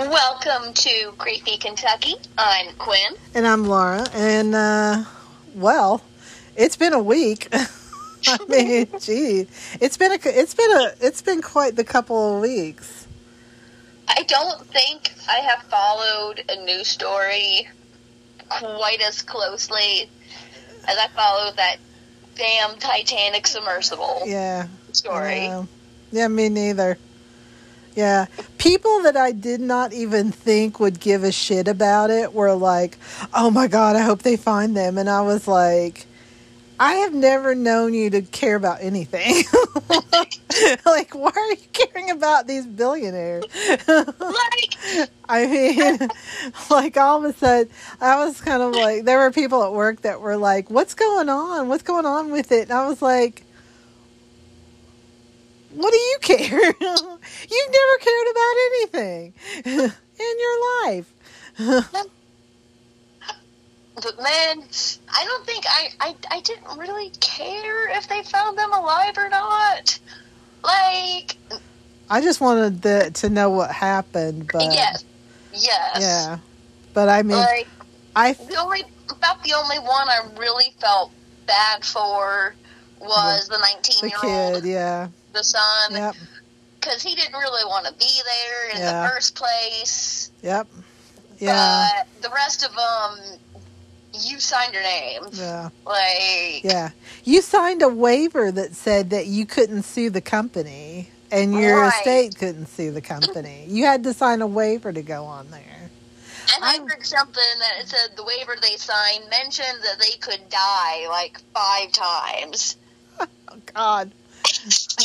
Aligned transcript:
Welcome 0.00 0.74
to 0.74 1.12
Creepy 1.16 1.56
Kentucky. 1.56 2.16
I'm 2.36 2.74
Quinn. 2.74 3.14
And 3.34 3.46
I'm 3.46 3.64
Laura. 3.64 4.06
And, 4.12 4.54
uh, 4.54 5.04
well, 5.54 6.02
it's 6.54 6.76
been 6.76 6.92
a 6.92 7.02
week. 7.02 7.48
I 7.52 8.38
mean, 8.48 8.88
gee, 9.00 9.46
it's 9.80 9.96
been 9.96 10.12
a, 10.12 10.18
it's 10.22 10.52
been 10.52 10.70
a, 10.70 10.92
it's 11.00 11.22
been 11.22 11.40
quite 11.40 11.76
the 11.76 11.84
couple 11.84 12.36
of 12.36 12.42
weeks. 12.42 13.06
I 14.06 14.22
don't 14.24 14.66
think 14.66 15.14
I 15.30 15.36
have 15.36 15.62
followed 15.62 16.44
a 16.50 16.62
news 16.62 16.88
story 16.88 17.66
quite 18.50 19.00
as 19.00 19.22
closely 19.22 20.10
as 20.86 20.98
I 20.98 21.08
followed 21.16 21.56
that 21.56 21.76
damn 22.34 22.76
Titanic 22.78 23.46
submersible 23.46 24.24
Yeah. 24.26 24.66
story. 24.92 25.44
Yeah. 25.46 25.64
yeah, 26.12 26.28
me 26.28 26.50
neither. 26.50 26.98
Yeah. 27.96 28.26
People 28.58 29.02
that 29.04 29.16
I 29.16 29.32
did 29.32 29.60
not 29.60 29.94
even 29.94 30.30
think 30.30 30.78
would 30.78 31.00
give 31.00 31.24
a 31.24 31.32
shit 31.32 31.66
about 31.66 32.10
it 32.10 32.34
were 32.34 32.52
like, 32.54 32.98
oh 33.32 33.50
my 33.50 33.66
God, 33.68 33.96
I 33.96 34.02
hope 34.02 34.22
they 34.22 34.36
find 34.36 34.76
them. 34.76 34.98
And 34.98 35.08
I 35.08 35.22
was 35.22 35.48
like, 35.48 36.06
I 36.78 36.96
have 36.96 37.14
never 37.14 37.54
known 37.54 37.94
you 37.94 38.10
to 38.10 38.20
care 38.20 38.54
about 38.54 38.82
anything. 38.82 39.44
like, 40.84 41.14
why 41.14 41.30
are 41.34 41.50
you 41.50 41.56
caring 41.72 42.10
about 42.10 42.46
these 42.46 42.66
billionaires? 42.66 43.44
Like, 43.88 45.10
I 45.28 45.46
mean, 45.46 46.10
like 46.70 46.98
all 46.98 47.24
of 47.24 47.34
a 47.34 47.38
sudden, 47.38 47.72
I 47.98 48.22
was 48.26 48.42
kind 48.42 48.62
of 48.62 48.72
like, 48.72 49.04
there 49.06 49.18
were 49.18 49.30
people 49.30 49.62
at 49.64 49.72
work 49.72 50.02
that 50.02 50.20
were 50.20 50.36
like, 50.36 50.70
what's 50.70 50.92
going 50.92 51.30
on? 51.30 51.68
What's 51.68 51.82
going 51.82 52.04
on 52.04 52.30
with 52.30 52.52
it? 52.52 52.64
And 52.64 52.72
I 52.72 52.86
was 52.86 53.00
like, 53.00 53.45
what 55.76 55.92
do 55.92 55.98
you 55.98 56.18
care? 56.22 56.38
You've 56.80 57.72
never 57.72 57.96
cared 58.00 58.28
about 58.30 58.54
anything 58.66 59.34
in 60.18 60.38
your 60.40 60.84
life. 60.84 61.12
but 63.94 64.16
man, 64.22 64.64
I 65.08 65.24
don't 65.24 65.46
think 65.46 65.64
I, 65.68 65.88
I, 66.00 66.14
I 66.30 66.40
didn't 66.40 66.78
really 66.78 67.10
care 67.20 67.96
if 67.96 68.08
they 68.08 68.22
found 68.22 68.58
them 68.58 68.72
alive 68.72 69.16
or 69.18 69.28
not. 69.28 69.98
Like, 70.64 71.36
I 72.08 72.20
just 72.20 72.40
wanted 72.40 72.82
the, 72.82 73.10
to 73.14 73.28
know 73.28 73.50
what 73.50 73.70
happened, 73.70 74.50
but 74.52 74.64
yes, 74.64 75.04
yes. 75.52 75.98
yeah. 76.00 76.38
But 76.94 77.08
I 77.08 77.22
mean, 77.22 77.36
Like, 77.36 77.68
I 78.14 78.32
the 78.32 78.56
only 78.56 78.84
about 79.10 79.42
the 79.44 79.52
only 79.52 79.78
one 79.78 80.08
I 80.08 80.20
really 80.38 80.74
felt 80.80 81.12
bad 81.46 81.84
for 81.84 82.54
was 83.00 83.48
the 83.48 83.58
nineteen 83.58 84.08
year 84.08 84.18
kid, 84.20 84.54
old, 84.54 84.64
yeah, 84.64 85.08
the 85.36 85.44
son, 85.44 85.92
yep, 85.92 86.14
because 86.80 87.02
he 87.02 87.14
didn't 87.14 87.34
really 87.38 87.64
want 87.64 87.86
to 87.86 87.92
be 87.94 88.20
there 88.24 88.70
in 88.70 88.78
Yeah. 88.78 89.02
the 89.02 89.08
first 89.10 89.34
place. 89.34 90.30
yep, 90.42 90.66
yeah, 91.38 91.88
But 92.22 92.22
the 92.22 92.34
rest 92.34 92.64
of 92.64 92.74
them, 92.74 93.38
you 94.22 94.40
signed 94.40 94.72
your 94.72 94.82
name. 94.82 95.22
yeah. 95.32 95.68
Like, 95.84 96.64
Yeah. 96.64 96.90
You 97.24 97.42
signed 97.42 97.82
a 97.82 97.88
waiver 97.88 98.50
that 98.50 98.74
said 98.74 99.10
that 99.10 99.26
you 99.26 99.44
couldn't 99.46 99.82
sue 99.82 100.08
the 100.10 100.20
company 100.22 101.10
and 101.30 101.52
your 101.52 101.82
Right. 101.82 101.92
estate 101.98 102.38
couldn't 102.38 102.68
sue 102.68 102.92
the 102.92 103.02
company. 103.02 103.64
You 103.68 103.84
had 103.84 104.02
to 104.04 104.14
sign 104.14 104.40
a 104.42 104.46
waiver 104.46 104.92
to 104.92 105.02
go 105.02 105.24
on 105.24 105.50
there. 105.50 105.90
and 106.54 106.64
I 106.64 106.78
heard 106.78 107.04
something 107.04 107.42
that 107.58 107.80
it 107.82 107.88
said 107.88 108.16
the 108.16 108.22
waiver 108.24 108.54
they 108.62 108.76
signed 108.76 109.28
mentioned 109.28 109.82
that 109.82 109.98
they 109.98 110.16
could 110.18 110.48
die 110.48 111.06
like 111.10 111.38
five 111.52 111.92
times. 111.92 112.76
Oh, 113.48 113.56
God. 113.74 114.12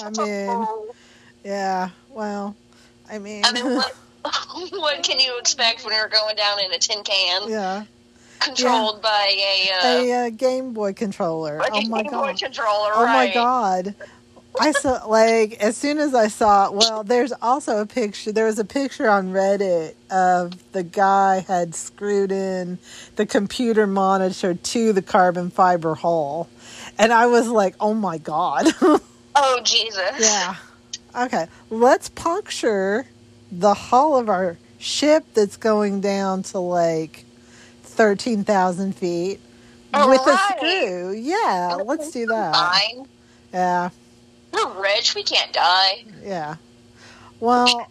I 0.03 0.09
mean, 0.09 0.67
yeah. 1.43 1.89
Well, 2.09 2.55
I 3.09 3.19
mean, 3.19 3.43
I 3.45 3.51
mean, 3.51 3.75
what, 3.75 3.91
what 4.71 5.03
can 5.03 5.19
you 5.19 5.37
expect 5.39 5.83
when 5.85 5.93
you're 5.93 6.07
going 6.07 6.35
down 6.35 6.59
in 6.59 6.71
a 6.71 6.77
tin 6.77 7.03
can 7.03 7.49
yeah. 7.49 7.83
controlled 8.39 9.01
by 9.01 9.35
a, 9.37 9.69
uh, 9.73 9.87
A 9.87 10.11
uh, 10.11 10.29
Game 10.29 10.73
Boy 10.73 10.93
controller. 10.93 11.57
like 11.57 11.71
Oh 11.73 11.79
a 11.79 11.87
my 11.87 12.03
Game 12.03 12.11
Boy 12.11 12.31
God. 12.31 12.39
controller, 12.39 12.91
Oh 12.93 13.05
my? 13.05 13.31
God. 13.33 13.95
I 14.59 14.71
saw 14.73 15.05
like 15.05 15.53
as 15.61 15.77
soon 15.77 15.97
as 15.97 16.13
I 16.13 16.27
saw 16.27 16.71
well 16.71 17.03
there's 17.05 17.31
also 17.41 17.79
a 17.79 17.85
picture 17.85 18.33
there 18.33 18.47
was 18.47 18.59
a 18.59 18.65
picture 18.65 19.09
on 19.09 19.31
Reddit 19.31 19.93
of 20.09 20.71
the 20.73 20.83
guy 20.83 21.39
had 21.39 21.73
screwed 21.73 22.33
in 22.33 22.77
the 23.15 23.25
computer 23.25 23.87
monitor 23.87 24.53
to 24.53 24.91
the 24.91 25.01
carbon 25.01 25.51
fiber 25.51 25.95
hull, 25.95 26.49
and 26.99 27.13
I 27.13 27.27
was 27.27 27.47
like 27.47 27.75
oh 27.79 27.93
my 27.93 28.17
god 28.17 28.67
Oh 29.35 29.61
Jesus! 29.63 30.19
yeah 30.19 30.55
okay 31.17 31.47
let's 31.69 32.09
puncture 32.09 33.05
the 33.51 33.73
hull 33.73 34.17
of 34.17 34.29
our 34.29 34.57
ship 34.79 35.25
that's 35.33 35.57
going 35.57 36.01
down 36.01 36.43
to 36.43 36.59
like 36.59 37.25
13,000 37.83 38.95
feet 38.95 39.39
All 39.93 40.09
with 40.09 40.21
right. 40.25 40.51
a 40.51 40.57
screw 40.57 41.11
yeah 41.13 41.77
let's 41.83 42.11
do 42.11 42.25
that 42.27 42.55
Fine. 42.55 43.05
yeah 43.53 43.89
We're 44.53 44.81
rich. 44.81 45.15
We 45.15 45.23
can't 45.23 45.53
die. 45.53 46.03
Yeah. 46.23 46.55
Well, 47.39 47.87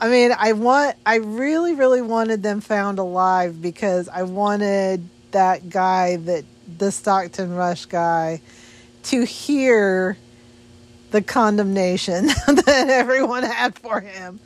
I 0.00 0.08
mean, 0.08 0.30
I 0.38 0.52
want 0.52 0.96
I 1.04 1.16
really 1.16 1.74
really 1.74 2.00
wanted 2.02 2.42
them 2.44 2.60
found 2.60 2.98
alive 3.00 3.60
because 3.60 4.08
I 4.08 4.22
wanted 4.22 5.08
that 5.32 5.68
guy 5.68 6.16
that 6.16 6.44
the 6.78 6.92
Stockton 6.92 7.54
Rush 7.54 7.86
guy 7.86 8.40
to 9.04 9.24
hear 9.24 10.16
the 11.16 11.22
condemnation 11.22 12.26
that 12.46 12.88
everyone 12.90 13.42
had 13.42 13.78
for 13.78 14.00
him. 14.00 14.38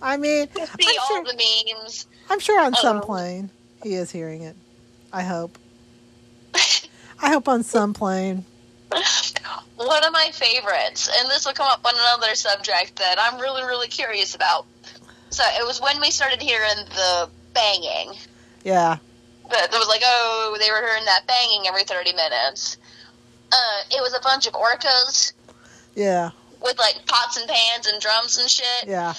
I 0.00 0.16
mean, 0.16 0.48
I'm 0.58 0.66
sure, 0.80 1.24
the 1.24 1.34
memes. 1.34 2.06
I'm 2.30 2.40
sure 2.40 2.58
on 2.58 2.74
some 2.74 2.98
Uh-oh. 2.98 3.06
plane 3.06 3.50
he 3.82 3.92
is 3.92 4.10
hearing 4.10 4.44
it. 4.44 4.56
I 5.12 5.24
hope. 5.24 5.58
I 6.54 7.28
hope 7.28 7.48
on 7.48 7.64
some 7.64 7.92
plane. 7.92 8.46
One 9.76 10.04
of 10.04 10.10
my 10.10 10.30
favorites, 10.32 11.10
and 11.14 11.28
this 11.28 11.44
will 11.44 11.52
come 11.52 11.68
up 11.68 11.84
on 11.84 11.92
another 11.94 12.34
subject 12.34 12.96
that 12.96 13.16
I'm 13.20 13.38
really, 13.38 13.62
really 13.62 13.88
curious 13.88 14.34
about. 14.34 14.64
So 15.28 15.42
it 15.60 15.66
was 15.66 15.82
when 15.82 16.00
we 16.00 16.10
started 16.10 16.40
hearing 16.40 16.78
the 16.94 17.28
banging. 17.52 18.14
Yeah. 18.64 18.96
That 19.50 19.68
was 19.72 19.88
like, 19.88 20.00
oh, 20.02 20.56
they 20.58 20.70
were 20.70 20.80
hearing 20.80 21.04
that 21.04 21.26
banging 21.26 21.66
every 21.66 21.84
30 21.84 22.14
minutes. 22.14 22.78
Uh, 23.52 23.80
it 23.90 24.00
was 24.00 24.14
a 24.14 24.20
bunch 24.20 24.46
of 24.46 24.54
orcas 24.54 25.32
Yeah. 25.98 26.30
with 26.62 26.78
like 26.78 27.04
pots 27.06 27.36
and 27.36 27.48
pans 27.48 27.86
and 27.86 28.00
drums 28.00 28.38
and 28.38 28.48
shit 28.48 28.86
Yeah. 28.86 29.14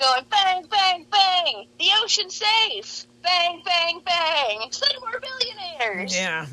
going 0.00 0.24
bang, 0.30 0.64
bang, 0.70 1.06
bang. 1.10 1.66
The 1.78 1.88
ocean's 2.02 2.36
safe. 2.36 3.06
Bang, 3.22 3.62
bang, 3.64 4.00
bang. 4.04 4.60
Send 4.70 4.94
more 5.00 5.20
billionaires. 5.20 6.16
Yeah. 6.16 6.46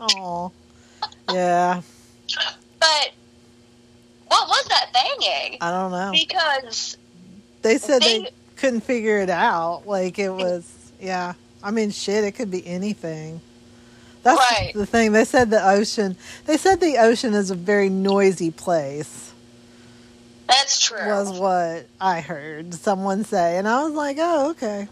oh. 0.00 0.50
Yeah. 1.30 1.82
But 2.80 3.10
what 4.28 4.48
was 4.48 4.64
that 4.68 4.90
banging? 4.92 5.58
I 5.60 5.70
don't 5.70 5.90
know. 5.90 6.10
Because 6.12 6.96
They 7.62 7.78
said 7.78 8.00
they, 8.02 8.20
They- 8.22 8.30
couldn't 8.56 8.80
figure 8.82 9.18
it 9.18 9.30
out. 9.30 9.82
Like 9.86 10.18
it 10.18 10.30
was, 10.30 10.70
yeah. 11.00 11.34
I 11.62 11.70
mean, 11.70 11.90
shit, 11.90 12.24
it 12.24 12.32
could 12.32 12.50
be 12.50 12.66
anything. 12.66 13.40
That's 14.22 14.38
Right. 14.38 14.72
the 14.74 14.86
thing. 14.86 15.12
They 15.12 15.24
said 15.24 15.50
the 15.50 15.66
ocean. 15.68 16.16
They 16.46 16.56
said 16.56 16.80
the 16.80 16.98
ocean 16.98 17.34
is 17.34 17.50
a 17.50 17.54
very 17.56 17.88
noisy 17.88 18.50
place. 18.50 19.32
that's 20.48 20.80
true. 20.86 21.06
Was 21.06 21.38
what 21.38 21.86
I 22.00 22.20
heard 22.20 22.74
someone 22.74 23.24
say, 23.24 23.56
and 23.56 23.66
I 23.66 23.82
was 23.84 23.94
like, 23.94 24.18
oh, 24.20 24.50
okay. 24.50 24.86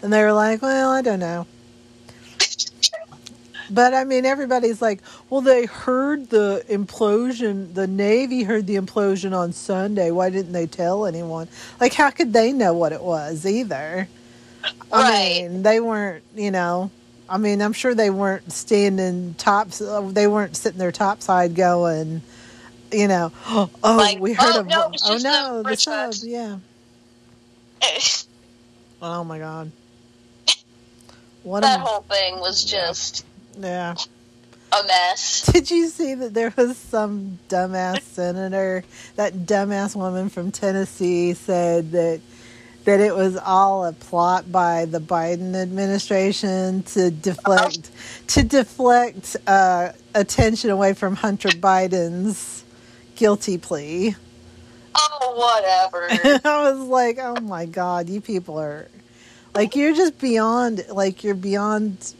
And 0.00 0.12
they 0.12 0.22
were 0.22 0.32
like, 0.32 0.62
well, 0.62 0.90
I 0.90 1.02
don't 1.02 1.20
know. 1.20 1.46
But 3.68 3.94
I 3.94 4.04
mean, 4.04 4.24
everybody's 4.24 4.80
like, 4.80 5.00
well, 5.28 5.40
they 5.40 5.66
heard 5.66 6.30
the 6.30 6.64
implosion. 6.68 7.74
The 7.74 7.88
Navy 7.88 8.44
heard 8.44 8.68
the 8.68 8.76
implosion 8.76 9.36
on 9.36 9.52
Sunday. 9.52 10.12
Why 10.12 10.30
didn't 10.30 10.52
they 10.52 10.68
tell 10.68 11.04
anyone? 11.04 11.48
Like, 11.80 11.92
how 11.92 12.10
could 12.10 12.32
they 12.32 12.52
know 12.52 12.74
what 12.74 12.92
it 12.92 13.02
was 13.02 13.44
either? 13.44 14.06
Right. 14.62 14.70
I 14.92 15.48
mean, 15.48 15.64
they 15.64 15.80
weren't, 15.80 16.22
you 16.36 16.52
know. 16.52 16.92
I 17.28 17.38
mean, 17.38 17.60
I'm 17.60 17.72
sure 17.72 17.94
they 17.94 18.10
weren't 18.10 18.52
standing 18.52 19.34
tops. 19.34 19.80
Uh, 19.80 20.02
they 20.02 20.26
weren't 20.26 20.56
sitting 20.56 20.78
there 20.78 20.92
topside 20.92 21.54
going, 21.54 22.22
you 22.92 23.08
know, 23.08 23.32
oh, 23.48 23.70
Like, 23.82 24.20
we 24.20 24.32
oh, 24.32 24.34
heard 24.34 24.56
oh, 24.56 24.60
of, 24.60 24.66
no, 24.66 24.92
oh 25.04 25.18
no, 25.18 25.62
the 25.62 25.76
sub, 25.76 26.14
yeah. 26.22 26.58
Oh 29.02 29.24
my 29.24 29.38
god. 29.38 29.70
What 31.42 31.60
that 31.60 31.80
a 31.80 31.82
whole 31.82 32.00
thing 32.00 32.40
was 32.40 32.64
just 32.64 33.24
yeah. 33.58 33.94
a 34.72 34.86
mess. 34.86 35.46
Did 35.52 35.70
you 35.70 35.88
see 35.88 36.14
that 36.14 36.34
there 36.34 36.52
was 36.56 36.76
some 36.76 37.38
dumbass 37.48 38.02
senator, 38.02 38.82
that 39.14 39.32
dumbass 39.32 39.94
woman 39.94 40.28
from 40.28 40.50
Tennessee 40.50 41.34
said 41.34 41.92
that 41.92 42.20
that 42.86 43.00
it 43.00 43.14
was 43.14 43.36
all 43.36 43.84
a 43.84 43.92
plot 43.92 44.50
by 44.50 44.86
the 44.86 45.00
Biden 45.00 45.54
administration 45.54 46.82
to 46.84 47.10
deflect 47.10 47.90
to 48.28 48.42
deflect 48.42 49.36
uh, 49.46 49.92
attention 50.14 50.70
away 50.70 50.94
from 50.94 51.16
Hunter 51.16 51.50
Biden's 51.50 52.64
guilty 53.16 53.58
plea. 53.58 54.16
Oh, 54.94 55.90
whatever. 55.92 56.40
I 56.48 56.70
was 56.70 56.80
like, 56.88 57.18
oh 57.20 57.40
my 57.42 57.66
god, 57.66 58.08
you 58.08 58.20
people 58.20 58.58
are 58.58 58.88
like 59.54 59.76
you're 59.76 59.94
just 59.94 60.18
beyond 60.20 60.84
like 60.90 61.24
you're 61.24 61.34
beyond 61.34 62.14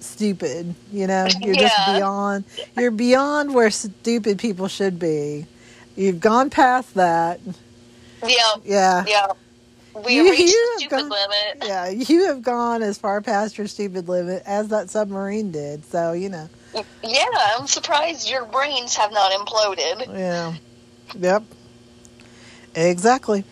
stupid. 0.00 0.74
You 0.92 1.06
know, 1.06 1.28
you're 1.40 1.54
just 1.54 1.76
beyond. 1.86 2.44
You're 2.76 2.90
beyond 2.90 3.54
where 3.54 3.70
stupid 3.70 4.38
people 4.38 4.68
should 4.68 4.98
be. 4.98 5.46
You've 5.96 6.20
gone 6.20 6.50
past 6.50 6.94
that. 6.94 7.40
yeah, 8.26 8.54
Yeah. 8.64 9.04
yeah. 9.06 9.26
We 9.94 10.14
You- 10.16 10.30
reached 10.30 10.40
you 10.52 10.70
the 10.74 10.80
stupid 10.80 10.96
gone- 10.96 11.08
limit. 11.10 11.62
Yeah, 11.66 11.88
you 11.88 12.26
have 12.26 12.42
gone 12.42 12.82
as 12.82 12.96
far 12.98 13.20
past 13.20 13.58
your 13.58 13.66
stupid 13.66 14.08
limit 14.08 14.42
as 14.46 14.68
that 14.68 14.88
submarine 14.90 15.50
did. 15.50 15.84
So, 15.86 16.12
you 16.12 16.28
know, 16.28 16.48
Yeah, 17.02 17.24
I'm 17.58 17.66
surprised 17.66 18.28
your 18.30 18.44
brains 18.44 18.94
have 18.96 19.12
not 19.12 19.32
imploded. 19.32 20.06
yeah. 20.16 20.54
Yep. 21.18 21.42
Exactly. 22.74 23.44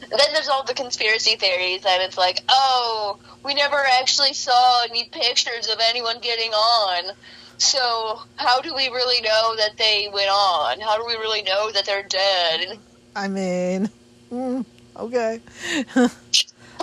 Then 0.00 0.18
there's 0.32 0.48
all 0.48 0.64
the 0.64 0.74
conspiracy 0.74 1.36
theories 1.36 1.84
and 1.86 2.02
it's 2.02 2.16
like, 2.18 2.40
oh, 2.48 3.18
we 3.44 3.54
never 3.54 3.76
actually 4.00 4.32
saw 4.32 4.84
any 4.88 5.04
pictures 5.04 5.68
of 5.68 5.78
anyone 5.88 6.18
getting 6.20 6.50
on. 6.52 7.14
So 7.58 8.22
how 8.36 8.60
do 8.62 8.74
we 8.74 8.88
really 8.88 9.20
know 9.20 9.54
that 9.56 9.76
they 9.76 10.08
went 10.12 10.30
on? 10.30 10.80
How 10.80 10.96
do 10.96 11.04
we 11.06 11.14
really 11.14 11.42
know 11.42 11.70
that 11.72 11.84
they're 11.84 12.02
dead? 12.02 12.78
I 13.14 13.28
mean, 13.28 13.90
mm, 14.32 14.64
okay. 15.00 15.40
you 15.96 16.08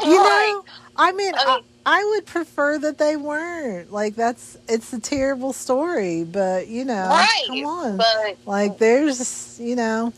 know, 0.04 0.66
I 0.96 1.12
mean, 1.14 1.34
I 1.36 1.62
I, 1.86 2.04
would 2.04 2.26
prefer 2.26 2.78
that 2.80 2.98
they 2.98 3.16
weren't. 3.16 3.92
Like, 3.92 4.16
that's, 4.16 4.58
it's 4.68 4.92
a 4.94 5.00
terrible 5.00 5.54
story, 5.54 6.24
but, 6.24 6.68
you 6.68 6.86
know, 6.86 7.08
right. 7.08 7.44
come 7.48 7.66
on. 7.66 7.98
But 7.98 8.38
like, 8.46 8.78
there's, 8.78 9.60
you 9.60 9.76
know, 9.76 10.12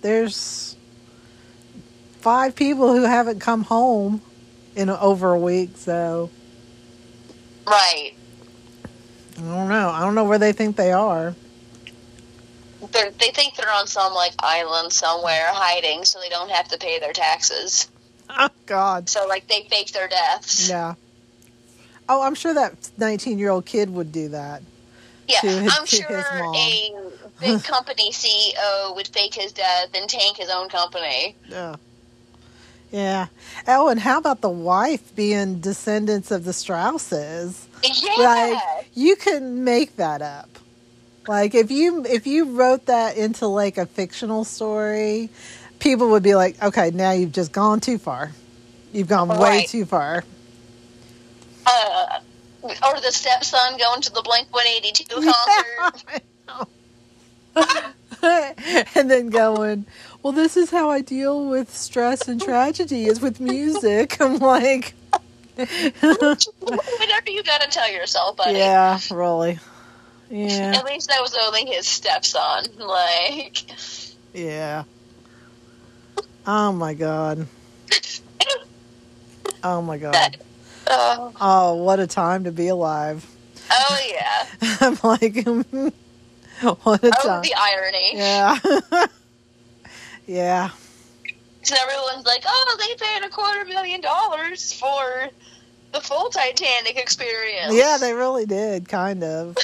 there's 0.00 0.76
five 2.20 2.54
people 2.54 2.94
who 2.94 3.02
haven't 3.02 3.40
come 3.40 3.62
home 3.62 4.20
in 4.76 4.88
over 4.88 5.32
a 5.32 5.38
week, 5.38 5.76
so 5.76 6.30
right. 7.66 8.12
I 9.38 9.40
don't 9.40 9.68
know. 9.68 9.90
I 9.90 10.00
don't 10.00 10.14
know 10.14 10.24
where 10.24 10.38
they 10.38 10.52
think 10.52 10.76
they 10.76 10.92
are. 10.92 11.34
They're, 12.92 13.10
they 13.10 13.30
think 13.30 13.56
they're 13.56 13.70
on 13.72 13.86
some 13.86 14.12
like 14.14 14.32
island 14.40 14.92
somewhere 14.92 15.48
hiding 15.52 16.04
so 16.04 16.20
they 16.20 16.28
don't 16.28 16.50
have 16.50 16.68
to 16.68 16.78
pay 16.78 16.98
their 16.98 17.12
taxes. 17.12 17.88
Oh, 18.30 18.48
God. 18.66 19.08
So 19.08 19.26
like 19.26 19.46
they 19.48 19.62
fake 19.70 19.92
their 19.92 20.08
deaths. 20.08 20.68
Yeah. 20.68 20.94
Oh, 22.08 22.22
I'm 22.22 22.34
sure 22.34 22.52
that 22.54 22.74
19 22.98 23.38
year 23.38 23.50
old 23.50 23.64
kid 23.66 23.90
would 23.90 24.12
do 24.12 24.28
that. 24.28 24.62
Yeah, 25.28 25.40
his- 25.40 25.72
I'm 25.78 25.86
sure 25.86 26.06
a 26.18 26.92
big 27.40 27.64
company 27.64 28.10
CEO 28.12 28.94
would 28.94 29.08
fake 29.08 29.34
his 29.34 29.52
death 29.52 29.90
and 29.94 30.08
tank 30.10 30.36
his 30.36 30.50
own 30.50 30.68
company. 30.68 31.36
Yeah. 31.48 31.76
Yeah. 32.90 33.26
Oh, 33.66 33.88
and 33.88 33.98
how 34.00 34.18
about 34.18 34.42
the 34.42 34.50
wife 34.50 35.14
being 35.16 35.60
descendants 35.60 36.30
of 36.30 36.44
the 36.44 36.52
Strauses? 36.52 37.66
Yeah. 37.82 38.14
Like 38.18 38.86
you 38.94 39.16
can 39.16 39.64
make 39.64 39.96
that 39.96 40.20
up. 40.20 40.48
Like 41.28 41.54
if 41.54 41.70
you 41.70 42.04
if 42.04 42.26
you 42.26 42.56
wrote 42.56 42.86
that 42.86 43.16
into 43.16 43.46
like 43.46 43.78
a 43.78 43.86
fictional 43.86 44.44
story, 44.44 45.30
people 45.78 46.10
would 46.10 46.22
be 46.22 46.34
like, 46.34 46.60
"Okay, 46.62 46.90
now 46.90 47.12
you've 47.12 47.32
just 47.32 47.52
gone 47.52 47.80
too 47.80 47.98
far. 47.98 48.32
You've 48.92 49.08
gone 49.08 49.28
way 49.28 49.64
too 49.66 49.84
far." 49.84 50.24
uh, 51.66 52.18
or 52.62 53.00
the 53.00 53.10
stepson 53.10 53.78
going 53.78 54.00
to 54.02 54.12
the 54.12 54.22
Blink 54.22 54.48
182 54.54 55.32
concert. 57.54 57.94
and 58.94 59.10
then 59.10 59.30
going, 59.30 59.84
well, 60.22 60.32
this 60.32 60.56
is 60.56 60.70
how 60.70 60.90
I 60.90 61.00
deal 61.00 61.48
with 61.48 61.74
stress 61.74 62.28
and 62.28 62.40
tragedy 62.40 63.06
is 63.06 63.20
with 63.20 63.40
music. 63.40 64.20
I'm 64.20 64.38
like, 64.38 64.94
Whatever 65.56 67.30
you 67.30 67.42
gotta 67.42 67.68
tell 67.68 67.90
yourself, 67.90 68.36
buddy. 68.36 68.58
yeah, 68.58 68.98
really. 69.10 69.58
Yeah, 70.34 70.72
At 70.76 70.86
least 70.86 71.08
that 71.10 71.20
was 71.20 71.36
only 71.44 71.66
his 71.66 71.86
stepson. 71.86 72.64
Like, 72.78 73.64
yeah. 74.32 74.84
Oh 76.46 76.72
my 76.72 76.94
god. 76.94 77.46
Oh 79.62 79.82
my 79.82 79.98
god. 79.98 80.14
that. 80.14 80.36
Uh, 80.86 81.30
Oh, 81.40 81.74
what 81.74 82.00
a 82.00 82.06
time 82.06 82.44
to 82.44 82.50
be 82.52 82.68
alive. 82.68 83.26
oh 83.70 83.98
yeah. 84.10 84.46
I'm 84.80 84.98
like, 85.02 85.44
what 86.82 87.04
a 87.04 87.12
Oh, 87.18 87.26
time. 87.26 87.42
the 87.42 87.54
irony. 87.56 88.16
Yeah. 88.16 88.58
yeah. 90.26 90.70
So 91.62 91.76
everyone's 91.80 92.26
like, 92.26 92.42
"Oh, 92.46 92.76
they 92.78 93.04
paid 93.04 93.22
a 93.24 93.28
quarter 93.28 93.64
million 93.66 94.00
dollars 94.00 94.72
for 94.72 95.28
the 95.92 96.00
full 96.00 96.28
Titanic 96.30 96.96
experience." 96.96 97.72
Yeah, 97.74 97.98
they 98.00 98.14
really 98.14 98.46
did, 98.46 98.88
kind 98.88 99.22
of. 99.22 99.56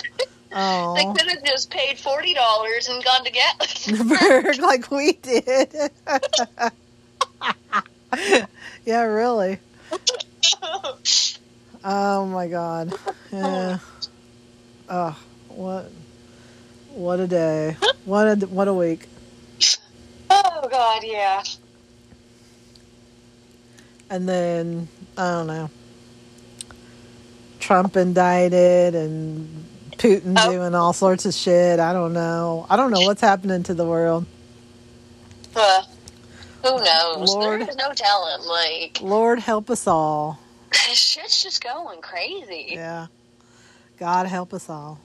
They 0.51 0.57
Oh. 0.57 1.15
could 1.17 1.29
have 1.31 1.45
just 1.45 1.71
paid 1.71 1.99
forty 1.99 2.33
dollars 2.35 2.89
and 2.89 3.05
gone 3.05 3.25
to 3.25 3.31
get. 3.31 4.59
like 4.61 4.91
we 4.91 5.13
did. 5.13 5.75
yeah, 8.87 9.03
really. 9.03 9.59
Oh 11.85 12.27
my 12.27 12.49
god. 12.49 12.95
Yeah. 13.31 13.79
Oh, 14.89 15.19
what 15.49 15.91
what 16.95 17.21
a 17.21 17.27
day. 17.27 17.77
What 18.07 18.27
a 18.43 18.47
what 18.47 18.69
a 18.69 18.75
week. 18.75 19.07
oh 20.31 20.69
God, 20.71 21.03
yeah. 21.05 21.43
And 24.09 24.27
then 24.27 24.89
I 25.19 25.31
don't 25.33 25.47
know. 25.47 25.71
Trump 27.61 27.99
indicted 27.99 28.95
and 28.95 29.68
Putin 29.99 30.35
Oh. 30.39 30.53
doing 30.53 30.75
all 30.75 30.93
sorts 30.93 31.27
of 31.27 31.35
shit. 31.35 31.81
I 31.81 31.93
don't 31.93 32.13
know. 32.13 32.67
I 32.71 32.77
don't 32.77 32.91
know 32.91 33.01
what's 33.03 33.21
happening 33.21 33.63
to 33.65 33.75
the 33.75 33.85
world. 33.85 34.25
Uh, 35.55 35.83
who 36.63 36.79
knows? 36.83 37.35
Lord. 37.35 37.63
There's 37.63 37.77
no 37.77 37.93
telling. 37.93 38.47
Like, 38.47 39.01
Lord 39.03 39.39
help 39.41 39.71
us 39.71 39.87
all. 39.87 40.39
shit's 40.73 41.43
just 41.43 41.63
going 41.63 42.01
crazy. 42.01 42.69
Yeah. 42.71 43.07
God 43.99 44.27
help 44.27 44.55
us 44.55 44.69
all. 44.71 45.01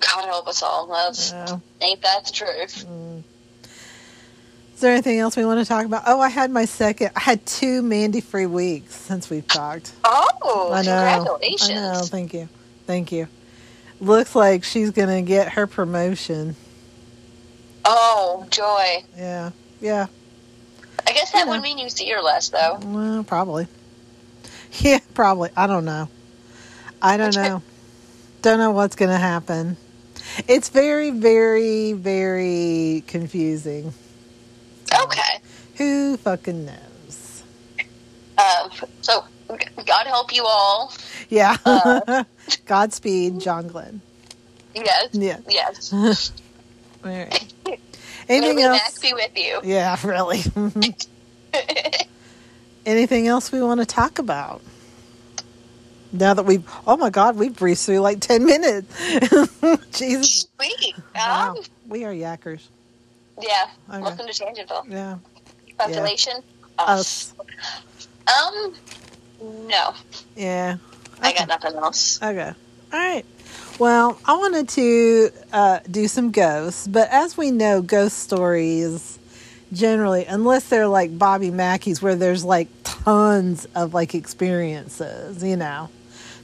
God 0.00 0.24
help 0.26 0.46
us 0.48 0.62
all. 0.62 0.86
That's 0.86 1.32
Yeah. 1.32 1.58
ain't 1.80 2.02
that 2.02 2.26
the 2.26 2.32
truth? 2.32 2.84
Mm. 2.86 3.22
Is 4.74 4.80
there 4.80 4.92
anything 4.92 5.18
else 5.20 5.36
we 5.36 5.46
want 5.46 5.60
to 5.60 5.64
talk 5.64 5.86
about? 5.86 6.02
Oh, 6.06 6.20
I 6.20 6.28
had 6.28 6.50
my 6.50 6.64
second. 6.64 7.12
I 7.14 7.20
had 7.20 7.46
two 7.46 7.80
Mandy 7.80 8.20
free 8.20 8.46
weeks 8.46 8.94
since 8.94 9.30
we've 9.30 9.46
talked. 9.46 9.92
Oh, 10.04 10.70
I 10.72 10.82
know. 10.82 11.24
congratulations! 11.24 11.70
I 11.70 11.74
know. 11.74 12.02
Thank 12.02 12.34
you. 12.34 12.48
Thank 12.86 13.12
you. 13.12 13.28
Looks 14.04 14.34
like 14.34 14.64
she's 14.64 14.90
gonna 14.90 15.22
get 15.22 15.52
her 15.54 15.66
promotion. 15.66 16.56
Oh, 17.86 18.46
joy! 18.50 19.02
Yeah. 19.16 19.50
Yeah. 19.80 20.06
I 21.06 21.12
guess 21.12 21.32
that 21.32 21.40
You 21.40 21.44
know. 21.46 21.50
would 21.52 21.62
mean 21.62 21.78
you 21.78 21.88
see 21.88 22.08
her 22.10 22.20
less, 22.20 22.50
though. 22.50 22.78
Well, 22.82 23.24
probably. 23.24 23.66
Yeah, 24.80 24.98
probably. 25.14 25.50
I 25.56 25.68
don't 25.68 25.84
know. 25.84 26.08
I 27.00 27.16
don't 27.16 27.32
know. 27.36 27.62
Don't 28.42 28.58
know 28.58 28.72
what's 28.72 28.96
gonna 28.96 29.16
happen. 29.18 29.76
It's 30.48 30.68
very, 30.68 31.10
very, 31.10 31.92
very 31.92 33.04
confusing. 33.06 33.94
Okay. 34.92 35.38
Who 35.76 36.16
fucking 36.16 36.64
knows? 36.66 37.44
Um. 38.36 38.70
So, 39.02 39.24
God 39.86 40.06
help 40.06 40.34
you 40.34 40.44
all. 40.44 40.92
Yeah. 41.28 41.56
Uh. 41.64 42.24
Godspeed, 42.66 43.40
John 43.40 43.68
Glenn. 43.68 44.00
Yes. 44.74 45.08
Yeah. 45.12 45.38
Yes. 45.48 45.92
All 47.04 47.10
right. 47.10 47.52
Anything 48.28 48.60
else? 48.60 48.98
Be 48.98 49.12
with 49.12 49.36
you. 49.36 49.60
Yeah, 49.64 49.98
really. 50.04 50.42
Anything 52.86 53.28
else 53.28 53.52
we 53.52 53.62
want 53.62 53.80
to 53.80 53.86
talk 53.86 54.18
about? 54.18 54.62
Now 56.12 56.34
that 56.34 56.44
we've, 56.44 56.66
oh 56.86 56.96
my 56.96 57.10
God, 57.10 57.36
we've 57.36 57.54
breezed 57.54 57.86
through 57.86 57.98
like 58.00 58.20
10 58.20 58.44
minutes. 58.44 58.98
Jesus. 59.92 60.46
Sweet. 60.56 60.94
Wow. 61.14 61.56
Um, 61.56 61.64
We 61.88 62.04
are 62.04 62.12
yackers. 62.12 62.62
Yeah. 63.40 63.66
Okay. 63.90 64.00
Welcome 64.00 64.26
to 64.26 64.32
Tangentville. 64.32 64.90
Yeah. 64.90 65.18
Population. 65.78 66.34
Us. 66.78 67.34
Um. 68.28 68.74
No, 69.68 69.94
Yeah. 70.36 70.76
I 71.20 71.32
got 71.32 71.48
nothing 71.48 71.74
else. 71.74 72.22
Okay. 72.22 72.52
All 72.92 72.98
right. 72.98 73.24
Well, 73.78 74.18
I 74.24 74.36
wanted 74.36 74.68
to 74.70 75.30
uh, 75.52 75.80
do 75.90 76.06
some 76.06 76.30
ghosts, 76.30 76.86
but 76.86 77.08
as 77.10 77.36
we 77.36 77.50
know, 77.50 77.82
ghost 77.82 78.18
stories 78.18 79.18
generally, 79.72 80.24
unless 80.26 80.68
they're 80.68 80.86
like 80.86 81.18
Bobby 81.18 81.50
Mackey's, 81.50 82.00
where 82.00 82.14
there's 82.14 82.44
like 82.44 82.68
tons 82.84 83.66
of 83.74 83.94
like 83.94 84.14
experiences, 84.14 85.42
you 85.42 85.56
know, 85.56 85.88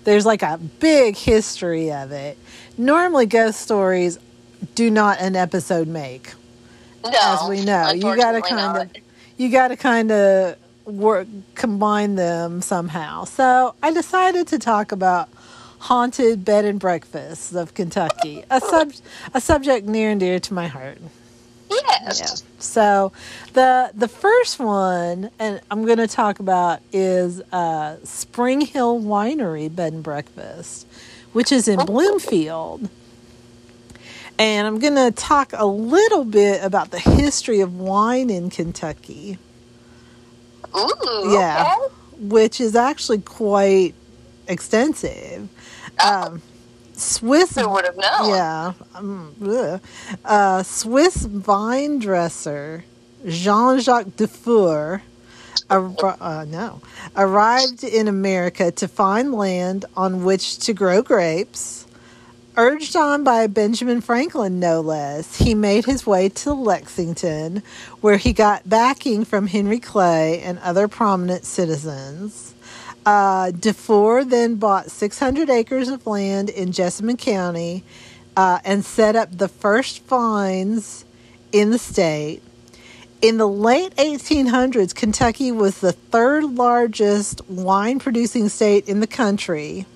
there's 0.04 0.26
like 0.26 0.42
a 0.42 0.58
big 0.58 1.16
history 1.16 1.92
of 1.92 2.10
it. 2.12 2.36
Normally, 2.76 3.26
ghost 3.26 3.60
stories 3.60 4.18
do 4.74 4.90
not 4.90 5.20
an 5.20 5.36
episode 5.36 5.88
make. 5.88 6.32
No, 7.04 7.10
as 7.12 7.48
we 7.48 7.64
know. 7.64 7.90
You 7.90 8.16
got 8.16 8.32
to 8.32 8.42
kind 8.42 8.90
of 8.90 9.02
you 9.36 9.50
got 9.50 9.68
to 9.68 9.76
kind 9.76 10.10
of 10.10 10.56
work 10.90 11.26
combine 11.54 12.16
them 12.16 12.62
somehow. 12.62 13.24
So 13.24 13.74
I 13.82 13.92
decided 13.92 14.46
to 14.48 14.58
talk 14.58 14.92
about 14.92 15.28
haunted 15.80 16.44
bed 16.44 16.64
and 16.64 16.78
breakfasts 16.78 17.54
of 17.54 17.74
Kentucky, 17.74 18.44
a 18.50 18.60
sub 18.60 18.92
a 19.34 19.40
subject 19.40 19.86
near 19.86 20.10
and 20.10 20.20
dear 20.20 20.38
to 20.40 20.54
my 20.54 20.66
heart. 20.66 20.98
Yes. 21.70 22.20
Yeah. 22.20 22.48
So 22.58 23.12
the 23.52 23.90
the 23.94 24.08
first 24.08 24.58
one, 24.58 25.30
and 25.38 25.60
I'm 25.70 25.84
going 25.84 25.98
to 25.98 26.08
talk 26.08 26.40
about 26.40 26.80
is 26.92 27.40
uh, 27.52 27.96
Springhill 28.04 29.00
Winery 29.00 29.74
Bed 29.74 29.92
and 29.92 30.02
Breakfast, 30.02 30.86
which 31.32 31.52
is 31.52 31.68
in 31.68 31.78
Bloomfield. 31.86 32.88
And 34.38 34.66
I'm 34.66 34.78
going 34.78 34.94
to 34.94 35.10
talk 35.10 35.52
a 35.54 35.66
little 35.66 36.24
bit 36.24 36.64
about 36.64 36.90
the 36.90 36.98
history 36.98 37.60
of 37.60 37.78
wine 37.78 38.30
in 38.30 38.48
Kentucky, 38.48 39.38
Ooh. 40.76 41.32
Yeah. 41.32 41.74
Okay. 41.76 41.94
which 42.18 42.60
is 42.60 42.76
actually 42.76 43.20
quite 43.20 43.94
extensive. 44.46 45.48
Um, 46.04 46.42
Swiss 46.92 47.56
Who 47.56 47.68
would 47.70 47.86
have 47.86 47.96
known? 47.96 48.28
Yeah. 48.30 48.72
Um, 48.94 49.80
uh, 50.24 50.62
Swiss 50.62 51.24
vine 51.24 51.98
dresser 51.98 52.84
Jean 53.26 53.80
Jacques 53.80 54.16
Dufour 54.16 55.02
uh, 55.70 56.44
no, 56.48 56.80
arrived 57.16 57.84
in 57.84 58.08
America 58.08 58.70
to 58.72 58.88
find 58.88 59.32
land 59.32 59.84
on 59.96 60.24
which 60.24 60.58
to 60.58 60.72
grow 60.72 61.02
grapes. 61.02 61.79
Urged 62.56 62.96
on 62.96 63.22
by 63.22 63.46
Benjamin 63.46 64.00
Franklin, 64.00 64.58
no 64.58 64.80
less, 64.80 65.36
he 65.36 65.54
made 65.54 65.84
his 65.84 66.04
way 66.04 66.28
to 66.28 66.52
Lexington, 66.52 67.62
where 68.00 68.16
he 68.16 68.32
got 68.32 68.68
backing 68.68 69.24
from 69.24 69.46
Henry 69.46 69.78
Clay 69.78 70.40
and 70.40 70.58
other 70.58 70.88
prominent 70.88 71.44
citizens. 71.44 72.54
Uh, 73.06 73.52
Dufour 73.52 74.24
then 74.24 74.56
bought 74.56 74.90
600 74.90 75.48
acres 75.48 75.88
of 75.88 76.08
land 76.08 76.50
in 76.50 76.72
Jessamine 76.72 77.16
County 77.16 77.84
uh, 78.36 78.58
and 78.64 78.84
set 78.84 79.14
up 79.14 79.38
the 79.38 79.48
first 79.48 80.02
vines 80.06 81.04
in 81.52 81.70
the 81.70 81.78
state. 81.78 82.42
In 83.22 83.36
the 83.36 83.46
late 83.48 83.94
1800s, 83.94 84.92
Kentucky 84.92 85.52
was 85.52 85.80
the 85.80 85.92
third 85.92 86.42
largest 86.42 87.48
wine 87.48 88.00
producing 88.00 88.48
state 88.48 88.88
in 88.88 88.98
the 88.98 89.06
country. 89.06 89.86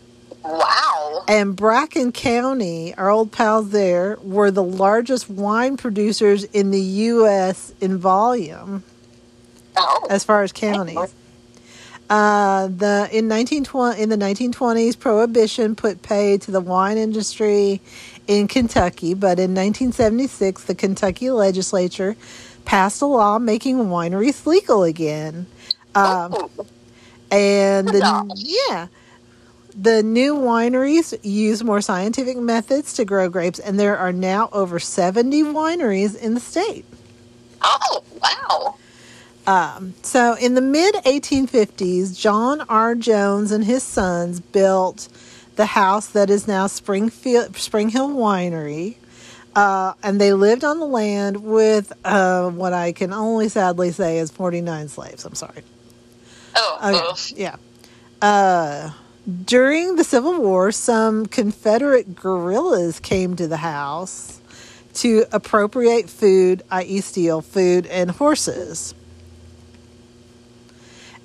Wow. 0.45 1.25
And 1.27 1.57
Bracken 1.57 2.13
County, 2.13 2.95
our 2.97 3.09
old 3.11 3.33
pals 3.33 3.71
there, 3.71 4.19
were 4.23 4.51
the 4.51 4.63
largest 4.63 5.29
wine 5.31 5.77
producers 5.77 6.45
in 6.45 6.71
the 6.71 6.81
U.S. 6.81 7.73
in 7.81 7.97
volume 7.99 8.85
Oh. 9.77 10.07
as 10.09 10.23
far 10.23 10.43
as 10.43 10.53
counties. 10.53 11.15
Uh, 12.11 12.67
the 12.69 13.09
in 13.11 13.29
1920 13.29 14.01
in 14.01 14.09
the 14.11 14.17
1920s, 14.17 14.97
prohibition 14.99 15.75
put 15.75 16.03
pay 16.03 16.37
to 16.39 16.51
the 16.51 16.61
wine 16.61 16.99
industry 16.99 17.81
in 18.29 18.47
Kentucky, 18.47 19.15
but 19.15 19.39
in 19.39 19.53
1976, 19.55 20.65
the 20.65 20.75
Kentucky 20.75 21.31
legislature 21.31 22.15
passed 22.67 23.01
a 23.03 23.07
law 23.07 23.39
making 23.39 23.79
wineries 23.87 24.47
legal 24.47 24.85
again. 24.85 25.47
Um, 25.95 26.35
Ooh. 26.35 26.51
and 27.31 27.89
the, 27.89 28.33
yeah, 28.69 28.87
the 29.81 30.02
new 30.02 30.35
wineries 30.35 31.19
use 31.23 31.64
more 31.64 31.81
scientific 31.81 32.37
methods 32.37 32.95
to 32.95 33.04
grow 33.04 33.28
grapes, 33.28 33.59
and 33.59 33.78
there 33.78 33.97
are 33.99 34.12
now 34.12 34.49
over 34.52 34.78
70 34.78 35.43
wineries 35.45 36.16
in 36.16 36.35
the 36.35 36.40
state. 36.40 36.85
Oh, 37.61 38.02
wow. 38.23 38.76
Um, 39.47 39.95
so 40.02 40.35
in 40.35 40.54
the 40.54 40.61
mid 40.61 40.95
1850s, 40.95 42.19
John 42.19 42.62
R. 42.62 42.95
Jones 42.95 43.52
and 43.52 43.64
his 43.64 43.83
sons 43.83 44.40
built 44.40 45.09
the 45.57 45.66
house 45.66 46.07
that 46.09 46.31
is 46.31 46.49
now 46.49 46.66
Springfield, 46.66 47.57
Springhill 47.57 48.09
Winery. 48.09 48.97
Uh, 49.54 49.93
and 50.02 50.21
they 50.21 50.33
lived 50.33 50.64
on 50.64 50.81
the 50.81 50.87
land 50.87 51.45
with 51.45 51.93
uh, 52.04 52.50
what 52.50 52.73
I 52.73 52.90
can 52.93 53.12
only 53.12 53.49
sadly 53.49 53.93
say 53.93 54.19
is 54.19 54.31
49 54.31 54.88
slaves. 54.88 55.25
I'm 55.25 55.35
sorry. 55.37 55.62
Oh, 56.57 57.12
Okay, 57.12 57.43
yeah. 57.43 57.57
Uh, 58.21 58.90
during 59.45 59.97
the 59.97 60.04
Civil 60.04 60.40
War, 60.40 60.73
some 60.73 61.26
Confederate 61.26 62.14
guerrillas 62.14 63.00
came 63.00 63.37
to 63.37 63.49
the 63.49 63.57
house 63.57 64.40
to 64.95 65.25
appropriate 65.33 66.09
food, 66.09 66.62
i.e., 66.71 67.00
steal 67.00 67.40
food 67.40 67.87
and 67.87 68.11
horses. 68.11 68.95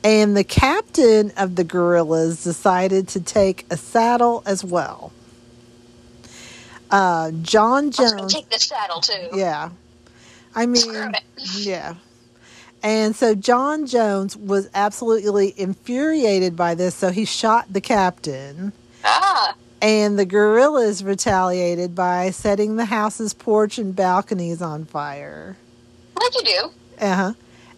And 0.03 0.35
the 0.35 0.45
captain 0.45 1.31
of 1.35 1.55
the 1.55 1.63
guerrillas 1.63 2.43
decided 2.43 3.09
to 3.09 3.21
take 3.21 3.65
a 3.69 3.75
saddle 3.77 4.43
as 4.45 4.63
well. 4.63 5.11
Uh, 6.89 7.31
John 7.41 7.83
I 7.83 7.87
was 7.87 7.97
gonna 7.97 8.21
Jones. 8.21 8.33
take 8.33 8.49
the 8.49 8.59
saddle 8.59 9.01
too. 9.01 9.29
Yeah. 9.33 9.69
I 10.55 10.65
mean, 10.65 11.13
yeah. 11.57 11.95
And 12.81 13.15
so 13.15 13.35
John 13.35 13.85
Jones 13.85 14.37
was 14.37 14.69
absolutely 14.73 15.53
infuriated 15.57 16.55
by 16.55 16.75
this, 16.75 16.95
so 16.95 17.11
he 17.11 17.25
shot 17.25 17.71
the 17.71 17.81
captain. 17.81 18.71
Ah. 19.03 19.55
And 19.81 20.17
the 20.19 20.25
guerrillas 20.25 21.03
retaliated 21.03 21.95
by 21.95 22.31
setting 22.31 22.75
the 22.75 22.85
house's 22.85 23.33
porch 23.33 23.77
and 23.77 23.95
balconies 23.95 24.61
on 24.61 24.85
fire. 24.85 25.57
What'd 26.13 26.35
you 26.35 26.53
do? 26.53 27.05
Uh 27.05 27.15
huh. 27.15 27.33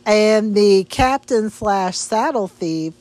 And 0.06 0.56
the 0.56 0.84
captain 0.86 1.50
slash 1.50 1.98
saddle 1.98 2.48
thief 2.48 2.94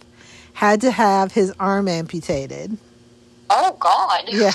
had 0.52 0.82
to 0.82 0.90
have 0.90 1.32
his 1.32 1.52
arm 1.58 1.88
amputated. 1.88 2.76
Oh, 3.48 3.76
God. 3.80 4.24
Yeah. 4.28 4.52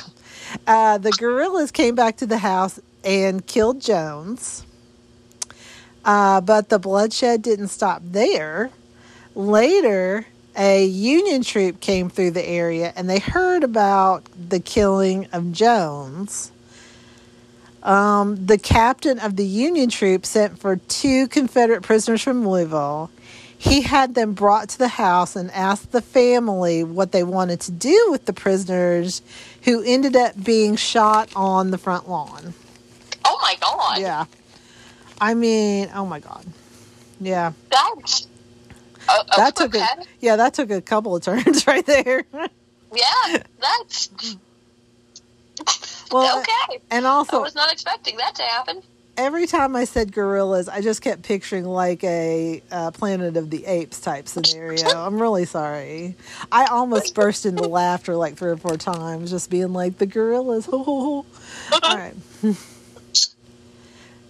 Uh, 0.67 0.99
the 0.99 1.11
guerrillas 1.11 1.71
came 1.71 1.95
back 1.95 2.17
to 2.17 2.27
the 2.27 2.37
house 2.37 2.79
and 3.03 3.45
killed 3.45 3.81
Jones. 3.81 4.65
Uh, 6.05 6.39
but 6.39 6.69
the 6.69 6.79
bloodshed 6.79 7.41
didn't 7.41 7.69
stop 7.69 8.01
there. 8.05 8.69
Later, 9.33 10.27
a 10.55 10.85
Union 10.85 11.41
troop 11.43 11.81
came 11.81 12.09
through 12.09 12.31
the 12.31 12.47
area 12.47 12.93
and 12.95 13.09
they 13.09 13.19
heard 13.19 13.63
about 13.63 14.24
the 14.50 14.59
killing 14.59 15.27
of 15.33 15.51
Jones. 15.51 16.51
Um, 17.83 18.45
the 18.45 18.57
captain 18.57 19.19
of 19.19 19.35
the 19.35 19.45
Union 19.45 19.89
troop 19.89 20.25
sent 20.25 20.59
for 20.59 20.77
two 20.77 21.27
Confederate 21.27 21.81
prisoners 21.81 22.21
from 22.21 22.47
Louisville. 22.47 23.12
He 23.57 23.81
had 23.81 24.15
them 24.15 24.33
brought 24.33 24.69
to 24.69 24.77
the 24.77 24.88
house 24.88 25.35
and 25.35 25.50
asked 25.51 25.91
the 25.91 26.01
family 26.01 26.83
what 26.83 27.12
they 27.12 27.24
wanted 27.24 27.62
to 27.62 27.71
do 27.71 28.07
with 28.12 28.25
the 28.25 28.33
prisoners 28.33 29.21
who 29.63 29.81
ended 29.83 30.15
up 30.15 30.41
being 30.43 30.75
shot 30.75 31.29
on 31.35 31.71
the 31.71 31.77
front 31.77 32.07
lawn. 32.07 32.53
Oh, 33.24 33.39
my 33.41 33.55
God. 33.59 34.00
Yeah. 34.00 34.25
I 35.19 35.34
mean, 35.34 35.89
oh 35.93 36.05
my 36.05 36.19
God. 36.19 36.45
Yeah. 37.19 37.53
That's. 37.72 38.27
A, 39.07 39.12
a 39.12 39.25
That 39.38 39.55
took 39.55 39.75
a 39.75 39.86
yeah, 40.19 40.36
that 40.36 40.55
took 40.55 40.72
a 40.72 40.81
couple 40.81 41.15
of 41.15 41.24
turns 41.24 41.67
right 41.67 41.86
there. 41.86 42.24
Yeah, 42.91 43.43
that's 43.62 44.10
well, 46.12 46.39
okay. 46.69 46.81
and 46.91 47.05
also, 47.05 47.38
I 47.38 47.41
was 47.41 47.55
not 47.55 47.72
expecting 47.72 48.17
that 48.17 48.36
to 48.36 48.43
happen. 48.43 48.81
every 49.17 49.48
time 49.48 49.75
I 49.75 49.86
said 49.86 50.12
gorillas, 50.12 50.67
I 50.67 50.81
just 50.81 51.01
kept 51.01 51.24
picturing 51.24 51.65
like 51.65 52.03
a 52.03 52.62
uh, 52.72 52.91
Planet 52.91 53.38
of 53.38 53.50
the 53.50 53.65
Apes 53.65 54.00
type 54.00 54.27
scenario. 54.27 54.88
I'm 55.05 55.22
really 55.22 55.45
sorry. 55.45 56.15
I 56.51 56.65
almost 56.65 57.15
burst 57.15 57.45
into 57.45 57.63
laughter 57.63 58.15
like 58.15 58.38
three 58.38 58.51
or 58.51 58.57
four 58.57 58.77
times, 58.77 59.29
just 59.29 59.50
being 59.50 59.74
like 59.74 59.98
the 59.98 60.05
gorillas. 60.05 60.67
All 60.67 61.25
right. 61.84 62.13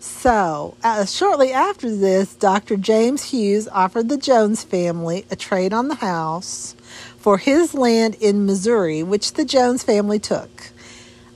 So, 0.05 0.77
uh, 0.83 1.05
shortly 1.05 1.51
after 1.51 1.93
this, 1.93 2.35
Dr. 2.35 2.77
James 2.77 3.31
Hughes 3.31 3.67
offered 3.67 4.07
the 4.07 4.17
Jones 4.17 4.63
family 4.63 5.25
a 5.31 5.35
trade 5.35 5.73
on 5.73 5.87
the 5.87 5.95
house 5.95 6.75
for 7.17 7.39
his 7.39 7.73
land 7.73 8.15
in 8.21 8.45
Missouri, 8.45 9.01
which 9.01 9.33
the 9.33 9.43
Jones 9.43 9.81
family 9.81 10.19
took. 10.19 10.49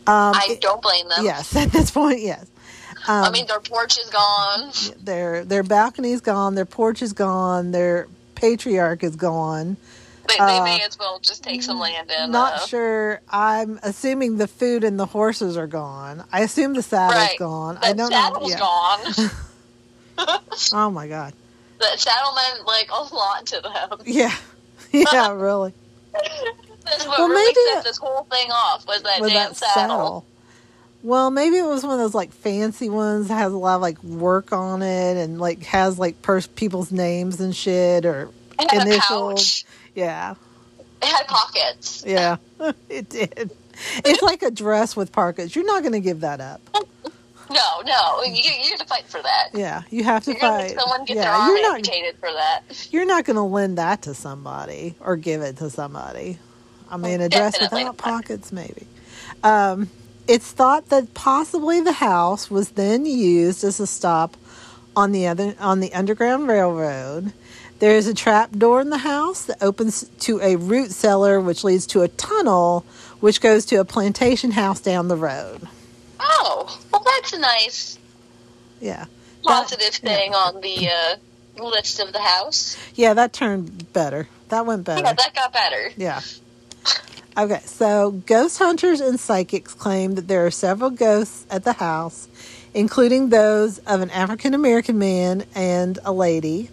Um, 0.06 0.36
I 0.36 0.60
don't 0.62 0.84
blame 0.84 1.10
them. 1.10 1.26
yes, 1.26 1.56
at 1.56 1.72
this 1.72 1.90
point, 1.90 2.22
yes. 2.22 2.46
Um, 3.08 3.26
I 3.26 3.32
mean, 3.32 3.48
their 3.48 3.60
porch 3.60 3.98
is 3.98 4.10
gone. 4.12 4.72
their 5.04 5.44
their 5.44 5.64
balcony's 5.64 6.22
gone, 6.22 6.54
their 6.54 6.66
porch 6.66 7.02
is 7.02 7.14
gone, 7.14 7.72
their 7.72 8.08
patriarch 8.36 9.04
is 9.04 9.16
gone. 9.16 9.78
They, 10.30 10.38
they 10.38 10.58
Uh, 10.60 10.64
may 10.64 10.82
as 10.84 10.98
well 10.98 11.20
just 11.20 11.44
take 11.44 11.62
some 11.64 11.80
land 11.80 12.10
and. 12.12 12.32
Not 12.32 12.54
uh, 12.54 12.66
sure. 12.68 13.22
I'm 13.30 13.80
assuming 13.84 14.38
the 14.38 14.48
food 14.48 14.84
and 14.84 15.00
the 15.00 15.06
horses 15.08 15.58
are 15.58 15.68
gone. 15.68 16.24
I 16.32 16.42
assume 16.42 16.74
the 16.74 16.82
saddle's 16.84 17.16
Right. 17.30 17.40
gone. 17.40 17.76
The 17.76 17.86
I 17.88 17.94
don't 17.94 18.12
saddle's 18.12 18.44
know. 18.52 18.56
Yeah. 18.56 18.60
gone. 18.60 19.30
Oh 20.74 20.90
my 20.90 21.08
god. 21.08 21.34
the 21.80 21.96
saddle 21.98 22.34
meant 22.36 22.68
like 22.68 22.90
a 22.92 23.16
lot 23.16 23.46
to 23.48 23.62
them. 23.62 24.00
Yeah. 24.06 24.36
Yeah, 24.92 25.32
really. 25.34 25.74
That's 26.84 27.06
what 27.06 27.20
Well, 27.20 27.30
really 27.30 27.44
maybe 27.46 27.60
set 27.74 27.78
it- 27.80 27.84
this 27.84 27.98
whole 27.98 28.24
thing 28.32 28.50
off 28.52 28.88
was 28.88 29.04
that 29.04 29.22
With 29.22 29.32
damn 29.32 29.50
that 29.50 29.56
saddle. 29.58 29.74
saddle. 29.76 30.26
Well, 31.04 31.32
maybe 31.32 31.58
it 31.58 31.66
was 31.66 31.84
one 31.84 31.94
of 31.94 32.00
those 32.00 32.14
like 32.16 32.34
fancy 32.34 32.90
ones 32.90 33.28
that 33.30 33.36
has 33.36 33.54
a 33.54 33.58
lot 33.58 33.76
of 33.76 33.82
like 33.82 34.04
work 34.04 34.52
on 34.52 34.82
it 34.82 35.16
and 35.18 35.40
like 35.40 35.64
has 35.66 35.98
like 35.98 36.22
pers- 36.22 36.48
people's 36.48 36.92
names 36.92 37.40
and 37.40 37.56
shit 37.56 38.06
or 38.06 38.30
initials. 38.74 39.64
Yeah, 39.96 40.36
It 41.02 41.08
had 41.08 41.28
pockets. 41.28 42.04
yeah, 42.06 42.38
it 42.90 43.10
did. 43.10 43.52
It's 44.06 44.22
like 44.22 44.44
a 44.44 44.52
dress 44.52 44.96
with 44.96 45.12
pockets. 45.12 45.56
You're 45.56 45.66
not 45.66 45.82
going 45.82 45.94
to 45.94 46.00
give 46.02 46.22
that 46.22 46.42
up. 46.42 46.62
No, 47.52 47.82
no, 47.84 48.22
you 48.24 48.34
you 48.44 48.70
have 48.70 48.80
to 48.80 48.86
fight 48.86 49.08
for 49.08 49.24
that. 49.24 49.50
Yeah, 49.56 49.82
you 49.90 50.04
have 50.04 50.24
to 50.26 50.32
You're 50.34 50.40
fight. 50.40 50.80
someone 50.80 51.04
get 51.06 51.16
their 51.16 51.24
yeah, 51.24 51.36
arm 51.36 51.50
you're 51.50 51.62
not. 51.64 52.16
for 52.20 52.32
that. 52.32 52.88
You're 52.92 53.06
not 53.08 53.26
going 53.26 53.38
to 53.38 53.42
lend 53.42 53.80
that 53.80 54.04
to 54.04 54.14
somebody 54.14 54.94
or 55.00 55.16
give 55.16 55.42
it 55.42 55.58
to 55.58 55.72
somebody. 55.72 56.38
I 56.92 56.98
mean, 56.98 57.22
a 57.22 57.28
dress 57.30 57.54
Definitely 57.54 57.86
without 57.86 57.98
pockets, 57.98 58.52
maybe. 58.52 58.86
Um, 59.44 59.90
it's 60.28 60.52
thought 60.52 60.90
that 60.90 61.16
possibly 61.16 61.82
the 61.82 61.94
house 61.94 62.52
was 62.52 62.70
then 62.72 63.08
used 63.08 63.64
as 63.64 63.80
a 63.80 63.88
stop 63.88 64.38
on 64.96 65.12
the 65.12 65.26
other 65.26 65.56
on 65.60 65.80
the 65.80 65.92
Underground 65.94 66.48
Railroad. 66.48 67.34
There 67.80 67.96
is 67.96 68.08
a 68.08 68.14
trap 68.14 68.52
door 68.52 68.82
in 68.82 68.90
the 68.90 68.98
house 68.98 69.46
that 69.46 69.64
opens 69.64 70.08
to 70.22 70.42
a 70.42 70.58
root 70.58 70.92
cellar, 70.92 71.40
which 71.40 71.64
leads 71.64 71.88
to 71.88 72.02
a 72.02 72.08
tunnel, 72.10 72.86
which 73.22 73.40
goes 73.40 73.66
to 73.68 73.78
a 73.78 73.86
plantation 73.86 74.52
house 74.52 74.82
down 74.82 75.08
the 75.08 75.16
road. 75.16 75.62
Oh, 76.20 76.80
well, 76.92 77.04
that's 77.06 77.32
a 77.34 77.40
nice 77.40 77.98
Yeah, 78.82 79.06
positive 79.44 79.98
yeah. 80.04 80.10
thing 80.16 80.34
on 80.36 80.60
the 80.62 80.90
uh, 80.90 81.64
list 81.64 82.02
of 82.02 82.12
the 82.12 82.20
house. 82.20 82.76
yeah, 82.96 83.14
that 83.14 83.32
turned 83.32 83.94
better. 83.94 84.28
That 84.50 84.66
went 84.66 84.84
better. 84.84 85.02
Yeah, 85.02 85.14
that 85.14 85.34
got 85.34 85.54
better. 85.54 85.92
Yeah. 85.96 86.20
Okay, 87.38 87.62
so 87.64 88.12
ghost 88.12 88.58
hunters 88.58 89.00
and 89.00 89.18
psychics 89.18 89.74
claim 89.74 90.16
that 90.16 90.28
there 90.28 90.46
are 90.46 90.52
several 90.52 90.90
ghosts 90.90 91.46
at 91.50 91.64
the 91.64 91.74
house, 91.74 92.28
including 92.74 93.30
those 93.30 93.78
of 93.80 94.02
an 94.02 94.10
African 94.10 94.54
American 94.54 94.98
man 95.00 95.46
and 95.56 95.98
a 96.04 96.12
lady. 96.12 96.70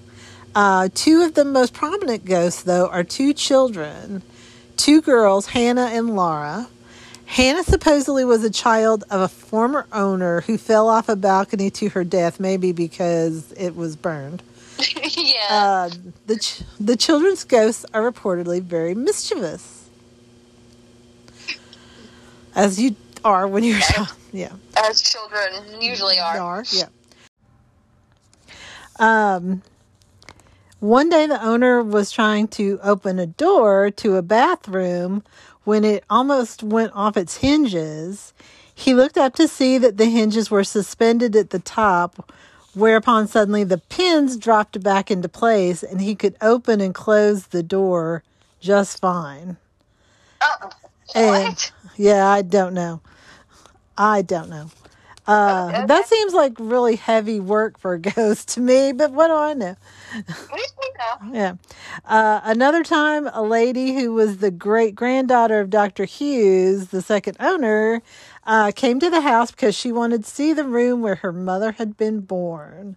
Uh, 0.56 0.88
two 0.94 1.20
of 1.20 1.34
the 1.34 1.44
most 1.44 1.74
prominent 1.74 2.24
ghosts, 2.24 2.62
though, 2.62 2.88
are 2.88 3.04
two 3.04 3.34
children, 3.34 4.22
two 4.78 5.02
girls, 5.02 5.48
Hannah 5.48 5.90
and 5.92 6.16
Laura. 6.16 6.66
Hannah 7.26 7.62
supposedly 7.62 8.24
was 8.24 8.42
a 8.42 8.48
child 8.48 9.04
of 9.10 9.20
a 9.20 9.28
former 9.28 9.86
owner 9.92 10.40
who 10.40 10.56
fell 10.56 10.88
off 10.88 11.10
a 11.10 11.16
balcony 11.16 11.68
to 11.72 11.90
her 11.90 12.04
death, 12.04 12.40
maybe 12.40 12.72
because 12.72 13.52
it 13.52 13.76
was 13.76 13.96
burned. 13.96 14.42
yeah. 15.14 15.46
Uh, 15.50 15.90
the 16.26 16.38
ch- 16.38 16.62
the 16.80 16.96
children's 16.96 17.44
ghosts 17.44 17.84
are 17.92 18.10
reportedly 18.10 18.62
very 18.62 18.94
mischievous, 18.94 19.90
as 22.54 22.80
you 22.80 22.96
are 23.22 23.46
when 23.46 23.62
you're 23.62 23.76
a 23.76 23.82
child. 23.82 24.08
Yeah, 24.32 24.52
as 24.76 25.00
children 25.00 25.80
usually 25.80 26.18
are. 26.18 26.38
are. 26.38 26.64
Yeah. 26.70 26.88
Um, 28.98 29.62
one 30.86 31.08
day 31.08 31.26
the 31.26 31.42
owner 31.42 31.82
was 31.82 32.10
trying 32.10 32.48
to 32.48 32.78
open 32.82 33.18
a 33.18 33.26
door 33.26 33.90
to 33.90 34.16
a 34.16 34.22
bathroom 34.22 35.22
when 35.64 35.84
it 35.84 36.04
almost 36.08 36.62
went 36.62 36.92
off 36.94 37.16
its 37.16 37.38
hinges. 37.38 38.32
He 38.74 38.94
looked 38.94 39.18
up 39.18 39.34
to 39.36 39.48
see 39.48 39.78
that 39.78 39.96
the 39.96 40.06
hinges 40.06 40.50
were 40.50 40.64
suspended 40.64 41.34
at 41.34 41.50
the 41.50 41.58
top, 41.58 42.30
whereupon 42.74 43.26
suddenly 43.26 43.64
the 43.64 43.78
pins 43.78 44.36
dropped 44.36 44.82
back 44.82 45.10
into 45.10 45.28
place 45.28 45.82
and 45.82 46.00
he 46.00 46.14
could 46.14 46.36
open 46.40 46.80
and 46.80 46.94
close 46.94 47.46
the 47.48 47.62
door 47.62 48.22
just 48.60 49.00
fine. 49.00 49.56
Uh, 50.40 50.70
And- 51.14 51.46
what? 51.48 51.72
Yeah, 51.96 52.28
I 52.28 52.42
don't 52.42 52.74
know. 52.74 53.00
I 53.96 54.22
don't 54.22 54.50
know. 54.50 54.70
Uh, 55.26 55.70
Okay. 55.74 55.86
That 55.86 56.06
seems 56.06 56.34
like 56.34 56.52
really 56.58 56.96
heavy 56.96 57.40
work 57.40 57.78
for 57.78 57.94
a 57.94 57.98
ghost 58.14 58.48
to 58.50 58.60
me, 58.60 58.92
but 58.92 59.10
what 59.12 59.28
do 59.28 59.34
I 59.34 59.54
know? 59.54 59.76
Yeah. 61.32 61.54
Uh, 62.04 62.40
another 62.44 62.82
time, 62.82 63.28
a 63.32 63.42
lady 63.42 63.94
who 63.94 64.12
was 64.12 64.38
the 64.38 64.50
great 64.50 64.94
granddaughter 64.94 65.60
of 65.60 65.70
Dr. 65.70 66.04
Hughes, 66.04 66.88
the 66.88 67.02
second 67.02 67.36
owner, 67.40 68.02
uh, 68.46 68.72
came 68.74 69.00
to 69.00 69.10
the 69.10 69.20
house 69.20 69.50
because 69.50 69.74
she 69.74 69.92
wanted 69.92 70.24
to 70.24 70.30
see 70.30 70.52
the 70.52 70.64
room 70.64 71.02
where 71.02 71.16
her 71.16 71.32
mother 71.32 71.72
had 71.72 71.96
been 71.96 72.20
born. 72.20 72.96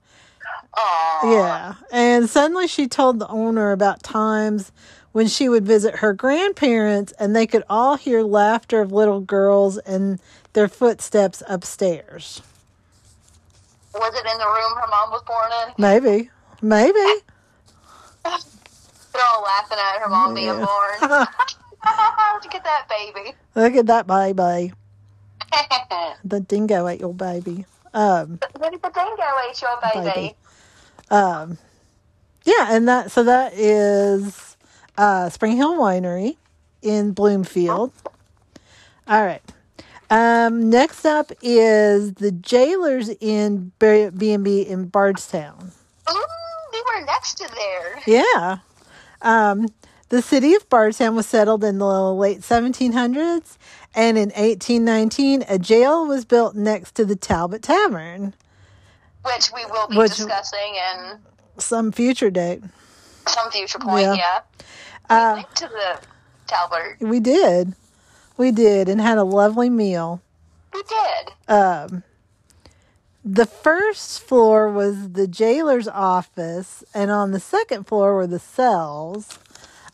Aw. 0.77 1.31
Yeah. 1.31 1.73
And 1.91 2.29
suddenly 2.29 2.67
she 2.67 2.87
told 2.87 3.19
the 3.19 3.27
owner 3.27 3.71
about 3.71 4.03
times 4.03 4.71
when 5.11 5.27
she 5.27 5.49
would 5.49 5.65
visit 5.65 5.97
her 5.97 6.13
grandparents 6.13 7.11
and 7.13 7.35
they 7.35 7.47
could 7.47 7.63
all 7.69 7.97
hear 7.97 8.21
laughter 8.21 8.81
of 8.81 8.91
little 8.91 9.21
girls 9.21 9.77
and 9.79 10.19
their 10.53 10.67
footsteps 10.67 11.41
upstairs. 11.47 12.41
Was 13.93 14.13
it 14.13 14.31
in 14.31 14.37
the 14.37 14.45
room 14.45 14.75
her 14.75 14.87
mom 14.87 15.09
was 15.09 15.23
born 15.23 15.49
in? 15.67 15.73
Maybe. 15.77 16.29
Maybe. 16.61 16.93
They're 18.23 19.23
all 19.25 19.43
laughing 19.43 19.77
at 19.79 19.99
her 20.01 20.09
mom 20.09 20.33
being 20.33 20.47
born. 20.47 20.65
Look 21.01 22.55
at 22.55 22.63
that 22.63 22.87
baby. 22.89 23.33
Look 23.55 23.75
at 23.75 23.85
that 23.87 24.07
baby. 24.07 24.73
The 26.23 26.39
dingo 26.41 26.87
ate 26.87 26.99
your 26.99 27.13
baby. 27.13 27.65
Um, 27.93 28.39
at 28.43 28.53
the 28.53 28.59
dingo 28.59 29.23
ate 29.49 29.61
your 29.61 29.79
baby. 29.81 30.11
Baby. 30.13 30.35
um, 31.09 31.57
yeah, 32.43 32.67
and 32.69 32.87
that 32.87 33.11
so 33.11 33.23
that 33.23 33.53
is 33.55 34.57
uh, 34.97 35.29
Springhill 35.29 35.75
Winery 35.75 36.37
in 36.81 37.13
Bloomfield. 37.13 37.91
All 39.07 39.25
right. 39.25 39.41
Um, 40.11 40.69
next 40.69 41.05
up 41.05 41.31
is 41.41 42.13
the 42.13 42.31
Jailer's 42.31 43.09
Inn 43.19 43.71
B 43.79 44.31
and 44.33 44.43
B 44.43 44.61
in 44.61 44.85
Bardstown. 44.85 45.71
Ooh, 46.11 46.25
we 46.95 46.99
were 46.99 47.05
next 47.05 47.35
to 47.35 47.49
there. 47.53 47.99
Yeah. 48.07 48.57
Um, 49.21 49.67
the 50.09 50.21
city 50.21 50.55
of 50.55 50.67
Bardstown 50.69 51.15
was 51.15 51.27
settled 51.27 51.63
in 51.63 51.77
the 51.77 52.13
late 52.13 52.39
1700s, 52.41 53.57
and 53.95 54.17
in 54.17 54.29
1819, 54.29 55.45
a 55.47 55.59
jail 55.59 56.07
was 56.07 56.25
built 56.25 56.55
next 56.55 56.95
to 56.95 57.05
the 57.05 57.15
Talbot 57.15 57.61
Tavern. 57.61 58.33
Which 59.23 59.51
we 59.53 59.65
will 59.65 59.87
be 59.87 59.97
Which- 59.97 60.15
discussing 60.15 60.75
in 60.93 61.19
Some 61.57 61.91
future 61.91 62.29
date. 62.31 62.63
some 63.27 63.51
future 63.51 63.77
point, 63.79 64.01
Yeah. 64.03 64.15
yeah. 64.15 64.39
Uh, 65.09 65.33
Went 65.35 65.55
to 65.57 65.67
the 65.67 65.99
Talbot. 66.47 66.97
we 67.01 67.19
did. 67.19 67.73
We 68.37 68.51
did, 68.51 68.87
and 68.89 68.99
had 69.01 69.17
a 69.17 69.23
lovely 69.23 69.69
meal. 69.69 70.21
We 70.73 70.81
did. 70.83 71.33
Um, 71.53 72.03
the 73.31 73.45
first 73.45 74.21
floor 74.21 74.71
was 74.71 75.11
the 75.11 75.27
jailer's 75.27 75.87
office, 75.87 76.83
and 76.95 77.11
on 77.11 77.31
the 77.31 77.39
second 77.39 77.85
floor 77.85 78.15
were 78.15 78.25
the 78.25 78.39
cells. 78.39 79.37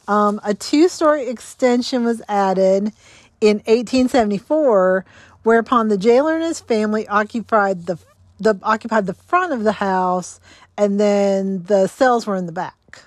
Um, 0.07 0.39
a 0.41 0.53
two 0.53 0.87
story 0.87 1.27
extension 1.27 2.05
was 2.05 2.21
added 2.29 2.93
in 3.41 3.57
1874, 3.57 5.03
whereupon 5.43 5.89
the 5.89 5.97
jailer 5.97 6.35
and 6.35 6.45
his 6.45 6.61
family 6.61 7.05
occupied 7.09 7.87
the, 7.87 7.99
the 8.39 8.57
occupied 8.63 9.05
the 9.05 9.13
front 9.13 9.51
of 9.51 9.65
the 9.65 9.73
house, 9.73 10.39
and 10.77 10.97
then 10.97 11.63
the 11.63 11.87
cells 11.87 12.25
were 12.25 12.37
in 12.37 12.45
the 12.45 12.53
back. 12.53 13.03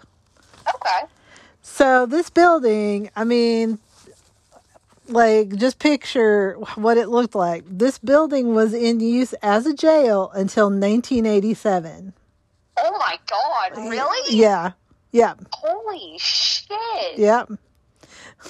Okay. 0.75 1.07
So 1.63 2.05
this 2.05 2.29
building, 2.29 3.09
I 3.17 3.25
mean, 3.25 3.79
like 5.09 5.57
just 5.57 5.79
picture 5.79 6.55
what 6.75 6.97
it 6.97 7.09
looked 7.09 7.35
like. 7.35 7.65
This 7.69 7.99
building 7.99 8.55
was 8.55 8.75
in 8.75 9.01
use 9.01 9.33
as 9.43 9.67
a 9.67 9.75
jail 9.75 10.31
until 10.35 10.67
1987. 10.67 12.13
Oh 12.81 12.99
my 12.99 13.19
god, 13.29 13.89
really? 13.89 14.37
Yeah. 14.37 14.73
Yeah. 15.13 15.35
Holy 15.53 16.17
shit. 16.19 17.19
Yeah. 17.19 17.45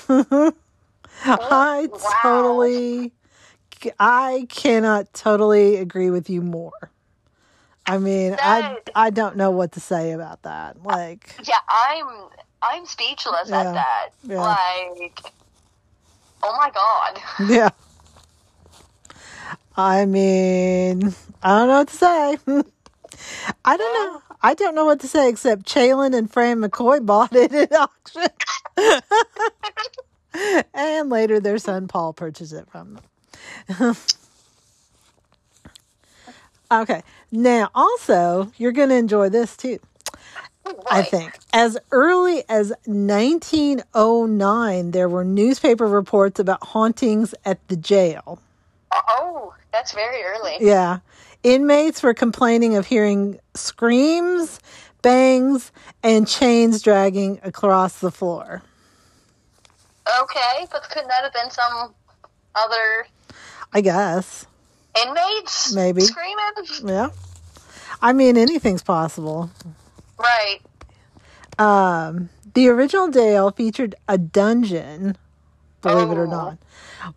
Oh, 1.27 1.37
I 1.51 1.88
wow. 1.90 1.99
totally 2.23 3.12
I 3.99 4.47
cannot 4.49 5.12
totally 5.12 5.75
agree 5.77 6.11
with 6.11 6.31
you 6.31 6.42
more. 6.42 6.92
I 7.87 7.99
mean, 7.99 8.37
I 8.38 8.79
I 8.94 9.11
don't 9.11 9.35
know 9.37 9.51
what 9.51 9.73
to 9.73 9.81
say 9.81 10.12
about 10.12 10.42
that. 10.42 10.81
Like 10.85 11.35
Yeah, 11.42 11.57
I'm 11.68 12.07
I'm 12.62 12.87
speechless 12.87 13.49
Yeah. 13.49 13.61
at 13.61 13.75
that. 13.75 14.09
Yeah. 14.23 14.40
Like 14.42 15.21
Oh 16.42 16.57
my 16.57 16.70
god. 16.70 17.20
Yeah. 17.51 17.70
I 19.77 20.07
mean, 20.07 21.14
I 21.42 21.59
don't 21.59 21.68
know 21.68 21.79
what 21.79 21.88
to 21.88 21.96
say. 21.96 22.38
I 23.64 23.77
don't 23.77 23.94
know. 24.12 24.22
I 24.42 24.55
don't 24.55 24.74
know 24.74 24.85
what 24.85 25.01
to 25.01 25.09
say 25.09 25.29
except 25.29 25.66
Chalin 25.66 26.16
and 26.16 26.31
Fran 26.31 26.61
McCoy 26.61 27.05
bought 27.07 27.35
it 27.35 27.53
at 27.53 27.72
auction. 27.72 28.27
and 30.74 31.11
later 31.11 31.40
their 31.40 31.59
son 31.59 31.88
Paul 31.88 32.12
purchased 32.12 32.53
it 32.53 32.68
from 32.70 32.98
them. 33.68 33.96
okay. 36.72 37.03
Now, 37.31 37.70
also, 37.74 38.51
you're 38.57 38.72
going 38.72 38.88
to 38.88 38.96
enjoy 38.96 39.29
this 39.29 39.57
too. 39.57 39.79
I 40.91 41.03
think. 41.03 41.39
As 41.53 41.77
early 41.91 42.43
as 42.49 42.71
1909, 42.87 44.91
there 44.93 45.09
were 45.09 45.25
newspaper 45.25 45.87
reports 45.87 46.41
about 46.41 46.63
hauntings 46.63 47.35
at 47.45 47.67
the 47.69 47.77
jail. 47.77 48.39
Oh, 48.93 49.55
That's 49.73 49.93
very 49.93 50.23
early. 50.23 50.57
Yeah. 50.61 50.99
Inmates 51.43 52.03
were 52.03 52.15
complaining 52.15 52.77
of 52.77 52.87
hearing 52.87 53.39
screams, 53.55 54.59
bangs, 55.03 55.71
and 56.03 56.27
chains 56.27 56.81
dragging 56.83 57.39
across 57.43 58.01
the 58.01 58.11
floor. 58.11 58.63
Okay, 60.23 60.67
but 60.73 60.89
couldn't 60.91 61.09
that 61.09 61.23
have 61.23 61.33
been 61.35 61.51
some 61.51 61.95
other 62.55 63.07
I 63.73 63.81
guess. 63.83 64.47
inmates? 65.01 65.73
Maybe. 65.75 66.01
Screaming? 66.01 66.35
Yeah. 66.85 67.11
I 68.01 68.13
mean, 68.13 68.37
anything's 68.37 68.83
possible. 68.83 69.51
Right. 70.19 70.61
Um, 71.59 72.29
the 72.55 72.69
original 72.69 73.09
Dale 73.09 73.51
featured 73.51 73.95
a 74.09 74.19
dungeon, 74.19 75.17
believe 75.83 76.11
it 76.11 76.19
or 76.19 76.27
Oh. 76.27 76.31
not, 76.31 76.59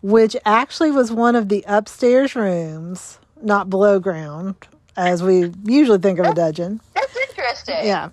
which 0.02 0.36
actually 0.44 0.90
was 0.90 1.12
one 1.12 1.36
of 1.36 1.48
the 1.48 1.64
upstairs 1.66 2.34
rooms, 2.34 3.18
not 3.40 3.70
below 3.70 3.98
ground, 3.98 4.54
as 4.96 5.22
we 5.22 5.52
usually 5.64 5.98
think 5.98 6.18
of 6.18 6.26
a 6.26 6.34
dungeon. 6.34 6.80
That's 6.94 7.16
interesting. 7.16 7.78
Yeah. 7.86 8.10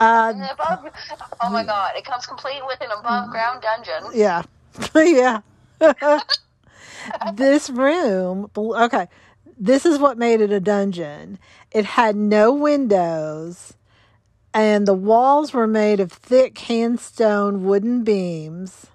Uh, 0.00 0.32
above, 0.52 0.88
oh 1.42 1.50
my 1.50 1.64
god, 1.64 1.96
it 1.96 2.04
comes 2.04 2.24
complete 2.26 2.60
with 2.66 2.80
an 2.80 2.90
above 2.96 3.30
ground 3.30 3.62
dungeon. 3.62 4.10
yeah. 4.14 4.42
yeah. 4.94 5.40
this 7.34 7.68
room, 7.70 8.50
okay, 8.56 9.08
this 9.58 9.84
is 9.84 9.98
what 9.98 10.18
made 10.18 10.40
it 10.40 10.52
a 10.52 10.60
dungeon. 10.60 11.38
It 11.72 11.84
had 11.84 12.14
no 12.16 12.52
windows, 12.52 13.74
and 14.54 14.86
the 14.86 14.94
walls 14.94 15.52
were 15.52 15.66
made 15.66 16.00
of 16.00 16.12
thick 16.12 16.54
handstone 16.54 17.60
wooden 17.60 18.04
beams. 18.04 18.86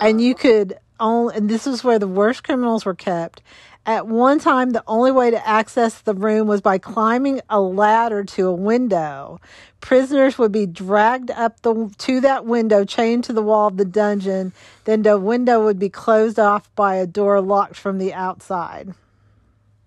and 0.00 0.20
you 0.20 0.34
mm. 0.34 0.38
could 0.38 0.78
only 1.00 1.36
and 1.36 1.48
this 1.48 1.66
is 1.66 1.82
where 1.82 1.98
the 1.98 2.08
worst 2.08 2.44
criminals 2.44 2.84
were 2.84 2.94
kept. 2.94 3.42
At 3.84 4.06
one 4.06 4.38
time 4.38 4.70
the 4.70 4.84
only 4.86 5.10
way 5.10 5.30
to 5.30 5.48
access 5.48 6.00
the 6.00 6.14
room 6.14 6.46
was 6.46 6.60
by 6.60 6.78
climbing 6.78 7.40
a 7.50 7.60
ladder 7.60 8.22
to 8.22 8.46
a 8.46 8.54
window. 8.54 9.40
Prisoners 9.80 10.38
would 10.38 10.52
be 10.52 10.66
dragged 10.66 11.32
up 11.32 11.60
the 11.62 11.92
to 11.98 12.20
that 12.20 12.44
window 12.44 12.84
chained 12.84 13.24
to 13.24 13.32
the 13.32 13.42
wall 13.42 13.68
of 13.68 13.76
the 13.76 13.84
dungeon. 13.84 14.52
Then 14.84 15.02
the 15.02 15.18
window 15.18 15.64
would 15.64 15.78
be 15.78 15.88
closed 15.88 16.38
off 16.38 16.72
by 16.76 16.96
a 16.96 17.06
door 17.06 17.40
locked 17.40 17.76
from 17.76 17.98
the 17.98 18.14
outside. 18.14 18.94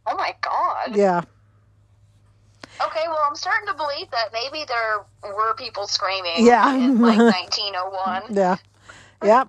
Oh 0.07 0.15
my 0.17 0.35
god. 0.41 0.95
yeah 0.95 1.21
Okay, 2.83 3.03
well, 3.07 3.21
I'm 3.27 3.35
starting 3.35 3.67
to 3.67 3.73
believe 3.73 4.09
that 4.11 4.29
maybe 4.33 4.65
there 4.67 4.99
were 5.23 5.53
people 5.55 5.87
screaming 5.87 6.45
Yeah. 6.45 6.73
in 6.75 6.99
like 7.01 7.17
1901. 7.19 8.23
yeah 8.35 8.57
yep 9.23 9.47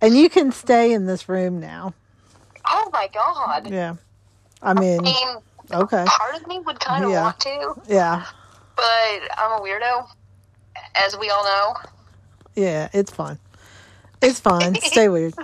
and 0.00 0.16
you 0.16 0.28
can 0.30 0.50
stay 0.50 0.92
in 0.92 1.04
this 1.06 1.28
room 1.28 1.60
now 1.60 1.92
Oh 2.64 2.88
my 2.92 3.08
god. 3.12 3.70
yeah 3.70 3.94
i 4.62 4.70
I 4.70 4.74
mean 4.74 5.02
mean, 5.02 5.28
okay 5.72 6.04
part 6.06 6.34
of 6.34 6.46
me 6.48 6.58
would 6.60 6.80
kind 6.80 7.04
of 7.04 7.10
Yeah. 7.10 7.22
want 7.24 7.38
to, 7.40 7.74
yeah 7.88 8.24
but 8.76 8.84
I'm 9.36 9.60
a 9.60 9.62
weirdo, 9.62 10.06
as 10.94 11.16
we 11.18 11.30
all 11.30 11.44
know. 11.44 11.74
Yeah, 12.54 12.88
it's 12.92 13.12
fun. 13.12 13.38
It's 14.22 14.38
fun. 14.40 14.74
Stay 14.76 15.08
weird. 15.16 15.34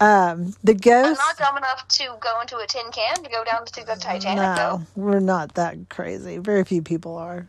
Um, 0.00 0.54
the 0.64 0.72
I'm 0.72 0.78
ghost. 0.78 1.18
not 1.18 1.38
dumb 1.38 1.56
enough 1.58 1.86
to 1.88 2.04
go 2.20 2.40
into 2.40 2.56
a 2.58 2.66
tin 2.66 2.90
can 2.92 3.22
to 3.22 3.30
go 3.30 3.44
down 3.44 3.66
to 3.66 3.84
the 3.84 3.96
Titanic, 3.96 4.56
No, 4.56 4.82
we're 4.96 5.20
not 5.20 5.54
that 5.54 5.90
crazy. 5.90 6.38
Very 6.38 6.64
few 6.64 6.82
people 6.82 7.16
are. 7.18 7.48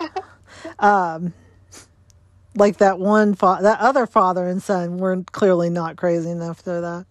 um, 0.78 1.32
like 2.56 2.78
that 2.78 2.98
one, 2.98 3.34
fa- 3.34 3.58
that 3.62 3.80
other 3.80 4.06
father 4.06 4.46
and 4.46 4.62
son 4.62 4.98
were 4.98 5.22
clearly 5.32 5.70
not 5.70 5.96
crazy 5.96 6.30
enough 6.30 6.60
for 6.62 6.80
that. 6.80 7.06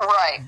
Right. 0.00 0.40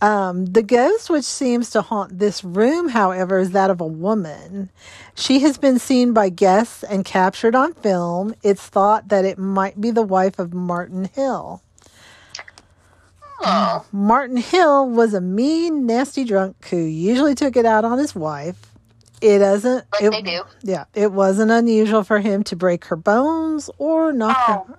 Um, 0.00 0.46
the 0.46 0.62
ghost 0.62 1.10
which 1.10 1.24
seems 1.24 1.70
to 1.70 1.82
haunt 1.82 2.18
this 2.18 2.42
room, 2.44 2.88
however, 2.90 3.38
is 3.38 3.52
that 3.52 3.70
of 3.70 3.80
a 3.80 3.86
woman. 3.86 4.70
She 5.14 5.40
has 5.40 5.58
been 5.58 5.78
seen 5.78 6.12
by 6.12 6.28
guests 6.28 6.82
and 6.84 7.04
captured 7.04 7.54
on 7.54 7.74
film. 7.74 8.34
It's 8.42 8.66
thought 8.66 9.08
that 9.08 9.24
it 9.24 9.38
might 9.38 9.80
be 9.80 9.90
the 9.92 10.02
wife 10.02 10.38
of 10.38 10.54
Martin 10.54 11.04
Hill. 11.14 11.62
Oh. 13.44 13.84
Martin 13.92 14.36
Hill 14.36 14.88
was 14.88 15.14
a 15.14 15.20
mean, 15.20 15.86
nasty 15.86 16.24
drunk 16.24 16.68
who 16.68 16.76
usually 16.76 17.34
took 17.34 17.56
it 17.56 17.66
out 17.66 17.84
on 17.84 17.98
his 17.98 18.14
wife. 18.14 18.72
It 19.20 19.38
doesn't. 19.38 19.86
Like 19.92 20.02
it, 20.02 20.10
they 20.10 20.22
do. 20.22 20.42
Yeah, 20.62 20.84
it 20.94 21.12
wasn't 21.12 21.50
unusual 21.50 22.02
for 22.02 22.18
him 22.20 22.42
to 22.44 22.56
break 22.56 22.84
her 22.86 22.96
bones 22.96 23.70
or 23.78 24.12
knock 24.12 24.36
her 24.66 24.78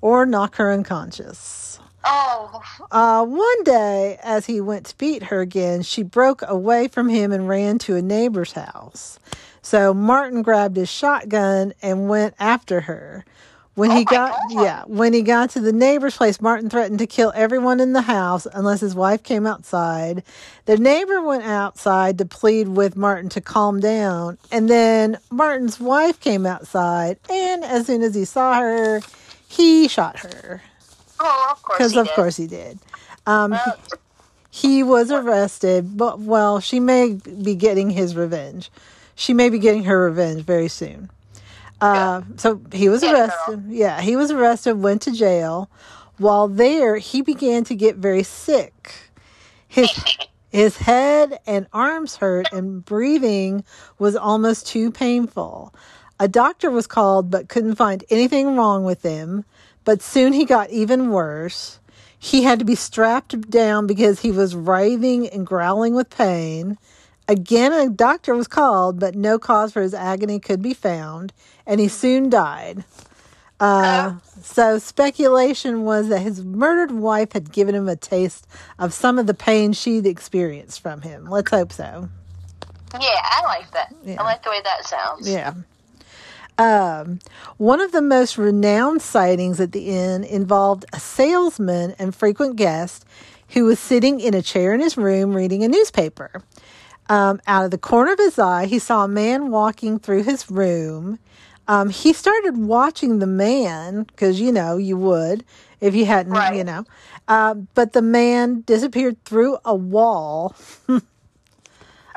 or 0.00 0.26
knock 0.26 0.56
her 0.56 0.72
unconscious. 0.72 1.80
Oh. 2.04 2.62
Uh, 2.90 3.24
one 3.24 3.64
day, 3.64 4.18
as 4.22 4.46
he 4.46 4.60
went 4.60 4.86
to 4.86 4.96
beat 4.96 5.24
her 5.24 5.40
again, 5.40 5.82
she 5.82 6.02
broke 6.02 6.42
away 6.46 6.88
from 6.88 7.08
him 7.08 7.32
and 7.32 7.48
ran 7.48 7.78
to 7.80 7.96
a 7.96 8.02
neighbor's 8.02 8.52
house. 8.52 9.18
So 9.62 9.92
Martin 9.92 10.42
grabbed 10.42 10.76
his 10.76 10.88
shotgun 10.88 11.74
and 11.82 12.08
went 12.08 12.34
after 12.38 12.82
her. 12.82 13.24
When 13.76 13.90
he 13.90 13.98
Oh 13.98 14.00
my 14.00 14.04
got 14.04 14.32
God. 14.32 14.64
yeah, 14.64 14.82
when 14.86 15.12
he 15.12 15.22
got 15.22 15.50
to 15.50 15.60
the 15.60 15.72
neighbor's 15.72 16.16
place, 16.16 16.40
Martin 16.40 16.68
threatened 16.68 16.98
to 16.98 17.06
kill 17.06 17.32
everyone 17.34 17.80
in 17.80 17.92
the 17.92 18.02
house 18.02 18.46
unless 18.52 18.80
his 18.80 18.94
wife 18.94 19.22
came 19.22 19.46
outside. 19.46 20.22
The 20.66 20.76
neighbor 20.76 21.22
went 21.22 21.44
outside 21.44 22.18
to 22.18 22.24
plead 22.26 22.68
with 22.68 22.96
Martin 22.96 23.30
to 23.30 23.40
calm 23.40 23.80
down, 23.80 24.38
and 24.52 24.68
then 24.68 25.18
Martin's 25.30 25.80
wife 25.80 26.20
came 26.20 26.46
outside, 26.46 27.18
and 27.30 27.64
as 27.64 27.86
soon 27.86 28.02
as 28.02 28.14
he 28.14 28.24
saw 28.24 28.60
her, 28.60 29.00
he 29.48 29.88
shot 29.88 30.18
her 30.20 30.62
Oh, 31.20 31.48
of 31.52 31.62
course. 31.62 31.78
because 31.78 31.96
of 31.96 32.06
did. 32.06 32.14
course 32.14 32.36
he 32.36 32.46
did. 32.46 32.78
Um, 33.26 33.52
Well, 33.52 33.76
he 34.50 34.82
was 34.82 35.10
arrested, 35.10 35.96
but 35.96 36.18
well, 36.18 36.60
she 36.60 36.80
may 36.80 37.14
be 37.42 37.54
getting 37.54 37.90
his 37.90 38.16
revenge. 38.16 38.70
She 39.14 39.32
may 39.34 39.48
be 39.48 39.58
getting 39.58 39.84
her 39.84 40.04
revenge 40.06 40.42
very 40.42 40.68
soon. 40.68 41.10
Uh, 41.80 42.22
so 42.36 42.60
he 42.72 42.88
was 42.88 43.02
Yeah, 43.02 43.04
arrested. 43.04 43.64
Yeah, 43.68 44.00
he 44.02 44.16
was 44.16 44.30
arrested, 44.32 44.74
went 44.82 45.02
to 45.04 45.12
jail. 45.12 45.70
While 46.18 46.48
there, 46.48 46.98
he 46.98 47.22
began 47.22 47.64
to 47.64 47.76
get 47.76 47.96
very 47.96 48.24
sick. 48.24 48.92
His 49.68 49.92
his 50.50 50.78
head 50.78 51.40
and 51.46 51.66
arms 51.72 52.16
hurt, 52.16 52.48
and 52.52 52.84
breathing 52.84 53.64
was 53.98 54.16
almost 54.16 54.66
too 54.66 54.90
painful. 54.92 55.74
A 56.20 56.28
doctor 56.28 56.70
was 56.70 56.86
called, 56.88 57.30
but 57.30 57.48
couldn't 57.48 57.76
find 57.76 58.04
anything 58.10 58.56
wrong 58.56 58.84
with 58.84 59.02
him. 59.02 59.44
But 59.84 60.02
soon 60.02 60.32
he 60.34 60.44
got 60.46 60.70
even 60.70 61.10
worse. 61.10 61.80
He 62.18 62.44
had 62.44 62.58
to 62.60 62.66
be 62.66 62.74
strapped 62.76 63.50
down 63.50 63.86
because 63.86 64.20
he 64.20 64.32
was 64.32 64.56
writhing 64.56 65.28
and 65.28 65.46
growling 65.46 65.94
with 65.94 66.10
pain. 66.10 66.78
Again, 67.28 67.72
a 67.72 67.90
doctor 67.90 68.34
was 68.36 68.48
called, 68.48 69.00
but 69.00 69.14
no 69.16 69.38
cause 69.38 69.72
for 69.72 69.82
his 69.82 69.94
agony 69.94 70.40
could 70.40 70.62
be 70.62 70.74
found, 70.74 71.32
and 71.70 71.80
he 71.80 71.88
soon 71.88 72.28
died. 72.28 72.84
Uh, 73.60 74.14
so, 74.42 74.78
speculation 74.78 75.84
was 75.84 76.08
that 76.08 76.20
his 76.20 76.42
murdered 76.42 76.90
wife 76.90 77.32
had 77.32 77.52
given 77.52 77.74
him 77.74 77.88
a 77.88 77.94
taste 77.94 78.46
of 78.78 78.92
some 78.92 79.18
of 79.18 79.26
the 79.26 79.34
pain 79.34 79.72
she'd 79.72 80.06
experienced 80.06 80.80
from 80.80 81.02
him. 81.02 81.26
Let's 81.26 81.50
hope 81.50 81.72
so. 81.72 82.08
yeah, 83.00 83.20
I 83.22 83.42
like 83.44 83.70
that. 83.70 83.94
Yeah. 84.04 84.20
I 84.20 84.24
like 84.24 84.42
the 84.42 84.50
way 84.50 84.60
that 84.64 84.86
sounds. 84.86 85.30
Yeah. 85.30 85.54
Um, 86.58 87.20
one 87.58 87.80
of 87.80 87.92
the 87.92 88.02
most 88.02 88.36
renowned 88.36 89.00
sightings 89.00 89.60
at 89.60 89.72
the 89.72 89.90
inn 89.90 90.24
involved 90.24 90.84
a 90.92 90.98
salesman 90.98 91.94
and 91.98 92.14
frequent 92.14 92.56
guest 92.56 93.04
who 93.50 93.64
was 93.64 93.78
sitting 93.78 94.20
in 94.20 94.34
a 94.34 94.42
chair 94.42 94.74
in 94.74 94.80
his 94.80 94.96
room 94.96 95.34
reading 95.36 95.62
a 95.62 95.68
newspaper. 95.68 96.42
Um, 97.10 97.40
out 97.46 97.64
of 97.64 97.70
the 97.72 97.78
corner 97.78 98.12
of 98.12 98.18
his 98.18 98.38
eye, 98.38 98.66
he 98.66 98.78
saw 98.78 99.04
a 99.04 99.08
man 99.08 99.50
walking 99.50 99.98
through 99.98 100.22
his 100.22 100.50
room. 100.50 101.18
Um, 101.70 101.88
he 101.88 102.12
started 102.12 102.56
watching 102.56 103.20
the 103.20 103.28
man 103.28 104.02
because, 104.02 104.40
you 104.40 104.50
know, 104.50 104.76
you 104.76 104.96
would 104.96 105.44
if 105.80 105.94
you 105.94 106.04
hadn't, 106.04 106.32
Right. 106.32 106.56
you 106.56 106.64
know. 106.64 106.84
Uh, 107.28 107.54
but 107.74 107.92
the 107.92 108.02
man 108.02 108.62
disappeared 108.66 109.24
through 109.24 109.58
a 109.64 109.74
wall. 109.74 110.56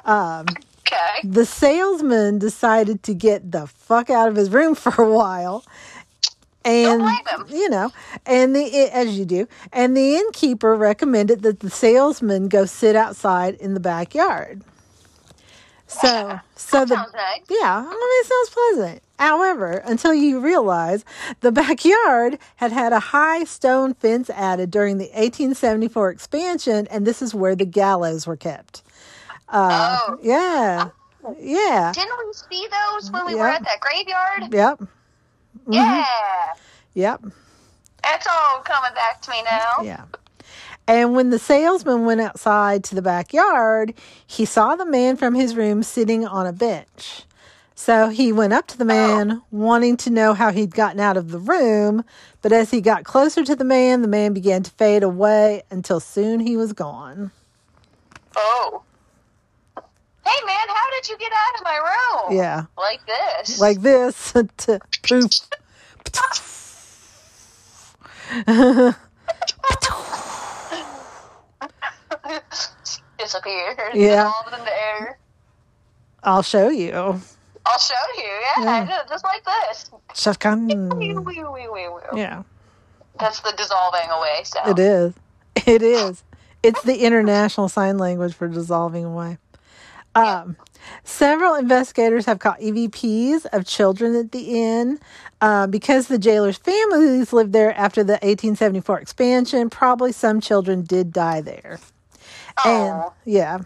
Okay. 0.05 1.21
the 1.23 1.45
salesman 1.45 2.39
decided 2.39 3.03
to 3.03 3.13
get 3.13 3.51
the 3.51 3.67
fuck 3.67 4.09
out 4.09 4.27
of 4.27 4.35
his 4.35 4.49
room 4.49 4.75
for 4.83 5.01
a 5.01 5.09
while 5.09 5.63
and 6.65 7.01
you 7.49 7.69
know 7.69 7.89
and 8.25 8.55
the 8.55 8.65
as 8.93 9.17
you 9.17 9.23
do 9.25 9.47
and 9.71 9.95
the 9.95 10.15
innkeeper 10.15 10.75
recommended 10.75 11.41
that 11.43 11.61
the 11.61 11.69
salesman 11.69 12.47
go 12.49 12.65
sit 12.65 12.95
outside 12.95 13.55
in 13.55 13.73
the 13.73 13.79
backyard 13.79 14.61
so 15.87 16.39
so 16.55 16.85
the 16.85 16.95
Sounds 16.95 17.13
nice. 17.13 17.41
yeah, 17.49 17.77
I 17.77 17.89
mean, 17.89 17.93
it 17.93 18.25
sounds 18.25 18.49
pleasant. 18.49 19.03
However, 19.19 19.71
until 19.85 20.13
you 20.13 20.39
realize 20.39 21.05
the 21.41 21.51
backyard 21.51 22.39
had 22.57 22.71
had 22.71 22.91
a 22.93 22.99
high 22.99 23.43
stone 23.45 23.93
fence 23.93 24.29
added 24.29 24.71
during 24.71 24.97
the 24.97 25.05
1874 25.05 26.09
expansion, 26.09 26.87
and 26.89 27.05
this 27.07 27.21
is 27.21 27.33
where 27.35 27.55
the 27.55 27.65
gallows 27.65 28.25
were 28.27 28.35
kept. 28.37 28.81
Uh, 29.49 29.97
Oh. 30.07 30.17
Yeah. 30.21 30.89
Yeah. 31.39 31.91
Didn't 31.93 32.11
we 32.25 32.33
see 32.33 32.67
those 32.67 33.11
when 33.11 33.25
we 33.25 33.35
were 33.35 33.47
at 33.47 33.63
that 33.63 33.79
graveyard? 33.79 34.53
Yep. 34.53 34.81
Yeah. 35.69 36.05
Yep. 36.95 37.23
That's 38.03 38.27
all 38.27 38.59
coming 38.63 38.93
back 38.93 39.21
to 39.21 39.29
me 39.29 39.41
now. 39.43 39.83
Yeah. 39.83 40.03
And 40.87 41.15
when 41.15 41.29
the 41.29 41.39
salesman 41.39 42.05
went 42.05 42.21
outside 42.21 42.83
to 42.85 42.95
the 42.95 43.01
backyard, 43.01 43.93
he 44.27 44.45
saw 44.45 44.75
the 44.75 44.85
man 44.85 45.15
from 45.15 45.33
his 45.33 45.55
room 45.55 45.81
sitting 45.81 46.25
on 46.25 46.45
a 46.45 46.53
bench. 46.53 47.23
So 47.75 48.09
he 48.09 48.31
went 48.31 48.53
up 48.53 48.67
to 48.67 48.77
the 48.77 48.83
oh. 48.83 48.87
man, 48.87 49.41
wanting 49.51 49.97
to 49.97 50.09
know 50.09 50.33
how 50.33 50.51
he'd 50.51 50.75
gotten 50.75 50.99
out 50.99 51.17
of 51.17 51.31
the 51.31 51.39
room. 51.39 52.03
But 52.41 52.51
as 52.51 52.71
he 52.71 52.81
got 52.81 53.03
closer 53.03 53.43
to 53.43 53.55
the 53.55 53.63
man, 53.63 54.01
the 54.01 54.07
man 54.07 54.33
began 54.33 54.63
to 54.63 54.71
fade 54.71 55.03
away 55.03 55.63
until 55.71 55.99
soon 55.99 56.39
he 56.39 56.57
was 56.57 56.73
gone. 56.73 57.31
Oh. 58.35 58.83
Hey 59.75 60.45
man, 60.45 60.67
how 60.67 60.91
did 60.91 61.09
you 61.09 61.17
get 61.17 61.31
out 61.31 61.59
of 61.59 61.63
my 61.63 61.77
room? 61.77 62.37
Yeah, 62.37 62.65
Like 62.77 63.01
this. 63.05 63.59
like 63.59 63.81
this. 63.81 64.31
poof. 68.31 68.95
disappeared. 73.17 73.77
Yeah. 73.93 74.23
Dissolved 74.25 74.53
in 74.59 74.65
the 74.65 74.71
air. 74.73 75.19
I'll 76.23 76.41
show 76.41 76.69
you. 76.69 76.91
I'll 76.93 77.79
show 77.79 77.93
you. 78.17 78.23
Yeah, 78.63 78.63
Yeah. 78.87 78.99
just 79.09 79.23
like 79.23 79.43
this. 79.45 79.89
Yeah, 82.15 82.43
That's 83.19 83.39
the 83.41 83.53
dissolving 83.57 84.09
away 84.09 84.41
sound. 84.43 84.79
it 84.79 84.81
is. 84.81 85.13
It 85.67 85.81
is. 85.81 86.23
It's 86.61 86.81
the 86.83 86.99
international 87.05 87.69
sign 87.69 87.97
language 87.97 88.33
for 88.33 88.47
dissolving 88.47 89.05
away. 89.05 89.37
Um, 90.15 90.55
several 91.03 91.55
investigators 91.55 92.25
have 92.25 92.39
caught 92.39 92.59
EVPs 92.59 93.45
of 93.51 93.65
children 93.65 94.15
at 94.15 94.31
the 94.31 94.61
inn. 94.61 94.99
Uh, 95.41 95.67
because 95.67 96.07
the 96.07 96.17
jailers' 96.17 96.57
families 96.57 97.33
lived 97.33 97.51
there 97.51 97.73
after 97.77 98.01
the 98.03 98.13
1874 98.13 98.99
expansion, 98.99 99.69
probably 99.69 100.11
some 100.13 100.39
children 100.39 100.83
did 100.83 101.11
die 101.11 101.41
there. 101.41 101.79
And 102.65 103.03
yeah. 103.25 103.59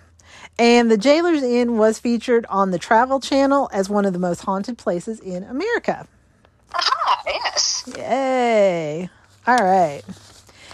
And 0.60 0.90
the 0.90 0.98
Jailer's 0.98 1.44
Inn 1.44 1.78
was 1.78 2.00
featured 2.00 2.46
on 2.48 2.72
the 2.72 2.80
Travel 2.80 3.20
Channel 3.20 3.70
as 3.72 3.90
one 3.90 4.06
of 4.06 4.14
the 4.14 4.20
most 4.20 4.42
haunted 4.44 4.78
places 4.78 5.20
in 5.20 5.44
America. 5.44 6.08
Aha, 6.74 7.22
yes. 7.28 7.84
Yay. 7.96 9.10
All 9.46 9.56
right. 9.58 10.02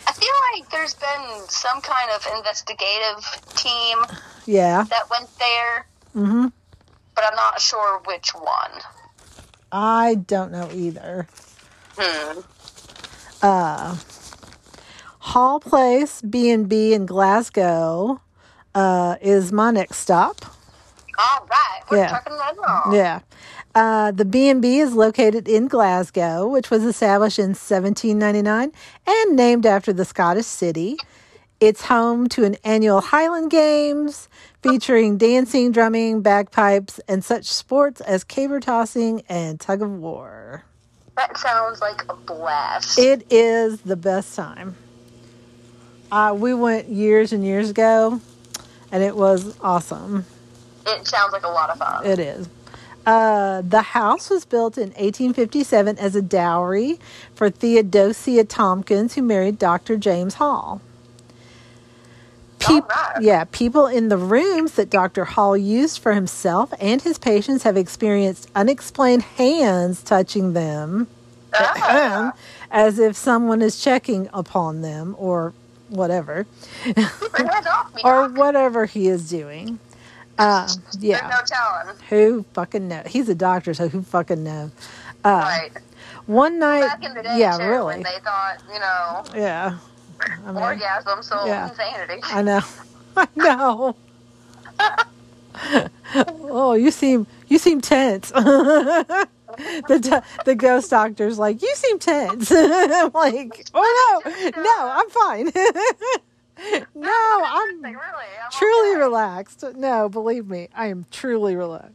I 0.08 0.12
feel 0.14 0.30
like 0.54 0.70
there's 0.72 0.94
been 0.96 1.48
some 1.50 1.82
kind 1.82 2.10
of 2.16 2.26
investigative 2.38 3.26
team 3.56 3.98
Yeah. 4.46 4.84
that 4.90 5.10
went 5.10 5.30
there, 5.38 5.86
Mhm. 6.16 6.52
but 7.16 7.26
I'm 7.26 7.36
not 7.36 7.60
sure 7.62 8.00
which 8.06 8.34
one. 8.34 8.72
I 9.72 10.16
don't 10.16 10.52
know 10.52 10.70
either. 10.72 11.28
Hmm. 11.98 12.40
Uh 13.42 13.96
Hall 15.24 15.62
Place 15.62 16.22
B&B 16.22 16.94
in 16.94 17.06
Glasgow 17.06 18.20
uh, 18.76 19.16
is 19.22 19.54
my 19.54 19.72
next 19.72 20.00
stop. 20.00 20.44
All 21.18 21.48
right, 21.50 21.80
we're 21.90 21.98
Yeah. 22.00 22.08
talking 22.10 22.36
that 22.36 22.58
along. 22.58 22.94
Yeah. 22.94 23.20
Uh, 23.74 24.12
the 24.12 24.26
B&B 24.26 24.80
is 24.80 24.94
located 24.94 25.48
in 25.48 25.70
Glasgow, 25.70 26.46
which 26.48 26.70
was 26.70 26.84
established 26.84 27.40
in 27.40 27.56
1799 27.56 28.74
and 29.08 29.36
named 29.36 29.66
after 29.66 29.94
the 29.94 30.04
Scottish 30.04 30.46
city. 30.46 30.98
It's 31.62 31.84
home 31.84 32.28
to 32.30 32.44
an 32.44 32.58
annual 32.66 33.00
Highland 33.00 33.50
Games 33.50 34.28
featuring 34.62 35.18
dancing, 35.18 35.72
drumming, 35.72 36.22
bagpipes, 36.22 37.00
and 37.08 37.24
such 37.24 37.46
sports 37.46 38.02
as 38.02 38.26
caber 38.26 38.60
tossing 38.60 39.24
and 39.30 39.58
tug 39.58 39.82
of 39.82 39.90
war. 39.90 40.66
That 41.16 41.38
sounds 41.38 41.80
like 41.80 42.04
a 42.10 42.14
blast. 42.16 43.00
It 43.00 43.26
is 43.32 43.80
the 43.82 43.96
best 43.96 44.36
time. 44.36 44.76
Uh, 46.14 46.32
we 46.32 46.54
went 46.54 46.90
years 46.90 47.34
and 47.34 47.44
years 47.44 47.72
ago, 47.72 48.22
and 48.92 49.02
it 49.02 49.16
was 49.16 49.58
awesome. 49.62 50.24
It 50.86 51.08
sounds 51.08 51.34
like 51.34 51.42
a 51.42 51.50
lot 51.50 51.72
of 51.72 51.80
fun. 51.80 52.06
It 52.06 52.20
is. 52.20 52.48
Uh, 53.04 53.64
the 53.64 53.82
house 53.82 54.30
was 54.30 54.46
built 54.46 54.78
in 54.78 54.90
1857 54.90 55.98
as 55.98 56.16
a 56.16 56.22
dowry 56.22 57.00
for 57.34 57.50
Theodosia 57.50 58.44
Tompkins, 58.44 59.16
who 59.16 59.24
married 59.24 59.58
Dr. 59.58 59.98
James 59.98 60.36
Hall. 60.36 60.82
All 62.70 62.82
right. 62.82 63.16
Yeah, 63.20 63.46
people 63.52 63.88
in 63.88 64.10
the 64.10 64.18
rooms 64.18 64.74
that 64.74 64.92
Dr. 64.92 65.26
Hall 65.26 65.58
used 65.58 65.98
for 65.98 66.14
himself 66.14 66.72
and 66.80 67.02
his 67.02 67.18
patients 67.18 67.64
have 67.64 67.76
experienced 67.76 68.52
unexplained 68.56 69.24
hands 69.24 70.04
touching 70.04 70.54
them 70.54 71.08
Ah. 71.56 72.34
as 72.72 73.00
if 73.00 73.16
someone 73.16 73.64
is 73.64 73.84
checking 73.84 74.30
upon 74.32 74.82
them 74.82 75.16
or 75.18 75.54
whatever, 75.94 76.46
Keep 76.84 76.98
your 76.98 77.48
hands 77.48 77.68
off 77.68 77.92
or 78.04 78.30
whatever 78.30 78.86
he 78.86 79.08
is 79.08 79.30
doing. 79.30 79.80
Uh, 80.38 80.66
There's 80.66 80.98
yeah. 81.00 81.30
no 81.30 81.40
telling. 81.46 81.96
Who 82.10 82.46
fucking 82.54 82.88
knows? 82.88 83.06
He's 83.08 83.30
a 83.30 83.36
doctor, 83.36 83.74
so 83.74 83.88
who 83.88 84.02
fucking 84.02 84.44
knows? 84.44 84.72
Uh, 85.24 85.30
right. 85.30 85.72
One 86.26 86.58
night, 86.58 86.88
Back 86.88 87.04
in 87.04 87.14
the 87.14 87.22
day, 87.22 87.38
yeah, 87.38 87.58
too, 87.58 87.66
really, 87.66 87.96
when 87.96 88.04
they 88.04 88.20
thought, 88.24 88.58
you 88.74 88.80
know, 88.80 89.24
yeah. 89.36 89.78
I 90.46 90.52
mean, 90.52 90.64
orgasm, 90.64 91.22
so 91.22 91.46
yeah. 91.46 91.70
insanity. 91.70 92.22
I 92.24 92.42
know, 92.42 92.62
I 93.18 93.28
know. 93.36 93.96
oh, 96.42 96.74
you 96.74 96.92
seem 96.92 97.28
you 97.48 97.58
seem 97.58 97.82
tense. 97.82 98.32
the 99.88 100.24
the 100.46 100.56
ghost 100.56 100.90
doctor's 100.90 101.38
like, 101.40 101.62
you 101.62 101.74
seem 101.76 102.00
tense. 102.00 102.52
I'm 102.56 103.12
like, 103.14 103.66
oh 103.74 104.22
no, 104.26 104.62
no, 104.62 104.90
I'm 104.92 105.10
fine. 105.10 105.46
no, 106.96 107.12
I'm 107.46 107.82
Like, 107.82 107.96
really, 107.96 108.30
I'm 108.44 108.52
truly 108.52 108.96
relaxed. 108.98 109.64
No, 109.76 110.10
believe 110.10 110.48
me, 110.48 110.70
I 110.76 110.88
am 110.88 111.06
truly 111.12 111.56
relaxed. 111.56 111.92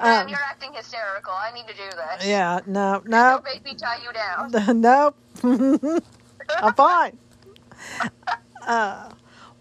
Man, 0.00 0.22
Um, 0.22 0.28
you're 0.28 0.38
acting 0.38 0.72
hysterical. 0.72 1.32
I 1.32 1.52
need 1.52 1.66
to 1.66 1.74
do 1.74 1.82
this. 1.90 2.26
Yeah, 2.26 2.60
no, 2.66 3.02
no, 3.06 3.40
Don't 3.42 3.44
make 3.44 3.64
me 3.64 3.74
tie 3.74 3.98
you 4.02 4.12
down. 4.12 4.80
nope. 4.80 5.16
I'm 5.42 6.74
fine. 6.74 7.18
Uh, 8.66 9.10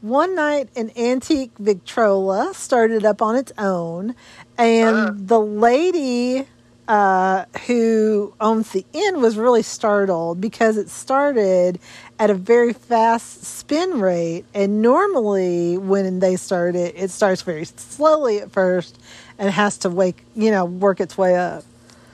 one 0.02 0.36
night, 0.36 0.70
an 0.76 0.92
antique 0.98 1.52
Victrola 1.60 2.54
started 2.54 3.06
up 3.06 3.22
on 3.22 3.36
its 3.36 3.52
own, 3.58 4.16
and 4.58 4.96
Uh. 4.98 5.12
the 5.16 5.40
lady 5.40 6.48
uh, 6.88 7.46
who 7.68 8.34
owns 8.42 8.72
the 8.72 8.86
inn 8.94 9.22
was 9.22 9.38
really 9.38 9.64
startled 9.64 10.42
because 10.42 10.78
it 10.78 10.90
started 10.90 11.80
at 12.20 12.30
a 12.30 12.34
very 12.34 12.74
fast 12.74 13.44
spin 13.44 14.00
rate. 14.00 14.46
And 14.54 14.82
normally, 14.82 15.78
when 15.78 16.20
they 16.20 16.36
start 16.36 16.76
it, 16.76 16.96
it 16.98 17.10
starts 17.10 17.42
very 17.42 17.66
slowly 17.66 18.40
at 18.40 18.52
first 18.52 19.00
and 19.38 19.50
has 19.50 19.78
to 19.80 19.90
wake, 19.90 20.24
you 20.36 20.52
know, 20.52 20.66
work 20.66 21.00
its 21.00 21.18
way 21.18 21.36
up. 21.36 21.64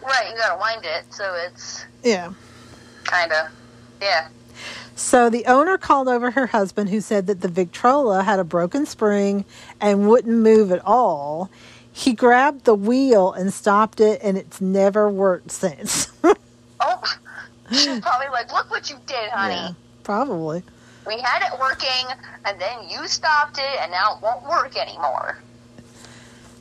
Right, 0.04 0.30
you 0.30 0.38
gotta 0.38 0.60
wind 0.60 0.86
it 0.86 1.06
so 1.14 1.36
it's 1.48 1.86
Yeah. 2.04 2.32
kind 3.04 3.32
of, 3.32 3.48
yeah. 4.02 4.28
So 4.96 5.30
the 5.30 5.46
owner 5.46 5.78
called 5.78 6.08
over 6.08 6.32
her 6.32 6.48
husband, 6.48 6.90
who 6.90 7.00
said 7.00 7.28
that 7.28 7.42
the 7.42 7.48
Victrola 7.48 8.24
had 8.24 8.40
a 8.40 8.44
broken 8.44 8.86
spring 8.86 9.46
and 9.80 10.10
wouldn't 10.10 10.38
move 10.38 10.72
at 10.72 10.86
all. 10.86 11.50
He 12.00 12.14
grabbed 12.14 12.64
the 12.64 12.76
wheel 12.76 13.34
and 13.34 13.54
stopped 13.54 14.00
it, 14.00 14.22
and 14.24 14.38
it's 14.38 14.62
never 14.62 15.10
worked 15.10 15.52
since. 15.52 16.08
Oh, 16.82 17.04
she's 17.74 18.00
probably 18.00 18.30
like, 18.30 18.54
look 18.54 18.72
what 18.72 18.90
you 18.90 18.96
did, 19.06 19.30
honey. 19.32 19.54
Yeah, 19.54 19.72
probably. 20.04 20.64
We 21.06 21.20
had 21.20 21.42
it 21.42 21.60
working, 21.60 22.06
and 22.46 22.58
then 22.58 22.88
you 22.88 23.06
stopped 23.06 23.58
it, 23.58 23.82
and 23.82 23.92
now 23.92 24.16
it 24.16 24.22
won't 24.24 24.44
work 24.44 24.78
anymore. 24.78 25.38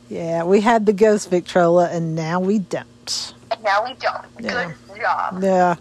Yeah, 0.09 0.43
we 0.43 0.59
had 0.59 0.85
the 0.85 0.91
ghost 0.91 1.29
Victrola, 1.29 1.87
and 1.89 2.15
now 2.15 2.41
we 2.41 2.59
don't. 2.59 3.33
And 3.49 3.63
now 3.63 3.85
we 3.85 3.93
don't. 3.93 4.25
Yeah. 4.41 4.73
Good 4.89 4.99
job. 4.99 5.41
Yeah. 5.41 5.75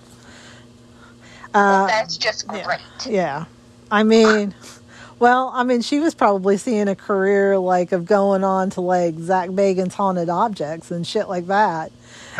Uh, 1.53 1.88
That's 1.88 2.16
just 2.16 2.44
yeah. 2.53 2.64
great. 2.64 2.81
Yeah. 3.12 3.47
I 3.90 4.05
mean, 4.05 4.55
well, 5.18 5.50
I 5.54 5.62
mean, 5.64 5.81
she 5.83 6.00
was 6.00 6.14
probably 6.14 6.57
seeing 6.57 6.88
a 6.88 6.94
career 6.96 7.59
like 7.59 7.92
of 7.92 8.04
going 8.07 8.44
on 8.44 8.70
to 8.70 8.81
like 8.81 9.18
Zak 9.18 9.50
Bagans' 9.50 9.92
haunted 9.94 10.28
objects 10.28 10.90
and 10.90 11.07
shit 11.07 11.28
like 11.28 11.46
that. 11.46 11.92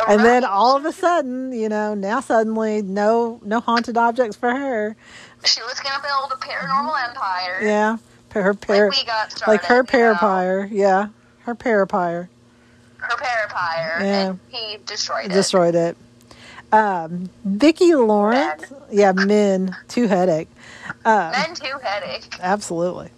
And 0.09 0.25
then 0.25 0.45
all 0.45 0.77
of 0.77 0.85
a 0.85 0.93
sudden, 0.93 1.53
you 1.53 1.69
know, 1.69 1.95
now 1.95 2.21
suddenly 2.21 2.83
no 2.83 3.41
no 3.45 3.59
haunted 3.61 3.97
objects 3.97 4.37
for 4.37 4.51
her. 4.55 4.97
She 5.45 5.61
was 5.63 5.81
gonna 5.81 6.03
build 6.03 6.31
a 6.33 6.37
paranormal 6.37 7.09
empire. 7.09 7.59
Yeah. 7.63 7.97
Her 8.33 8.55
par- 8.55 8.89
Like 8.91 8.99
we 8.99 9.05
got 9.05 9.33
started. 9.33 9.51
like 9.51 9.65
her 9.65 9.77
you 9.77 9.83
know, 9.83 10.15
parapire. 10.15 10.69
Yeah. 10.71 11.09
Her 11.41 11.55
parapire 11.55 12.29
Her 12.99 13.17
parapire. 13.17 14.01
Yeah. 14.01 14.29
And 14.29 14.39
he 14.51 14.77
destroyed 14.87 15.27
it. 15.27 15.33
destroyed 15.33 15.75
it. 15.75 15.97
Um, 16.71 17.31
Vicki 17.45 17.95
Lawrence, 17.95 18.71
yeah, 18.93 19.13
men, 19.13 19.75
two 19.89 20.07
headache. 20.07 20.49
Uh, 21.05 21.33
Men 21.33 21.55
too 21.55 21.79
headache. 21.83 22.29
Absolutely. 22.41 23.11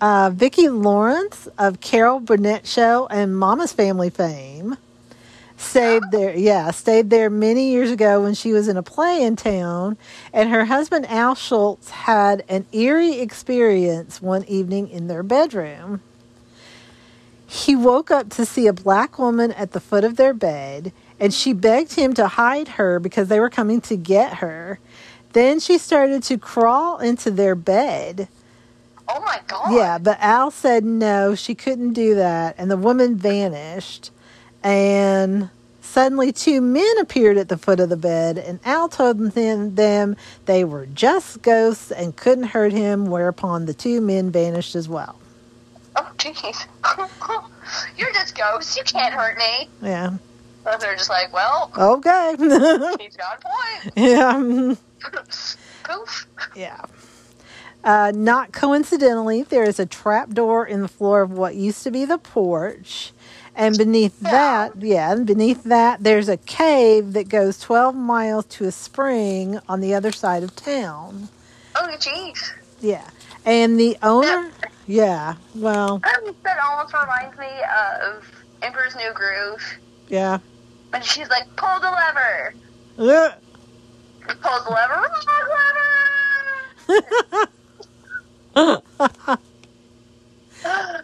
Uh, 0.00 0.30
Vicki 0.32 0.68
Lawrence 0.68 1.48
of 1.58 1.80
Carol 1.80 2.20
Burnett 2.20 2.66
Show 2.66 3.06
and 3.10 3.36
Mama's 3.36 3.72
Family 3.72 4.10
fame 4.10 4.76
stayed 5.60 6.02
there. 6.10 6.34
Yeah, 6.36 6.70
stayed 6.70 7.10
there 7.10 7.30
many 7.30 7.70
years 7.70 7.90
ago 7.90 8.22
when 8.22 8.34
she 8.34 8.52
was 8.52 8.66
in 8.66 8.76
a 8.76 8.82
play 8.82 9.22
in 9.22 9.36
town, 9.36 9.98
and 10.32 10.48
her 10.50 10.64
husband 10.64 11.06
Al 11.06 11.34
Schultz 11.34 11.90
had 11.90 12.44
an 12.48 12.66
eerie 12.72 13.20
experience 13.20 14.22
one 14.22 14.44
evening 14.44 14.88
in 14.88 15.06
their 15.06 15.22
bedroom. 15.22 16.00
He 17.46 17.76
woke 17.76 18.10
up 18.10 18.30
to 18.30 18.46
see 18.46 18.66
a 18.66 18.72
black 18.72 19.18
woman 19.18 19.52
at 19.52 19.72
the 19.72 19.80
foot 19.80 20.04
of 20.04 20.16
their 20.16 20.32
bed, 20.32 20.92
and 21.18 21.34
she 21.34 21.52
begged 21.52 21.94
him 21.94 22.14
to 22.14 22.26
hide 22.26 22.68
her 22.68 22.98
because 22.98 23.28
they 23.28 23.40
were 23.40 23.50
coming 23.50 23.80
to 23.82 23.96
get 23.96 24.34
her. 24.34 24.78
Then 25.32 25.60
she 25.60 25.78
started 25.78 26.22
to 26.24 26.38
crawl 26.38 26.98
into 26.98 27.30
their 27.30 27.54
bed. 27.54 28.28
Oh 29.08 29.20
my 29.20 29.40
god. 29.46 29.72
Yeah, 29.72 29.98
but 29.98 30.18
Al 30.20 30.50
said 30.50 30.84
no, 30.84 31.34
she 31.34 31.54
couldn't 31.54 31.92
do 31.94 32.14
that, 32.16 32.54
and 32.58 32.70
the 32.70 32.76
woman 32.76 33.16
vanished. 33.16 34.10
And 34.62 35.50
suddenly, 35.80 36.32
two 36.32 36.60
men 36.60 36.98
appeared 37.00 37.36
at 37.36 37.48
the 37.48 37.56
foot 37.56 37.80
of 37.80 37.88
the 37.88 37.96
bed, 37.96 38.38
and 38.38 38.60
Al 38.64 38.88
told 38.88 39.18
them, 39.18 39.74
them 39.74 40.16
they 40.46 40.64
were 40.64 40.86
just 40.86 41.42
ghosts 41.42 41.90
and 41.90 42.14
couldn't 42.14 42.44
hurt 42.44 42.72
him, 42.72 43.06
whereupon 43.06 43.66
the 43.66 43.74
two 43.74 44.00
men 44.00 44.30
vanished 44.30 44.74
as 44.76 44.88
well. 44.88 45.16
Oh 45.96 46.08
jeez. 46.18 46.66
You're 47.96 48.12
just 48.12 48.36
ghosts. 48.36 48.76
You 48.76 48.84
can't 48.84 49.12
hurt 49.14 49.38
me. 49.38 49.68
Yeah. 49.82 50.16
But 50.62 50.80
they're 50.80 50.94
just 50.94 51.10
like, 51.10 51.32
well, 51.32 51.70
Okay. 51.76 52.36
he's 53.00 53.16
got 53.16 53.42
a 53.42 53.82
point. 53.82 53.92
yeah. 53.96 54.74
Poof. 55.00 56.26
Yeah. 56.54 56.82
Uh, 57.82 58.12
not 58.14 58.52
coincidentally, 58.52 59.42
there 59.42 59.64
is 59.64 59.80
a 59.80 59.86
trap 59.86 60.30
door 60.30 60.66
in 60.66 60.82
the 60.82 60.88
floor 60.88 61.22
of 61.22 61.32
what 61.32 61.54
used 61.54 61.82
to 61.84 61.90
be 61.90 62.04
the 62.04 62.18
porch. 62.18 63.12
And 63.56 63.76
beneath 63.76 64.20
that, 64.20 64.80
yeah, 64.80 65.12
and 65.12 65.26
beneath 65.26 65.64
that, 65.64 66.02
there's 66.04 66.28
a 66.28 66.36
cave 66.36 67.14
that 67.14 67.28
goes 67.28 67.58
12 67.58 67.94
miles 67.94 68.44
to 68.46 68.66
a 68.66 68.70
spring 68.72 69.58
on 69.68 69.80
the 69.80 69.94
other 69.94 70.12
side 70.12 70.42
of 70.42 70.54
town. 70.54 71.28
Oh 71.74 71.88
jeez. 71.98 72.52
Yeah. 72.80 73.08
And 73.44 73.80
the 73.80 73.96
owner, 74.02 74.50
yeah, 74.86 75.34
well, 75.54 75.94
Um, 75.94 76.36
that 76.44 76.58
almost 76.62 76.94
reminds 76.94 77.36
me 77.38 77.48
of 78.06 78.30
Emperor's 78.62 78.94
New 78.94 79.12
Groove. 79.14 79.62
yeah. 80.08 80.38
When 80.90 81.02
she's 81.02 81.28
like, 81.28 81.44
pull 81.56 81.80
the 81.80 81.90
lever. 81.90 82.54
Pull 84.40 84.64
the 84.64 84.70
lever. 84.70 85.10
Lever. 86.88 87.48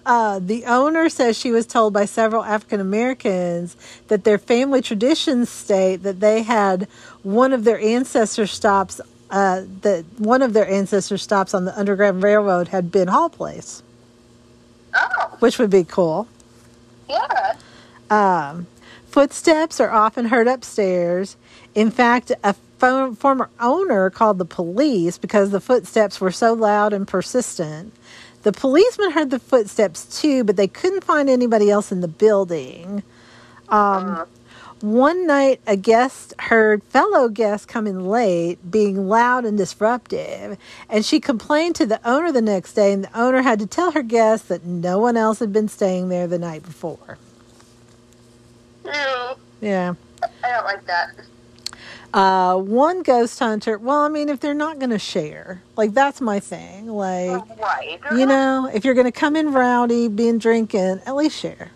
Uh, 0.04 0.38
the 0.38 0.64
owner 0.66 1.08
says 1.08 1.36
she 1.36 1.50
was 1.50 1.66
told 1.66 1.92
by 1.92 2.04
several 2.04 2.44
African 2.44 2.78
Americans 2.80 3.76
that 4.08 4.22
their 4.24 4.38
family 4.38 4.80
traditions 4.82 5.48
state 5.48 6.02
that 6.04 6.20
they 6.20 6.42
had 6.42 6.86
one 7.22 7.52
of 7.52 7.64
their 7.64 7.80
ancestor 7.80 8.46
stops. 8.46 9.00
Uh, 9.30 9.62
that 9.80 10.04
one 10.18 10.42
of 10.42 10.52
their 10.52 10.68
ancestor 10.68 11.18
stops 11.18 11.54
on 11.54 11.64
the 11.64 11.76
Underground 11.76 12.22
Railroad 12.22 12.68
had 12.68 12.92
been 12.92 13.08
Hall 13.08 13.28
Place, 13.28 13.82
oh, 14.94 15.36
which 15.40 15.58
would 15.58 15.70
be 15.70 15.82
cool. 15.82 16.28
yeah. 17.08 17.56
Um, 18.08 18.68
footsteps 19.08 19.80
are 19.80 19.90
often 19.90 20.26
heard 20.26 20.46
upstairs. 20.46 21.36
In 21.74 21.90
fact, 21.90 22.30
a 22.44 22.54
former 22.78 23.50
owner 23.60 24.10
called 24.10 24.38
the 24.38 24.44
police 24.44 25.18
because 25.18 25.50
the 25.50 25.60
footsteps 25.60 26.20
were 26.20 26.30
so 26.30 26.52
loud 26.52 26.92
and 26.92 27.06
persistent. 27.06 27.92
The 28.42 28.52
policeman 28.52 29.10
heard 29.10 29.30
the 29.30 29.38
footsteps 29.38 30.20
too, 30.20 30.44
but 30.44 30.56
they 30.56 30.68
couldn't 30.68 31.02
find 31.02 31.28
anybody 31.28 31.70
else 31.70 31.90
in 31.90 32.00
the 32.00 32.08
building. 32.08 33.02
Um, 33.68 34.26
one 34.80 35.26
night, 35.26 35.60
a 35.66 35.76
guest 35.76 36.34
heard 36.38 36.82
fellow 36.84 37.28
guests 37.28 37.64
coming 37.64 38.08
late, 38.08 38.70
being 38.70 39.08
loud 39.08 39.44
and 39.44 39.56
disruptive, 39.56 40.58
and 40.88 41.04
she 41.04 41.18
complained 41.18 41.76
to 41.76 41.86
the 41.86 41.98
owner 42.08 42.30
the 42.30 42.42
next 42.42 42.74
day, 42.74 42.92
and 42.92 43.04
the 43.04 43.18
owner 43.18 43.42
had 43.42 43.58
to 43.60 43.66
tell 43.66 43.92
her 43.92 44.02
guests 44.02 44.48
that 44.48 44.64
no 44.64 44.98
one 44.98 45.16
else 45.16 45.38
had 45.38 45.52
been 45.52 45.68
staying 45.68 46.10
there 46.10 46.26
the 46.26 46.38
night 46.38 46.62
before. 46.62 47.18
Ew. 48.84 49.34
Yeah. 49.62 49.94
I 50.44 50.50
don't 50.50 50.64
like 50.64 50.84
that. 50.86 51.10
Uh, 52.14 52.56
one 52.56 53.02
ghost 53.02 53.38
hunter, 53.38 53.76
well, 53.78 54.02
I 54.02 54.08
mean, 54.08 54.28
if 54.28 54.40
they're 54.40 54.54
not 54.54 54.78
going 54.78 54.90
to 54.90 54.98
share, 54.98 55.62
like, 55.76 55.92
that's 55.92 56.20
my 56.20 56.40
thing. 56.40 56.88
Like, 56.88 57.42
Right. 57.60 58.00
you 58.12 58.24
know, 58.26 58.70
if 58.72 58.84
you're 58.84 58.94
going 58.94 59.06
to 59.06 59.12
come 59.12 59.36
in 59.36 59.52
rowdy, 59.52 60.08
being 60.08 60.38
drinking, 60.38 61.00
at 61.04 61.14
least 61.14 61.36
share. 61.38 61.70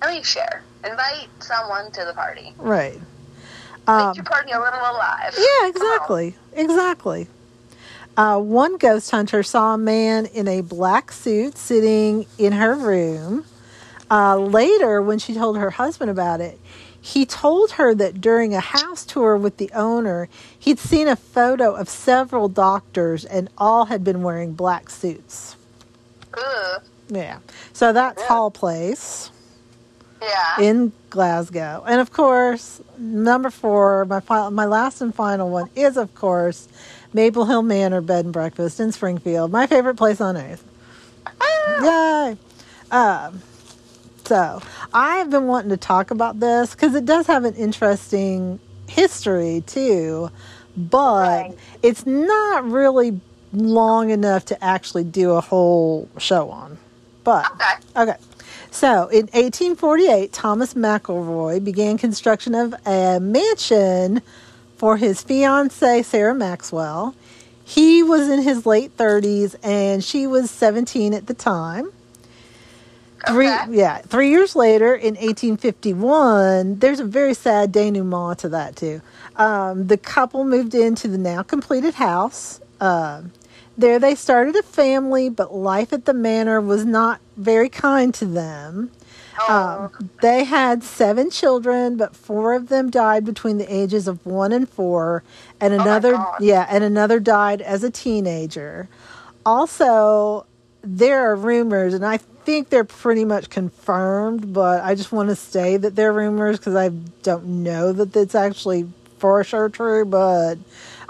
At 0.00 0.08
least 0.14 0.30
share. 0.30 0.62
Invite 0.84 1.28
someone 1.40 1.90
to 1.92 2.04
the 2.04 2.14
party. 2.14 2.54
Right. 2.58 2.94
Make 2.94 3.88
Um, 3.88 4.14
your 4.14 4.24
party 4.24 4.52
a 4.52 4.58
little 4.60 4.78
alive. 4.80 5.34
Yeah, 5.38 5.68
exactly. 5.68 6.36
Exactly. 6.54 7.28
Uh, 8.16 8.38
one 8.38 8.78
ghost 8.78 9.10
hunter 9.10 9.42
saw 9.42 9.74
a 9.74 9.78
man 9.78 10.24
in 10.26 10.48
a 10.48 10.62
black 10.62 11.12
suit 11.12 11.58
sitting 11.58 12.24
in 12.38 12.52
her 12.52 12.74
room. 12.74 13.44
Uh, 14.10 14.36
later, 14.38 15.02
when 15.02 15.18
she 15.18 15.34
told 15.34 15.58
her 15.58 15.70
husband 15.70 16.10
about 16.10 16.40
it, 16.40 16.58
he 17.06 17.24
told 17.24 17.70
her 17.72 17.94
that 17.94 18.20
during 18.20 18.52
a 18.52 18.58
house 18.60 19.04
tour 19.06 19.36
with 19.36 19.58
the 19.58 19.70
owner, 19.72 20.28
he'd 20.58 20.80
seen 20.80 21.06
a 21.06 21.14
photo 21.14 21.72
of 21.72 21.88
several 21.88 22.48
doctors 22.48 23.24
and 23.24 23.48
all 23.56 23.84
had 23.84 24.02
been 24.02 24.22
wearing 24.24 24.54
black 24.54 24.90
suits. 24.90 25.54
Ugh. 26.36 26.82
Yeah. 27.08 27.38
So 27.72 27.92
that's. 27.92 28.20
Hall 28.22 28.50
Place 28.50 29.30
Yeah. 30.20 30.60
in 30.60 30.90
Glasgow. 31.10 31.84
And 31.86 32.00
of 32.00 32.10
course, 32.12 32.80
number 32.98 33.50
four, 33.50 34.04
my 34.06 34.18
fi- 34.18 34.48
my 34.48 34.64
last 34.64 35.00
and 35.00 35.14
final 35.14 35.48
one 35.48 35.70
is 35.76 35.96
of 35.96 36.12
course 36.16 36.66
Maple 37.12 37.44
Hill 37.44 37.62
Manor 37.62 38.00
Bed 38.00 38.24
and 38.24 38.32
Breakfast 38.34 38.80
in 38.80 38.90
Springfield, 38.90 39.52
my 39.52 39.68
favorite 39.68 39.96
place 39.96 40.20
on 40.20 40.36
earth. 40.36 40.64
Yay! 41.82 42.36
Um, 42.90 43.42
so 44.26 44.60
I 44.92 45.16
have 45.16 45.30
been 45.30 45.46
wanting 45.46 45.70
to 45.70 45.76
talk 45.76 46.10
about 46.10 46.40
this 46.40 46.72
because 46.74 46.94
it 46.94 47.04
does 47.04 47.26
have 47.26 47.44
an 47.44 47.54
interesting 47.54 48.58
history 48.88 49.62
too, 49.66 50.30
but 50.76 51.20
Right. 51.20 51.54
it's 51.82 52.06
not 52.06 52.64
really 52.68 53.20
long 53.52 54.10
enough 54.10 54.44
to 54.46 54.64
actually 54.64 55.04
do 55.04 55.32
a 55.32 55.40
whole 55.40 56.08
show 56.18 56.50
on. 56.50 56.78
But 57.24 57.46
Okay. 57.52 58.02
Okay. 58.10 58.16
So 58.70 59.08
in 59.08 59.28
1848, 59.32 60.32
Thomas 60.32 60.74
McElroy 60.74 61.64
began 61.64 61.96
construction 61.96 62.54
of 62.54 62.74
a 62.84 63.18
mansion 63.20 64.20
for 64.76 64.98
his 64.98 65.22
fiancee, 65.22 66.02
Sarah 66.02 66.34
Maxwell. 66.34 67.14
He 67.64 68.02
was 68.02 68.28
in 68.28 68.42
his 68.42 68.66
late 68.66 68.94
30s 68.96 69.56
and 69.62 70.04
she 70.04 70.26
was 70.26 70.50
17 70.50 71.14
at 71.14 71.26
the 71.26 71.34
time. 71.34 71.90
Three, 73.28 73.48
Okay. 73.48 73.66
yeah, 73.70 73.98
three 74.02 74.30
years 74.30 74.54
later, 74.54 74.94
in 74.94 75.16
1851, 75.16 76.78
there's 76.78 77.00
a 77.00 77.04
very 77.04 77.34
sad 77.34 77.72
denouement 77.72 78.38
to 78.40 78.48
that 78.50 78.76
too. 78.76 79.00
Um, 79.36 79.86
the 79.86 79.96
couple 79.96 80.44
moved 80.44 80.74
into 80.74 81.08
the 81.08 81.18
now 81.18 81.42
completed 81.42 81.94
house. 81.94 82.60
Um 82.80 83.32
there, 83.78 83.98
they 83.98 84.14
started 84.14 84.56
a 84.56 84.62
family, 84.62 85.28
but 85.28 85.54
life 85.54 85.92
at 85.92 86.06
the 86.06 86.14
manor 86.14 86.62
was 86.62 86.86
not 86.86 87.20
very 87.36 87.68
kind 87.68 88.14
to 88.14 88.24
them. 88.24 88.90
Oh, 89.38 89.90
Um, 90.00 90.08
they 90.22 90.44
had 90.44 90.82
seven 90.82 91.28
children, 91.28 91.98
but 91.98 92.16
four 92.16 92.54
of 92.54 92.68
them 92.70 92.88
died 92.88 93.26
between 93.26 93.58
the 93.58 93.70
ages 93.70 94.08
of 94.08 94.24
one 94.24 94.50
and 94.52 94.66
four, 94.66 95.22
and 95.60 95.74
Oh 95.74 95.80
another, 95.82 96.12
God. 96.12 96.36
yeah, 96.40 96.66
and 96.70 96.84
another 96.84 97.20
died 97.20 97.60
as 97.60 97.84
a 97.84 97.90
teenager. 97.90 98.88
Also, 99.44 100.46
there 100.82 101.30
are 101.30 101.36
rumors, 101.36 101.92
and 101.92 102.04
I 102.06 102.18
think 102.46 102.70
they're 102.70 102.84
pretty 102.84 103.24
much 103.24 103.50
confirmed, 103.50 104.54
but 104.54 104.82
I 104.84 104.94
just 104.94 105.10
want 105.10 105.30
to 105.30 105.34
say 105.36 105.76
that 105.76 105.96
they're 105.96 106.12
rumors 106.12 106.58
because 106.58 106.76
I 106.76 106.90
don't 107.24 107.64
know 107.64 107.92
that 107.92 108.16
it's 108.16 108.36
actually 108.36 108.88
for 109.18 109.42
sure 109.42 109.68
true, 109.68 110.04
but 110.04 110.56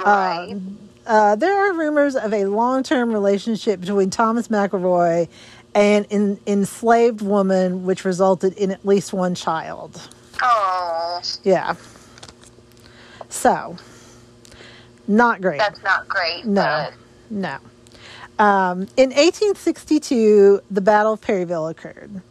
right. 0.04 0.52
um, 0.52 0.78
uh, 1.06 1.36
there 1.36 1.54
are 1.54 1.74
rumors 1.74 2.16
of 2.16 2.32
a 2.32 2.46
long-term 2.46 3.12
relationship 3.12 3.80
between 3.80 4.08
Thomas 4.08 4.48
McElroy 4.48 5.28
and 5.74 6.10
an 6.10 6.40
enslaved 6.46 7.20
woman, 7.20 7.84
which 7.84 8.06
resulted 8.06 8.54
in 8.54 8.70
at 8.70 8.84
least 8.86 9.12
one 9.12 9.34
child. 9.34 10.00
oh, 10.42 11.20
Yeah. 11.44 11.74
So, 13.28 13.76
not 15.06 15.42
great. 15.42 15.58
that's 15.58 15.82
not 15.82 16.08
great. 16.08 16.46
No, 16.46 16.88
no. 17.28 17.58
Um, 18.38 18.82
in 18.96 19.10
1862, 19.10 20.60
the 20.70 20.80
Battle 20.80 21.14
of 21.14 21.20
Perryville 21.20 21.68
occurred. 21.68 22.22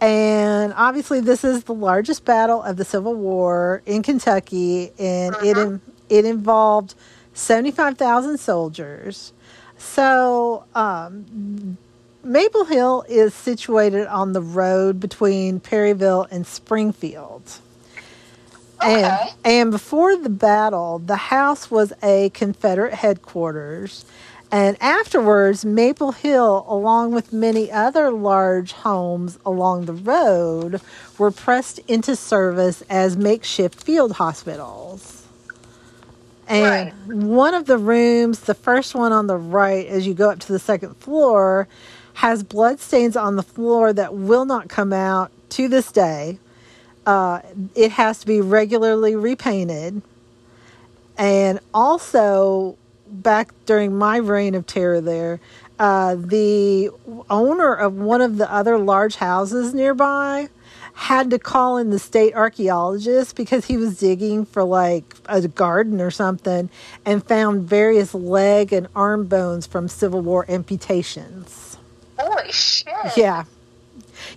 And 0.00 0.74
obviously, 0.76 1.20
this 1.20 1.44
is 1.44 1.64
the 1.64 1.72
largest 1.74 2.24
battle 2.24 2.62
of 2.62 2.76
the 2.76 2.84
Civil 2.84 3.14
War 3.14 3.82
in 3.86 4.02
Kentucky, 4.02 4.92
and 4.98 5.34
it 5.42 5.56
in, 5.56 5.80
it 6.10 6.26
involved 6.26 6.94
75,000 7.32 8.38
soldiers. 8.38 9.32
So, 9.78 10.64
um, 10.74 11.78
Maple 12.22 12.64
Hill 12.64 13.04
is 13.08 13.32
situated 13.34 14.06
on 14.06 14.32
the 14.32 14.42
road 14.42 15.00
between 15.00 15.60
Perryville 15.60 16.26
and 16.30 16.46
Springfield. 16.46 17.58
And, 18.82 19.06
Okay. 19.06 19.28
and 19.44 19.70
before 19.70 20.16
the 20.16 20.28
battle, 20.28 20.98
the 20.98 21.16
house 21.16 21.70
was 21.70 21.92
a 22.02 22.30
Confederate 22.30 22.94
headquarters. 22.94 24.04
And 24.52 24.76
afterwards, 24.80 25.64
Maple 25.64 26.12
Hill, 26.12 26.64
along 26.68 27.12
with 27.12 27.32
many 27.32 27.70
other 27.70 28.10
large 28.10 28.72
homes 28.72 29.38
along 29.44 29.86
the 29.86 29.92
road, 29.92 30.80
were 31.18 31.32
pressed 31.32 31.80
into 31.88 32.14
service 32.14 32.82
as 32.88 33.16
makeshift 33.16 33.82
field 33.82 34.12
hospitals. 34.12 35.26
And 36.48 36.92
one 37.28 37.54
of 37.54 37.66
the 37.66 37.76
rooms, 37.76 38.40
the 38.40 38.54
first 38.54 38.94
one 38.94 39.12
on 39.12 39.26
the 39.26 39.36
right, 39.36 39.84
as 39.86 40.06
you 40.06 40.14
go 40.14 40.30
up 40.30 40.38
to 40.40 40.52
the 40.52 40.60
second 40.60 40.96
floor, 40.98 41.66
has 42.14 42.44
blood 42.44 42.78
stains 42.78 43.16
on 43.16 43.34
the 43.34 43.42
floor 43.42 43.92
that 43.92 44.14
will 44.14 44.44
not 44.44 44.68
come 44.68 44.92
out 44.92 45.32
to 45.50 45.66
this 45.66 45.90
day. 45.90 46.38
Uh, 47.04 47.40
it 47.74 47.90
has 47.92 48.20
to 48.20 48.26
be 48.26 48.40
regularly 48.40 49.16
repainted. 49.16 50.02
And 51.18 51.58
also, 51.74 52.76
back 53.08 53.52
during 53.66 53.96
my 53.96 54.16
reign 54.18 54.54
of 54.54 54.66
terror 54.66 55.00
there, 55.00 55.40
uh, 55.78 56.14
the 56.16 56.90
owner 57.30 57.74
of 57.74 57.94
one 57.94 58.20
of 58.20 58.38
the 58.38 58.50
other 58.52 58.78
large 58.78 59.16
houses 59.16 59.74
nearby 59.74 60.48
had 60.94 61.28
to 61.30 61.38
call 61.38 61.76
in 61.76 61.90
the 61.90 61.98
state 61.98 62.34
archaeologist 62.34 63.36
because 63.36 63.66
he 63.66 63.76
was 63.76 63.98
digging 63.98 64.46
for 64.46 64.64
like 64.64 65.14
a 65.26 65.46
garden 65.46 66.00
or 66.00 66.10
something 66.10 66.70
and 67.04 67.22
found 67.26 67.68
various 67.68 68.14
leg 68.14 68.72
and 68.72 68.88
arm 68.96 69.26
bones 69.26 69.66
from 69.66 69.88
Civil 69.88 70.22
War 70.22 70.46
amputations. 70.48 71.76
Holy 72.18 72.50
shit. 72.50 72.94
Yeah. 73.16 73.44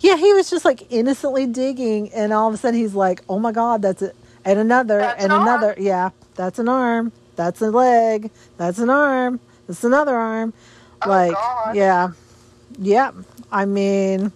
Yeah, 0.02 0.18
he 0.18 0.34
was 0.34 0.50
just 0.50 0.66
like 0.66 0.92
innocently 0.92 1.46
digging, 1.46 2.12
and 2.14 2.34
all 2.34 2.50
of 2.50 2.54
a 2.54 2.58
sudden 2.58 2.78
he's 2.80 2.94
like, 2.94 3.22
"Oh 3.30 3.40
my 3.40 3.52
God, 3.54 3.82
that's 3.82 4.02
it!" 4.02 4.16
And 4.44 4.60
another, 4.60 5.00
That's 5.00 5.24
and 5.24 5.32
an 5.32 5.42
another. 5.42 5.68
arm. 5.70 5.76
Yeah, 5.80 6.10
that's 6.36 6.60
an 6.60 6.68
arm. 6.68 7.12
That's 7.40 7.62
a 7.62 7.72
leg. 7.72 8.32
That's 8.58 8.80
an 8.80 8.90
arm. 8.90 9.40
That's 9.66 9.86
another 9.86 10.14
arm. 10.14 10.54
Oh, 11.02 11.10
like, 11.10 11.32
God. 11.32 11.74
yeah, 11.74 12.10
yep. 12.78 13.16
I 13.50 13.64
mean, 13.64 14.34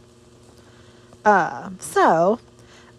uh, 1.26 1.72
so, 1.80 2.40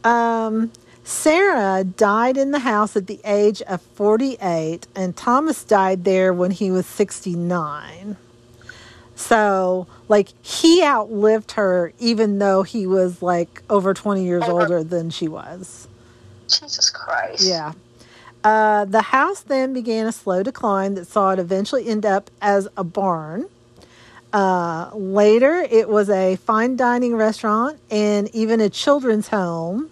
um, 0.04 0.70
Sarah 1.04 1.84
died 1.84 2.36
in 2.36 2.50
the 2.50 2.58
house 2.58 2.96
at 2.96 3.06
the 3.06 3.18
age 3.24 3.62
of 3.62 3.80
forty-eight, 3.80 4.86
and 4.94 5.16
Thomas 5.16 5.64
died 5.64 6.04
there 6.04 6.34
when 6.34 6.50
he 6.50 6.70
was 6.70 6.84
sixty-nine. 6.84 8.18
So, 9.14 9.86
like, 10.08 10.28
he 10.44 10.84
outlived 10.84 11.52
her, 11.52 11.94
even 11.98 12.40
though 12.40 12.62
he 12.62 12.86
was 12.86 13.22
like 13.22 13.62
over 13.70 13.94
20 13.94 14.22
years 14.22 14.42
older 14.42 14.84
than 14.84 15.08
she 15.08 15.28
was. 15.28 15.88
Jesus 16.48 16.90
Christ. 16.90 17.48
Yeah. 17.48 17.72
Uh, 18.44 18.84
the 18.84 19.00
house 19.00 19.40
then 19.40 19.72
began 19.72 20.06
a 20.06 20.12
slow 20.12 20.42
decline 20.42 20.94
that 20.94 21.06
saw 21.06 21.30
it 21.30 21.38
eventually 21.38 21.88
end 21.88 22.04
up 22.04 22.30
as 22.42 22.68
a 22.76 22.84
barn. 22.84 23.48
Uh, 24.34 24.90
later, 24.94 25.54
it 25.70 25.88
was 25.88 26.10
a 26.10 26.36
fine 26.36 26.76
dining 26.76 27.14
restaurant 27.16 27.78
and 27.90 28.28
even 28.34 28.60
a 28.60 28.68
children's 28.68 29.28
home. 29.28 29.90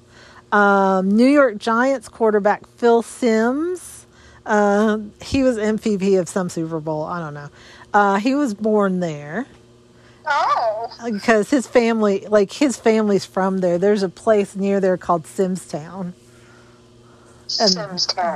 Um, 0.50 1.10
New 1.10 1.26
York 1.28 1.56
Giants 1.56 2.08
quarterback 2.08 2.66
Phil 2.76 3.00
Simms, 3.02 4.04
uh, 4.44 4.98
he 5.22 5.42
was 5.42 5.56
MVP 5.56 6.18
of 6.20 6.28
some 6.28 6.50
Super 6.50 6.78
Bowl. 6.80 7.04
I 7.04 7.20
don't 7.20 7.32
know. 7.34 7.48
Uh, 7.94 8.16
he 8.16 8.34
was 8.34 8.52
born 8.52 9.00
there 9.00 9.46
Oh. 10.26 10.88
because 11.04 11.48
his 11.50 11.66
family, 11.66 12.26
like 12.28 12.52
his 12.52 12.76
family's 12.76 13.24
from 13.24 13.58
there. 13.58 13.78
There's 13.78 14.02
a 14.02 14.08
place 14.08 14.54
near 14.54 14.78
there 14.80 14.96
called 14.98 15.24
Simstown. 15.24 16.12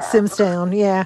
Simstown, 0.02 0.72
yeah. 0.72 1.04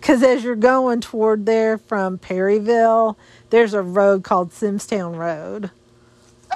Because 0.00 0.22
as 0.22 0.44
you're 0.44 0.56
going 0.56 1.00
toward 1.00 1.46
there 1.46 1.78
from 1.78 2.18
Perryville, 2.18 3.16
there's 3.50 3.72
a 3.72 3.82
road 3.82 4.22
called 4.22 4.52
Simstown 4.52 5.16
Road. 5.16 5.70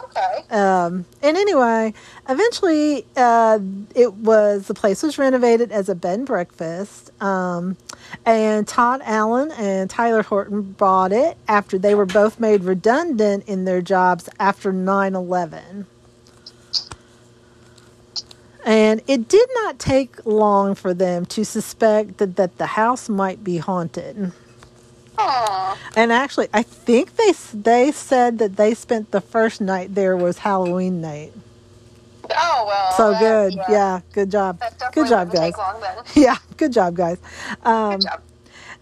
Okay. 0.05 0.45
Um, 0.51 1.05
and 1.23 1.37
anyway, 1.37 1.95
eventually, 2.29 3.07
uh, 3.17 3.59
it 3.95 4.15
was 4.15 4.67
the 4.67 4.75
place 4.75 5.03
was 5.03 5.19
renovated 5.19 5.73
as 5.73 5.89
a 5.89 5.95
bed 5.95 6.19
and 6.19 6.27
breakfast. 6.27 7.11
Um, 7.23 7.77
and 8.25 8.67
Todd 8.67 9.01
Allen 9.05 9.51
and 9.53 9.89
Tyler 9.89 10.23
Horton 10.23 10.63
bought 10.73 11.13
it 11.13 11.37
after 11.47 11.79
they 11.79 11.95
were 11.95 12.07
both 12.07 12.39
made 12.39 12.65
redundant 12.65 13.45
in 13.47 13.65
their 13.65 13.81
jobs 13.83 14.29
after 14.39 14.73
9 14.73 15.15
11. 15.15 15.87
And 18.65 19.01
it 19.07 19.29
did 19.29 19.49
not 19.55 19.79
take 19.79 20.25
long 20.27 20.75
for 20.75 20.93
them 20.93 21.25
to 21.27 21.45
suspect 21.45 22.19
that, 22.19 22.37
that 22.37 22.59
the 22.59 22.67
house 22.67 23.09
might 23.09 23.43
be 23.45 23.59
haunted. 23.59 24.33
Oh. 25.17 25.79
And 25.97 26.13
actually, 26.13 26.49
I 26.55 26.63
think 26.63 27.17
they 27.17 27.33
they 27.53 27.91
said 27.93 28.39
that 28.39 28.57
they 28.57 28.75
spent 28.75 29.11
the 29.11 29.21
first 29.21 29.61
night 29.61 29.95
there 29.95 30.17
was 30.17 30.39
Halloween 30.39 31.01
night. 31.01 31.33
Oh 32.31 32.65
well. 32.67 32.93
So 32.93 33.11
that- 33.13 33.21
good, 33.21 33.55
yeah. 33.69 34.01
good 34.13 34.31
job, 34.31 34.63
good 34.93 35.09
job, 35.09 35.33
guys. 35.33 35.41
Take 35.55 35.59
long 35.59 35.81
then. 35.81 35.97
Yeah, 36.15 36.37
good 36.57 36.73
job, 36.73 36.95
guys. 36.95 37.19
Um, 37.65 37.93
Good 37.93 38.03
job. 38.03 38.23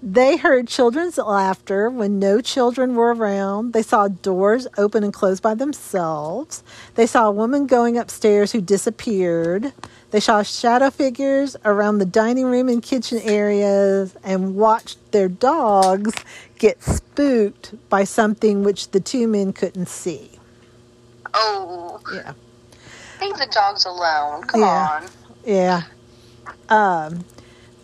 They 0.03 0.37
heard 0.37 0.69
children's 0.69 1.19
laughter 1.19 1.91
when 1.91 2.19
no 2.19 2.41
children 2.41 2.95
were 2.95 3.15
around. 3.15 3.73
They 3.73 3.83
saw 3.83 4.09
doors 4.09 4.67
open 4.79 5.05
and 5.05 5.13
close 5.13 5.41
by 5.41 5.55
themselves. 5.55 6.63
They 6.95 7.07
saw 7.07 7.29
a 7.29 7.33
woman 7.33 7.67
going 7.67 7.99
upstairs 7.99 8.53
who 8.53 8.61
disappeared. 8.61 9.73
They 10.13 10.21
saw 10.21 10.43
shadow 10.43 10.91
figures 10.91 11.57
around 11.65 11.99
the 11.99 12.07
dining 12.07 12.47
room 12.47 12.69
and 12.69 12.83
kitchen 12.83 13.19
areas 13.25 14.17
and 14.23 14.55
watched 14.57 14.99
their 15.13 15.29
dogs 15.29 16.15
get 16.59 16.83
spooked 16.83 17.75
by 17.89 18.05
something 18.05 18.65
which 18.65 18.91
the 18.93 19.01
two 19.01 19.27
men 19.29 19.53
couldn't 19.53 19.89
see. 19.89 20.31
Oh. 21.35 22.01
Yeah. 22.13 22.33
Leave 23.21 23.37
the 23.37 23.49
dogs 23.53 23.85
alone. 23.87 24.45
Come 24.45 24.61
Yeah. 24.61 24.89
on. 25.03 25.07
Yeah. 25.45 25.83
Um, 26.69 27.25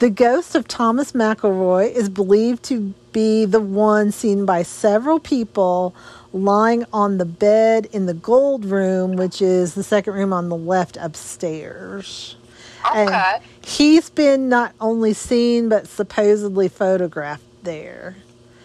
the 0.03 0.11
ghost 0.11 0.57
of 0.57 0.66
Thomas 0.66 1.12
McElroy 1.12 1.88
is 1.88 2.09
believed 2.09 2.64
to 2.64 2.92
be 3.12 3.44
the 3.44 3.61
one 3.61 4.11
seen 4.11 4.44
by 4.44 4.64
several 4.64 5.20
people 5.20 5.94
lying 6.32 6.84
on 6.92 7.18
the 7.18 7.24
bed 7.24 7.86
in 7.92 8.07
the 8.07 8.14
gold 8.14 8.64
room, 8.64 9.12
which 9.12 9.40
is 9.40 9.74
the 9.74 9.84
second 9.84 10.14
room 10.14 10.32
on 10.32 10.48
the 10.48 10.57
left 10.57 10.96
upstairs. 10.96 12.34
And 12.92 13.11
Okay. 13.11 13.38
he's 13.64 14.11
been 14.11 14.48
not 14.48 14.74
only 14.80 15.14
seen 15.14 15.68
but 15.68 15.86
supposedly 15.86 16.66
photographed 16.66 17.44
there. 17.62 18.16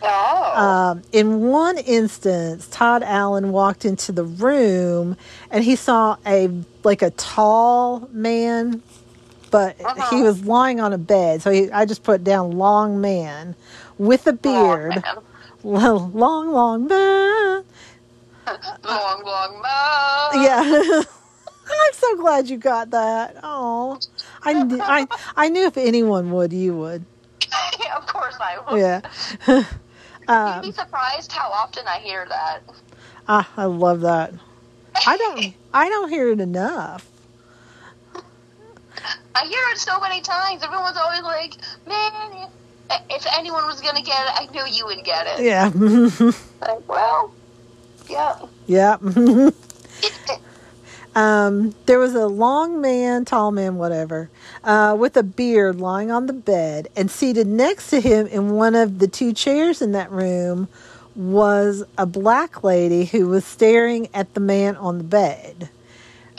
Oh. 0.02 0.54
Um, 0.60 1.04
in 1.12 1.50
one 1.50 1.78
instance, 1.78 2.68
Todd 2.72 3.04
Allen 3.04 3.52
walked 3.52 3.86
into 3.86 4.12
the 4.12 4.24
room 4.24 5.16
and 5.52 5.64
he 5.64 5.76
saw 5.76 6.18
a 6.26 6.50
like 6.84 7.04
a 7.04 7.12
tall 7.12 8.10
man, 8.12 8.82
but 9.52 9.76
Uh-huh. 9.84 10.16
he 10.16 10.22
was 10.24 10.44
lying 10.46 10.80
on 10.80 10.94
a 10.94 10.98
bed. 10.98 11.42
So 11.42 11.52
he, 11.52 11.72
I 11.72 11.86
just 11.86 12.04
put 12.04 12.24
down 12.24 12.52
long 12.52 13.02
man 13.02 13.56
with 13.98 14.28
a 14.28 14.34
beard, 14.34 14.96
man. 14.96 15.04
long, 15.64 16.14
long, 16.14 16.52
long 16.52 16.88
man. 16.88 17.64
long, 18.84 19.24
long 19.24 19.62
mouth. 19.62 20.36
Yeah. 20.36 21.02
I'm 21.70 21.94
so 21.94 22.16
glad 22.18 22.48
you 22.50 22.58
got 22.58 22.92
that. 22.92 23.36
Oh, 23.44 24.00
I, 24.44 24.54
I, 24.82 25.08
I 25.36 25.50
knew 25.50 25.66
if 25.66 25.78
anyone 25.78 26.32
would, 26.32 26.54
you 26.54 26.76
would. 26.78 27.04
of 27.96 28.08
course 28.08 28.36
I 28.40 28.58
would. 28.72 28.80
Yeah. 28.80 29.02
You'd 30.28 30.62
be 30.62 30.72
surprised 30.72 31.32
how 31.32 31.50
often 31.50 31.86
I 31.88 32.00
hear 32.00 32.26
that. 32.30 32.60
Ah, 33.28 33.50
I 33.58 33.66
love 33.66 34.02
that. 34.02 34.34
I 35.06 35.18
don't, 35.18 35.54
I 35.74 35.90
don't 35.90 36.10
hear 36.10 36.32
it 36.32 36.40
enough. 36.40 37.06
I 39.36 39.46
hear 39.46 39.62
it 39.72 39.78
so 39.78 40.00
many 40.00 40.22
times. 40.22 40.64
Everyone's 40.64 40.98
always 40.98 41.22
like, 41.22 41.56
"Man, 41.88 42.50
if, 42.90 43.02
if 43.10 43.28
anyone 43.38 43.66
was 43.66 43.82
gonna 43.82 44.02
get 44.02 44.28
it, 44.28 44.34
I 44.36 44.48
knew 44.52 44.66
you 44.72 44.86
would 44.86 45.04
get 45.04 45.28
it." 45.28 45.44
Yeah. 45.44 45.72
Like, 46.60 46.90
well, 46.90 47.32
yeah. 48.10 48.40
yeah. 48.66 48.98
um, 51.16 51.76
there 51.86 52.00
was 52.00 52.16
a 52.16 52.26
long 52.26 52.82
man, 52.82 53.26
tall 53.26 53.52
man, 53.52 53.78
whatever, 53.78 54.32
uh, 54.64 54.96
with 54.98 55.16
a 55.18 55.24
beard 55.24 55.80
lying 55.80 56.10
on 56.10 56.26
the 56.26 56.34
bed, 56.34 56.88
and 56.96 57.12
seated 57.12 57.46
next 57.46 57.92
to 57.92 58.02
him 58.02 58.26
in 58.26 58.52
one 58.52 58.74
of 58.74 58.98
the 58.98 59.08
two 59.08 59.34
chairs 59.34 59.84
in 59.84 59.92
that 59.92 60.12
room 60.12 60.68
was 61.16 61.84
a 61.98 62.06
black 62.06 62.64
lady 62.64 63.06
who 63.06 63.28
was 63.28 63.44
staring 63.44 64.08
at 64.14 64.34
the 64.34 64.40
man 64.40 64.76
on 64.78 65.00
the 65.00 65.04
bed. 65.04 65.70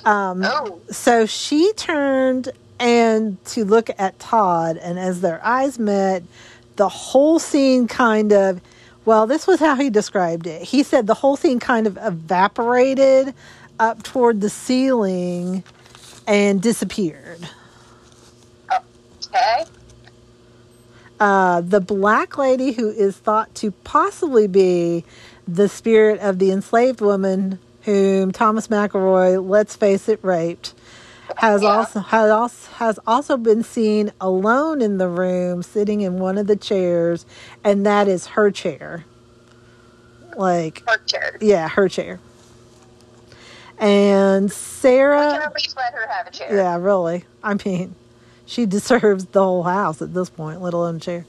Um, 0.05 0.43
oh, 0.45 0.81
so 0.91 1.27
she 1.27 1.73
turned 1.75 2.51
and 2.81 3.43
to 3.47 3.65
look 3.65 3.91
at 3.99 4.19
Todd, 4.19 4.77
and 4.77 4.99
as 4.99 5.21
their 5.21 5.45
eyes 5.45 5.79
met, 5.79 6.23
the 6.77 6.89
whole 6.89 7.39
scene 7.39 7.89
kind 7.89 8.33
of 8.33 8.61
well, 9.09 9.27
this 9.27 9.47
was 9.47 9.59
how 9.59 9.75
he 9.75 9.89
described 9.89 10.47
it. 10.47 10.61
He 10.61 10.83
said 10.83 11.07
the 11.07 11.15
whole 11.15 11.35
scene 11.35 11.59
kind 11.61 11.87
of 11.87 11.97
evaporated 11.99 13.33
up 13.79 14.03
toward 14.03 14.43
the 14.43 14.51
ceiling 14.51 15.65
and 16.27 16.61
disappeared. 16.61 17.49
Okay. 18.71 19.65
Uh, 21.19 21.63
the 21.63 21.81
black 21.81 22.37
lady 22.37 22.73
who 22.73 22.91
is 22.91 23.17
thought 23.17 23.55
to 23.55 23.71
possibly 23.71 24.47
be 24.47 25.07
the 25.49 25.71
spirit 25.71 26.21
of 26.21 26.39
the 26.39 26.51
enslaved 26.51 27.01
woman 27.01 27.59
whom 27.83 28.33
Thomas 28.33 28.69
McElroy, 28.69 29.47
let's 29.47 29.77
face 29.77 30.09
it, 30.09 30.21
raped, 30.23 30.75
has 31.37 31.63
Yeah. 31.63 31.69
also 31.69 32.01
has 32.01 32.31
also 32.31 32.73
has 32.77 32.99
also 33.07 33.37
been 33.37 33.63
seen 33.63 34.13
alone 34.21 34.81
in 34.83 34.99
the 34.99 35.09
room, 35.09 35.63
sitting 35.63 36.01
in 36.01 36.19
one 36.19 36.39
of 36.39 36.47
the 36.47 36.57
chairs, 36.57 37.25
and 37.65 37.85
that 37.87 38.09
is 38.09 38.27
her 38.29 38.51
chair. 38.51 39.05
Like, 40.37 40.83
her 40.89 40.99
chair. 41.07 41.37
yeah, 41.41 41.69
her 41.69 41.89
chair. 41.89 42.21
And 43.79 44.51
Sarah, 44.51 45.33
can 45.33 45.43
at 45.43 45.55
least 45.55 45.77
let 45.77 45.93
her 45.95 46.07
have 46.09 46.27
a 46.27 46.31
chair. 46.31 46.55
yeah, 46.55 46.77
really. 46.77 47.25
I 47.43 47.55
mean, 47.65 47.95
she 48.47 48.67
deserves 48.77 49.27
the 49.27 49.43
whole 49.43 49.63
house 49.63 50.03
at 50.03 50.15
this 50.15 50.31
point, 50.31 50.61
let 50.61 50.75
alone 50.75 50.97
a 50.97 51.01
chair. 51.01 51.27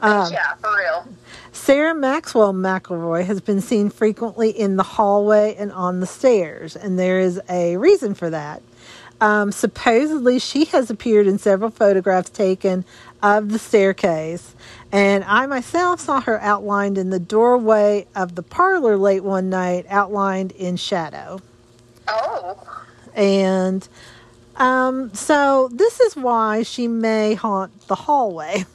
Um, 0.00 0.32
yeah, 0.32 0.54
for 0.54 0.70
real. 0.76 1.06
Sarah 1.52 1.94
Maxwell 1.94 2.54
McElroy 2.54 3.24
has 3.24 3.40
been 3.40 3.60
seen 3.60 3.90
frequently 3.90 4.50
in 4.50 4.76
the 4.76 4.82
hallway 4.82 5.54
and 5.58 5.72
on 5.72 6.00
the 6.00 6.06
stairs, 6.06 6.76
and 6.76 6.98
there 6.98 7.18
is 7.18 7.40
a 7.48 7.76
reason 7.76 8.14
for 8.14 8.30
that. 8.30 8.62
Um, 9.20 9.52
supposedly, 9.52 10.38
she 10.38 10.64
has 10.66 10.88
appeared 10.88 11.26
in 11.26 11.38
several 11.38 11.70
photographs 11.70 12.30
taken 12.30 12.84
of 13.22 13.50
the 13.50 13.58
staircase, 13.58 14.54
and 14.90 15.24
I 15.24 15.44
myself 15.46 16.00
saw 16.00 16.20
her 16.22 16.40
outlined 16.40 16.96
in 16.96 17.10
the 17.10 17.18
doorway 17.18 18.06
of 18.14 18.34
the 18.34 18.42
parlor 18.42 18.96
late 18.96 19.22
one 19.22 19.50
night, 19.50 19.84
outlined 19.90 20.52
in 20.52 20.76
shadow. 20.76 21.40
Oh. 22.08 22.56
And 23.14 23.86
um, 24.56 25.12
so 25.12 25.68
this 25.72 26.00
is 26.00 26.16
why 26.16 26.62
she 26.62 26.88
may 26.88 27.34
haunt 27.34 27.88
the 27.88 27.94
hallway. 27.94 28.64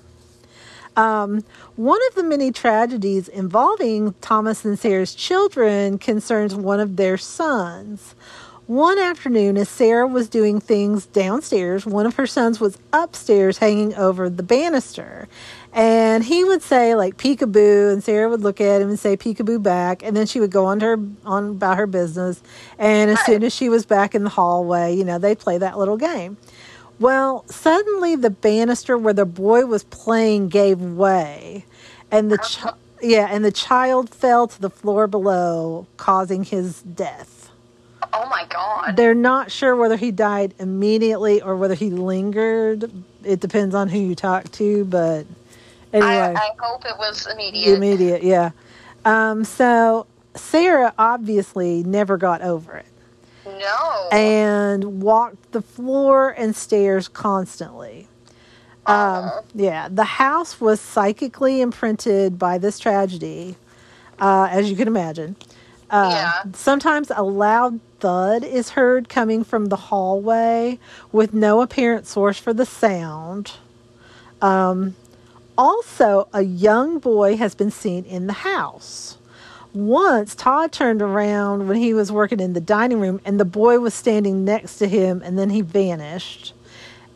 Um, 0.95 1.43
one 1.75 1.99
of 2.07 2.15
the 2.15 2.23
many 2.23 2.51
tragedies 2.51 3.27
involving 3.27 4.13
Thomas 4.21 4.63
and 4.63 4.79
Sarah's 4.79 5.13
children 5.13 5.97
concerns 5.97 6.55
one 6.55 6.79
of 6.79 6.95
their 6.95 7.17
sons. 7.17 8.15
One 8.67 8.97
afternoon, 8.97 9.57
as 9.57 9.69
Sarah 9.69 10.07
was 10.07 10.27
doing 10.27 10.59
things 10.59 11.05
downstairs, 11.05 11.85
one 11.85 12.07
of 12.07 12.15
her 12.15 12.25
sons 12.25 12.59
was 12.59 12.79
upstairs 12.91 13.59
hanging 13.59 13.93
over 13.93 14.27
the 14.27 14.41
banister. 14.41 15.27
And 15.71 16.23
he 16.23 16.43
would 16.43 16.63
say, 16.63 16.95
like, 16.95 17.15
peekaboo, 17.17 17.93
and 17.93 18.03
Sarah 18.03 18.27
would 18.27 18.41
look 18.41 18.59
at 18.59 18.81
him 18.81 18.89
and 18.89 18.97
say 18.97 19.17
peekaboo 19.17 19.61
back, 19.61 20.01
and 20.01 20.17
then 20.17 20.25
she 20.25 20.39
would 20.39 20.49
go 20.49 20.65
on 20.65 20.79
to 20.79 20.85
her 20.85 20.99
on 21.25 21.49
about 21.51 21.77
her 21.77 21.85
business. 21.85 22.41
And 22.79 23.11
as 23.11 23.19
soon 23.25 23.43
as 23.43 23.53
she 23.53 23.69
was 23.69 23.85
back 23.85 24.15
in 24.15 24.23
the 24.23 24.31
hallway, 24.31 24.95
you 24.95 25.03
know, 25.03 25.19
they'd 25.19 25.37
play 25.37 25.59
that 25.59 25.77
little 25.77 25.97
game. 25.97 26.37
Well, 26.99 27.45
suddenly 27.49 28.15
the 28.15 28.29
banister 28.29 28.97
where 28.97 29.13
the 29.13 29.25
boy 29.25 29.65
was 29.65 29.83
playing 29.83 30.49
gave 30.49 30.81
way, 30.81 31.65
and 32.11 32.31
the 32.31 32.37
chi- 32.37 32.73
yeah, 33.01 33.27
and 33.29 33.43
the 33.43 33.51
child 33.51 34.09
fell 34.09 34.47
to 34.47 34.61
the 34.61 34.69
floor 34.69 35.07
below, 35.07 35.87
causing 35.97 36.43
his 36.43 36.81
death. 36.81 37.51
Oh 38.13 38.27
my 38.29 38.45
god. 38.49 38.95
They're 38.95 39.13
not 39.13 39.51
sure 39.51 39.75
whether 39.75 39.97
he 39.97 40.11
died 40.11 40.53
immediately 40.57 41.41
or 41.41 41.55
whether 41.57 41.75
he 41.75 41.89
lingered. 41.89 42.89
It 43.23 43.41
depends 43.41 43.75
on 43.75 43.89
who 43.89 43.99
you 43.99 44.15
talk 44.15 44.51
to, 44.53 44.85
but 44.85 45.25
I, 45.93 45.97
anyway, 45.97 46.33
I 46.35 46.49
hope 46.59 46.85
it 46.85 46.97
was 46.97 47.27
immediate. 47.27 47.75
immediate, 47.75 48.23
yeah. 48.23 48.51
Um, 49.03 49.43
so 49.43 50.07
Sarah 50.35 50.93
obviously 50.97 51.83
never 51.83 52.17
got 52.17 52.41
over 52.41 52.77
it 52.77 52.85
No. 53.45 54.09
and 54.11 55.01
walked 55.01 55.51
the 55.51 55.61
floor 55.61 56.29
and 56.29 56.55
stairs 56.55 57.07
constantly. 57.07 58.07
Um, 58.87 59.31
Oh. 59.33 59.41
yeah, 59.53 59.87
the 59.89 60.03
house 60.03 60.59
was 60.61 60.79
psychically 60.81 61.61
imprinted 61.61 62.37
by 62.39 62.57
this 62.57 62.79
tragedy, 62.79 63.55
uh, 64.19 64.47
as 64.51 64.69
you 64.69 64.75
can 64.75 64.87
imagine. 64.87 65.35
Uh, 65.89 66.09
Yeah. 66.11 66.43
Sometimes 66.53 67.11
a 67.15 67.23
loud 67.23 67.79
thud 67.99 68.43
is 68.43 68.69
heard 68.69 69.09
coming 69.09 69.43
from 69.43 69.67
the 69.67 69.75
hallway 69.75 70.79
with 71.11 71.33
no 71.33 71.61
apparent 71.61 72.07
source 72.07 72.37
for 72.39 72.53
the 72.53 72.65
sound. 72.65 73.51
Um, 74.41 74.95
also, 75.57 76.27
a 76.33 76.41
young 76.41 76.99
boy 76.99 77.37
has 77.37 77.55
been 77.55 77.71
seen 77.71 78.03
in 78.05 78.27
the 78.27 78.33
house. 78.33 79.17
Once, 79.75 80.35
Todd 80.35 80.71
turned 80.71 81.01
around 81.01 81.67
when 81.67 81.75
he 81.75 81.93
was 81.93 82.09
working 82.09 82.39
in 82.39 82.53
the 82.53 82.61
dining 82.61 82.99
room, 82.99 83.19
and 83.25 83.37
the 83.37 83.45
boy 83.45 83.77
was 83.77 83.93
standing 83.93 84.45
next 84.45 84.77
to 84.77 84.87
him, 84.87 85.21
and 85.21 85.37
then 85.37 85.49
he 85.49 85.59
vanished. 85.59 86.53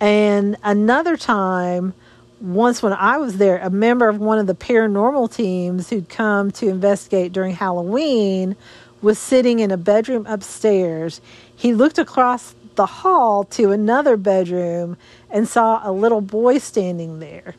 And 0.02 0.58
another 0.62 1.16
time, 1.16 1.94
once 2.42 2.84
when 2.84 2.92
I 2.92 3.18
was 3.18 3.38
there, 3.38 3.60
a 3.60 3.70
member 3.70 4.10
of 4.10 4.20
one 4.20 4.40
of 4.40 4.48
the 4.48 4.56
paranormal 4.56 5.34
teams 5.34 5.90
who'd 5.90 6.10
come 6.10 6.52
to 6.52 6.68
investigate 6.68 7.32
during 7.32 7.56
Halloween 7.56 8.58
was 9.02 9.18
sitting 9.18 9.60
in 9.60 9.72
a 9.72 9.78
bedroom 9.78 10.26
upstairs. 10.28 11.22
He 11.56 11.74
looked 11.74 11.98
across 11.98 12.56
the 12.76 12.86
hall 12.86 13.46
to 13.46 13.72
another 13.72 14.18
bedroom 14.18 14.98
and 15.30 15.48
saw 15.48 15.82
a 15.84 15.92
little 15.92 16.22
boy 16.22 16.58
standing 16.58 17.20
there. 17.20 17.56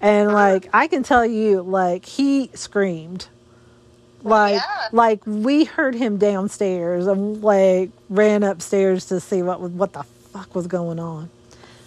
And 0.00 0.32
like 0.32 0.68
I 0.72 0.88
can 0.88 1.04
tell 1.04 1.24
you, 1.24 1.62
like 1.62 2.04
he 2.04 2.50
screamed. 2.54 3.28
Like 4.22 4.54
Yeah. 4.54 4.88
like 4.92 5.20
we 5.26 5.64
heard 5.64 5.94
him 5.94 6.16
downstairs 6.18 7.06
and 7.06 7.42
like 7.42 7.90
ran 8.08 8.42
upstairs 8.42 9.06
to 9.06 9.20
see 9.20 9.42
what 9.42 9.60
was 9.60 9.70
what 9.72 9.92
the 9.92 10.02
fuck 10.02 10.54
was 10.54 10.66
going 10.66 10.98
on. 10.98 11.30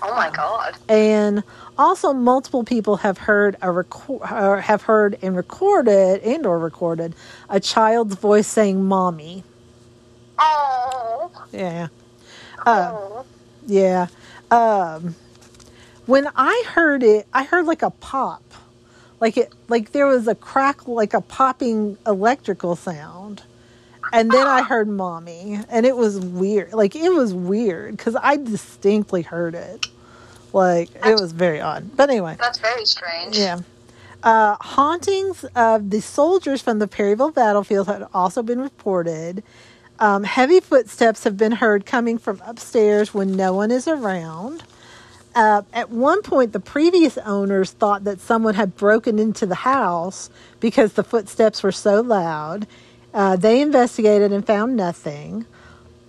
oh 0.01 0.15
my 0.15 0.29
god. 0.29 0.75
And 0.89 1.43
also 1.77 2.13
multiple 2.13 2.63
people 2.63 2.97
have 2.97 3.17
heard 3.17 3.55
a 3.61 3.71
record 3.71 4.21
or 4.32 4.61
have 4.61 4.84
heard 4.84 5.17
and 5.21 5.36
recorded 5.36 6.21
and 6.23 6.45
or 6.45 6.57
recorded 6.57 7.13
a 7.49 7.59
child's 7.59 8.15
voice 8.15 8.47
saying 8.47 8.84
mommy. 8.86 9.43
Oh. 10.39 11.29
Yeah. 11.51 11.88
Uh, 12.65 12.91
oh. 12.93 13.25
Yeah. 13.67 14.07
Um, 14.49 15.15
when 16.07 16.27
I 16.36 16.63
heard 16.67 17.03
it, 17.03 17.27
I 17.34 17.43
heard 17.43 17.65
like 17.65 17.84
a 17.84 17.91
pop, 17.91 18.41
like 19.22 19.38
it, 19.38 19.53
like 19.69 19.93
there 19.93 20.07
was 20.07 20.28
a 20.28 20.36
crack, 20.36 20.88
like 20.88 21.13
a 21.13 21.22
popping 21.22 21.97
electrical 22.05 22.76
sound, 22.76 23.43
and 24.11 24.30
then 24.32 24.47
I 24.47 24.63
heard 24.63 24.89
"mommy," 24.89 25.59
and 25.69 25.86
it 25.86 25.95
was 25.95 26.19
weird. 26.19 26.74
Like 26.74 26.95
it 26.95 27.09
was 27.13 27.34
weird 27.34 27.95
because 27.95 28.17
I 28.22 28.36
distinctly 28.38 29.22
heard 29.22 29.55
it. 29.55 29.88
Like 30.51 30.89
it 31.05 31.19
was 31.19 31.32
very 31.32 31.61
odd. 31.61 31.95
But 31.95 32.09
anyway, 32.09 32.36
That's 32.39 32.59
very 32.59 32.86
strange. 32.86 33.38
yeah. 33.38 33.61
Uh, 34.24 34.55
hauntings 34.61 35.45
of 35.55 35.89
the 35.89 36.01
soldiers 36.01 36.61
from 36.61 36.80
the 36.80 36.88
Perryville 36.88 37.32
battlefield 37.32 37.88
had 37.88 38.05
also 38.13 38.43
been 38.43 38.59
reported. 38.61 39.43
Um, 39.99 40.24
heavy 40.24 40.59
footsteps 40.59 41.24
have 41.24 41.38
been 41.38 41.53
heard 41.53 41.86
coming 41.86 42.17
from 42.17 42.41
upstairs 42.45 43.13
when 43.13 43.36
no 43.36 43.53
one 43.53 43.72
is 43.72 43.88
around. 43.88 44.63
Uh, 45.34 45.61
at 45.71 45.89
one 45.89 46.21
point, 46.21 46.51
the 46.51 46.59
previous 46.59 47.17
owners 47.19 47.71
thought 47.71 48.03
that 48.03 48.19
someone 48.19 48.55
had 48.55 48.75
broken 48.75 49.17
into 49.17 49.45
the 49.45 49.55
house 49.55 50.29
because 50.59 50.93
the 50.93 51.03
footsteps 51.03 51.63
were 51.63 51.71
so 51.71 52.01
loud. 52.01 52.67
Uh, 53.13 53.36
they 53.36 53.61
investigated 53.61 54.32
and 54.32 54.45
found 54.45 54.75
nothing. 54.75 55.45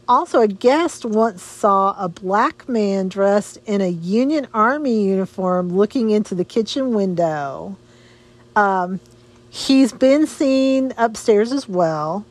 Also, 0.09 0.41
a 0.41 0.49
guest 0.49 1.05
once 1.05 1.43
saw 1.43 1.95
a 1.99 2.09
black 2.09 2.69
man 2.69 3.09
dressed 3.09 3.59
in 3.65 3.81
a 3.81 3.89
Union 3.89 4.49
Army 4.53 5.05
uniform 5.05 5.69
looking 5.69 6.11
into 6.11 6.35
the 6.35 6.45
kitchen 6.45 6.93
window. 6.93 7.77
Um, 8.57 9.01
he's 9.51 9.93
been 9.93 10.27
seen 10.27 10.93
upstairs 10.99 11.53
as 11.53 11.69
well. 11.69 12.27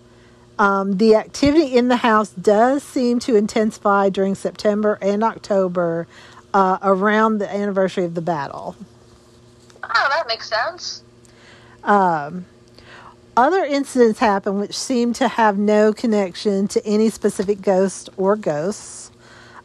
Um, 0.59 0.97
the 0.97 1.15
activity 1.15 1.75
in 1.75 1.87
the 1.87 1.95
house 1.97 2.29
does 2.29 2.83
seem 2.83 3.19
to 3.19 3.35
intensify 3.35 4.09
during 4.09 4.35
September 4.35 4.99
and 5.01 5.23
October 5.23 6.07
uh, 6.53 6.77
around 6.81 7.37
the 7.37 7.53
anniversary 7.53 8.05
of 8.05 8.13
the 8.13 8.21
battle. 8.21 8.75
Oh, 9.83 10.07
that 10.09 10.27
makes 10.27 10.49
sense. 10.49 11.03
Um, 11.83 12.45
other 13.35 13.63
incidents 13.63 14.19
happen 14.19 14.59
which 14.59 14.77
seem 14.77 15.13
to 15.13 15.27
have 15.27 15.57
no 15.57 15.93
connection 15.93 16.67
to 16.69 16.85
any 16.85 17.09
specific 17.09 17.61
ghost 17.61 18.09
or 18.17 18.35
ghosts. 18.35 19.11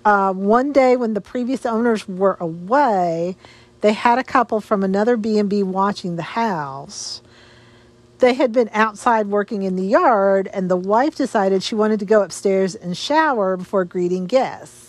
Uh, 0.04 0.32
one 0.32 0.72
day 0.72 0.96
when 0.96 1.14
the 1.14 1.20
previous 1.20 1.66
owners 1.66 2.06
were 2.06 2.36
away, 2.38 3.36
they 3.80 3.92
had 3.92 4.18
a 4.18 4.24
couple 4.24 4.60
from 4.60 4.84
another 4.84 5.16
B&B 5.16 5.64
watching 5.64 6.16
the 6.16 6.22
house. 6.22 7.20
They 8.18 8.34
had 8.34 8.52
been 8.52 8.70
outside 8.72 9.26
working 9.26 9.64
in 9.64 9.76
the 9.76 9.84
yard, 9.84 10.48
and 10.52 10.70
the 10.70 10.76
wife 10.76 11.16
decided 11.16 11.62
she 11.62 11.74
wanted 11.74 11.98
to 12.00 12.06
go 12.06 12.22
upstairs 12.22 12.74
and 12.74 12.96
shower 12.96 13.56
before 13.56 13.84
greeting 13.84 14.26
guests. 14.26 14.85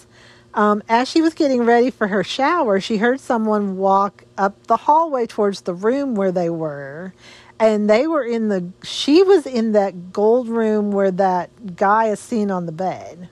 Um, 0.58 0.82
as 0.90 1.08
she 1.08 1.22
was 1.22 1.36
getting 1.36 1.64
ready 1.66 1.92
for 1.92 2.08
her 2.08 2.24
shower, 2.24 2.82
she 2.82 2.98
heard 2.98 3.20
someone 3.20 3.78
walk 3.78 4.24
up 4.40 4.66
the 4.66 4.76
hallway 4.76 5.28
towards 5.28 5.62
the 5.62 5.74
room 5.76 6.16
where 6.16 6.32
they 6.32 6.50
were. 6.50 7.14
And 7.60 7.88
they 7.88 8.08
were 8.08 8.24
in 8.24 8.50
the, 8.50 8.72
she 8.84 9.22
was 9.22 9.46
in 9.46 9.74
that 9.74 10.12
gold 10.12 10.50
room 10.50 10.92
where 10.92 11.12
that 11.12 11.76
guy 11.76 12.08
is 12.08 12.20
seen 12.20 12.50
on 12.50 12.66
the 12.66 12.72
bed. 12.72 13.30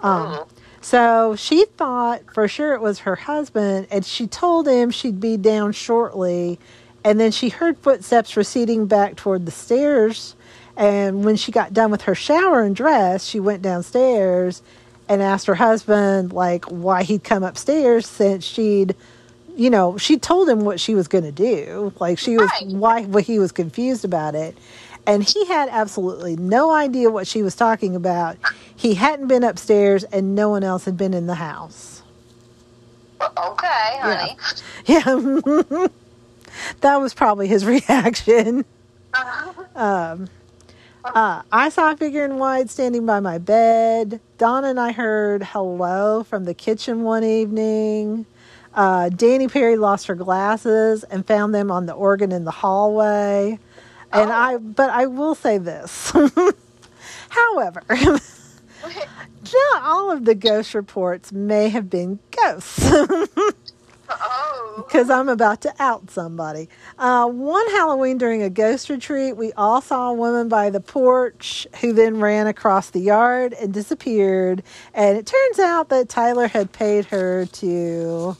Um, 0.00 0.44
So 0.80 1.34
she 1.36 1.64
thought 1.64 2.22
for 2.32 2.46
sure 2.46 2.72
it 2.74 2.80
was 2.80 3.00
her 3.00 3.16
husband, 3.16 3.88
and 3.90 4.04
she 4.04 4.28
told 4.28 4.68
him 4.68 4.92
she'd 4.92 5.20
be 5.20 5.36
down 5.36 5.72
shortly. 5.72 6.60
And 7.02 7.18
then 7.18 7.32
she 7.32 7.48
heard 7.48 7.78
footsteps 7.78 8.36
receding 8.36 8.86
back 8.86 9.16
toward 9.16 9.44
the 9.44 9.50
stairs. 9.52 10.36
And 10.76 11.24
when 11.24 11.34
she 11.34 11.50
got 11.50 11.74
done 11.74 11.90
with 11.90 12.02
her 12.02 12.14
shower 12.14 12.62
and 12.62 12.76
dress, 12.76 13.24
she 13.24 13.40
went 13.40 13.60
downstairs 13.60 14.62
and 15.08 15.22
asked 15.22 15.46
her 15.46 15.54
husband, 15.54 16.32
like, 16.32 16.64
why 16.66 17.02
he'd 17.02 17.24
come 17.24 17.42
upstairs 17.42 18.06
since 18.06 18.44
she'd, 18.44 18.94
you 19.56 19.70
know, 19.70 19.96
she 19.96 20.18
told 20.18 20.48
him 20.48 20.60
what 20.60 20.80
she 20.80 20.94
was 20.94 21.08
going 21.08 21.24
to 21.24 21.32
do. 21.32 21.92
Like, 21.98 22.18
she 22.18 22.36
was, 22.36 22.50
Right. 22.60 22.66
why 22.66 23.00
well, 23.02 23.22
he 23.24 23.38
was 23.38 23.52
confused 23.52 24.04
about 24.04 24.34
it. 24.34 24.56
And 25.06 25.22
he 25.24 25.46
had 25.46 25.70
absolutely 25.70 26.36
no 26.36 26.70
idea 26.70 27.10
what 27.10 27.26
she 27.26 27.42
was 27.42 27.56
talking 27.56 27.96
about. 27.96 28.36
He 28.76 28.94
hadn't 28.94 29.28
been 29.28 29.42
upstairs, 29.42 30.04
and 30.04 30.34
no 30.34 30.50
one 30.50 30.62
else 30.62 30.84
had 30.84 30.96
been 30.98 31.14
in 31.14 31.26
the 31.26 31.34
house. 31.36 32.02
Okay, 33.20 33.98
honey. 34.00 34.36
Yeah. 34.84 35.02
that 36.80 36.96
was 37.00 37.14
probably 37.14 37.48
his 37.48 37.64
reaction. 37.64 38.64
Um, 39.74 40.28
uh, 41.14 41.42
I 41.52 41.68
saw 41.70 41.92
a 41.92 41.96
figure 41.96 42.24
in 42.24 42.38
white 42.38 42.70
standing 42.70 43.06
by 43.06 43.20
my 43.20 43.38
bed. 43.38 44.20
Donna 44.38 44.68
and 44.68 44.80
I 44.80 44.92
heard 44.92 45.42
hello 45.42 46.22
from 46.24 46.44
the 46.44 46.54
kitchen 46.54 47.02
one 47.02 47.24
evening. 47.24 48.26
Uh, 48.74 49.08
Danny 49.08 49.48
Perry 49.48 49.76
lost 49.76 50.06
her 50.06 50.14
glasses 50.14 51.04
and 51.04 51.26
found 51.26 51.54
them 51.54 51.70
on 51.70 51.86
the 51.86 51.92
organ 51.94 52.32
in 52.32 52.44
the 52.44 52.50
hallway. 52.50 53.58
And 54.12 54.30
Oh. 54.30 54.34
I, 54.34 54.56
but 54.58 54.90
I 54.90 55.06
will 55.06 55.34
say 55.34 55.58
this. 55.58 56.12
However, 57.30 57.82
not 57.90 59.82
all 59.82 60.10
of 60.10 60.24
the 60.24 60.34
ghost 60.34 60.74
reports 60.74 61.32
may 61.32 61.68
have 61.68 61.90
been 61.90 62.18
ghosts. 62.30 62.90
oh. 64.10 64.84
because 64.86 65.10
I'm 65.18 65.28
about 65.28 65.60
to 65.62 65.74
out 65.78 66.10
somebody. 66.10 66.68
Uh, 66.98 67.26
one 67.26 67.66
Halloween 67.70 68.18
during 68.18 68.42
a 68.42 68.50
ghost 68.50 68.88
retreat, 68.88 69.36
we 69.36 69.52
all 69.52 69.80
saw 69.80 70.10
a 70.10 70.14
woman 70.14 70.48
by 70.48 70.70
the 70.70 70.80
porch 70.80 71.66
who 71.80 71.92
then 71.92 72.20
ran 72.20 72.46
across 72.46 72.90
the 72.90 73.00
yard 73.00 73.52
and 73.54 73.72
disappeared. 73.72 74.62
And 74.94 75.16
it 75.16 75.26
turns 75.26 75.58
out 75.58 75.88
that 75.90 76.08
Tyler 76.08 76.48
had 76.48 76.72
paid 76.72 77.06
her 77.06 77.46
to 77.46 78.36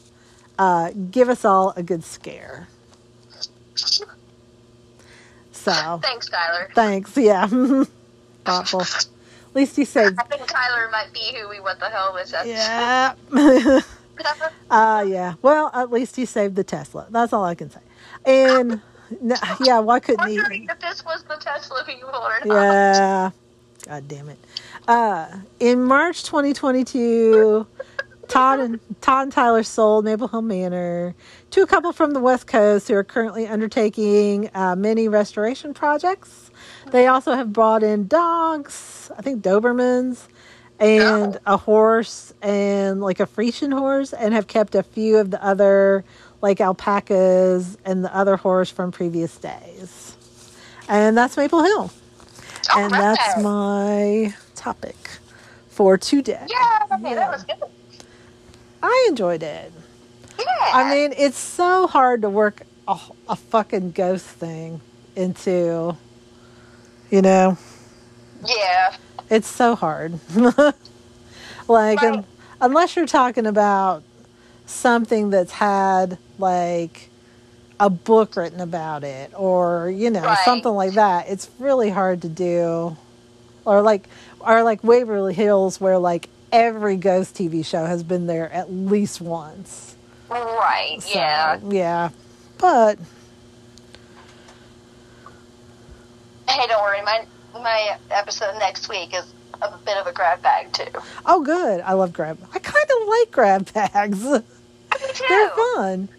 uh, 0.57 0.91
give 1.11 1.29
us 1.29 1.45
all 1.45 1.73
a 1.75 1.83
good 1.83 2.03
scare. 2.03 2.67
So, 5.51 5.99
Thanks, 6.01 6.29
Tyler. 6.29 6.69
thanks. 6.73 7.17
Yeah. 7.17 7.47
Thoughtful. 8.45 8.81
At 8.81 9.55
least 9.55 9.75
he 9.75 9.83
said. 9.85 10.15
I 10.17 10.23
think 10.23 10.47
Tyler 10.47 10.89
might 10.91 11.11
be 11.13 11.35
who 11.35 11.49
we 11.49 11.59
what 11.59 11.79
the 11.79 11.89
hell 11.89 12.13
was 12.13 12.31
that? 12.31 12.47
Yeah. 12.47 13.13
Uh, 14.69 15.05
yeah. 15.07 15.35
Well, 15.41 15.71
at 15.73 15.91
least 15.91 16.15
he 16.15 16.25
saved 16.25 16.55
the 16.55 16.63
Tesla. 16.63 17.07
That's 17.09 17.33
all 17.33 17.43
I 17.45 17.55
can 17.55 17.69
say. 17.69 17.79
And 18.25 18.81
n- 19.21 19.37
yeah, 19.61 19.79
why 19.79 19.99
couldn't 19.99 20.27
he? 20.27 20.37
If 20.37 20.79
this 20.79 21.03
was 21.05 21.23
the 21.23 21.35
Tesla 21.35 21.83
people 21.85 22.09
or 22.09 22.39
not. 22.45 22.47
Yeah. 22.47 23.31
God 23.87 24.07
damn 24.07 24.29
it. 24.29 24.39
Uh, 24.87 25.27
in 25.59 25.83
March 25.83 26.23
2022, 26.23 27.65
Todd 28.27 28.59
and 28.59 28.79
Todd 29.01 29.23
and 29.23 29.31
Tyler 29.31 29.63
sold 29.63 30.05
Maple 30.05 30.27
Hill 30.27 30.43
Manor 30.43 31.15
to 31.49 31.63
a 31.63 31.67
couple 31.67 31.91
from 31.91 32.11
the 32.11 32.19
West 32.19 32.45
Coast 32.45 32.87
who 32.87 32.93
are 32.93 33.03
currently 33.03 33.47
undertaking 33.47 34.51
uh, 34.53 34.75
many 34.75 35.07
restoration 35.07 35.73
projects. 35.73 36.51
They 36.91 37.07
also 37.07 37.33
have 37.33 37.51
brought 37.51 37.81
in 37.81 38.07
dogs, 38.07 39.11
I 39.17 39.21
think 39.23 39.41
Dobermans, 39.41 40.27
and 40.79 41.37
oh. 41.45 41.53
a 41.53 41.57
horse 41.57 42.33
and 42.41 43.01
like 43.01 43.19
a 43.19 43.25
Frisian 43.25 43.71
horse, 43.71 44.13
and 44.13 44.33
have 44.33 44.47
kept 44.47 44.75
a 44.75 44.83
few 44.83 45.17
of 45.17 45.31
the 45.31 45.43
other 45.43 46.03
like 46.41 46.61
alpacas 46.61 47.77
and 47.85 48.03
the 48.03 48.15
other 48.15 48.37
horse 48.37 48.69
from 48.69 48.91
previous 48.91 49.37
days. 49.37 50.15
And 50.87 51.17
that's 51.17 51.37
Maple 51.37 51.63
Hill. 51.63 51.91
And 52.75 52.91
that's 52.91 53.41
my 53.41 54.33
topic 54.55 54.95
for 55.69 55.97
today. 55.97 56.45
Yeah, 56.47 56.85
okay, 56.91 57.09
Yeah. 57.09 57.15
that 57.15 57.31
was 57.31 57.43
good. 57.43 57.57
I 58.81 59.05
enjoyed 59.09 59.43
it. 59.43 59.71
Yeah. 60.37 60.45
I 60.73 60.89
mean, 60.93 61.13
it's 61.17 61.37
so 61.37 61.87
hard 61.87 62.21
to 62.21 62.29
work 62.29 62.61
a, 62.87 62.97
a 63.27 63.35
fucking 63.35 63.91
ghost 63.91 64.25
thing 64.25 64.81
into, 65.15 65.95
you 67.11 67.21
know, 67.21 67.57
yeah. 68.45 68.95
it's 69.29 69.47
so 69.47 69.75
hard. 69.75 70.19
like, 71.67 72.01
Right. 72.01 72.23
unless 72.61 72.95
you're 72.95 73.05
talking 73.07 73.45
about 73.45 74.03
something 74.65 75.29
that's 75.29 75.51
had, 75.51 76.17
like, 76.37 77.09
a 77.79 77.89
book 77.89 78.35
written 78.35 78.59
about 78.59 79.03
it 79.03 79.31
or, 79.35 79.89
you 79.89 80.09
know, 80.09 80.21
Right. 80.21 80.37
something 80.45 80.71
like 80.73 80.93
that, 80.93 81.29
it's 81.29 81.49
really 81.59 81.89
hard 81.89 82.21
to 82.23 82.29
do. 82.29 82.97
Or, 83.65 83.81
like, 83.81 84.07
or 84.39 84.63
like 84.63 84.83
Waverly 84.83 85.33
Hills, 85.33 85.79
where, 85.79 85.97
like, 85.97 86.29
every 86.51 86.95
ghost 86.97 87.35
TV 87.35 87.63
show 87.63 87.85
has 87.85 88.03
been 88.03 88.25
there 88.27 88.51
at 88.51 88.71
least 88.71 89.21
once. 89.21 89.95
Right. 90.29 90.97
So, 91.01 91.09
yeah. 91.19 91.59
Yeah. 91.67 92.09
But 92.57 92.97
Hey, 96.47 96.65
don't 96.67 96.81
worry. 96.81 97.01
My 97.03 97.25
my 97.53 97.97
episode 98.11 98.57
next 98.59 98.89
week 98.89 99.13
is 99.13 99.33
a 99.61 99.77
bit 99.85 99.97
of 99.97 100.07
a 100.07 100.13
grab 100.13 100.41
bag 100.41 100.71
too. 100.71 100.85
oh 101.25 101.43
good. 101.43 101.81
I 101.81 101.93
love 101.93 102.13
grab 102.13 102.37
I 102.53 102.59
kinda 102.59 103.05
like 103.07 103.31
grab 103.31 103.73
bags. 103.73 104.21
They're 105.29 105.49
fun. 105.49 106.09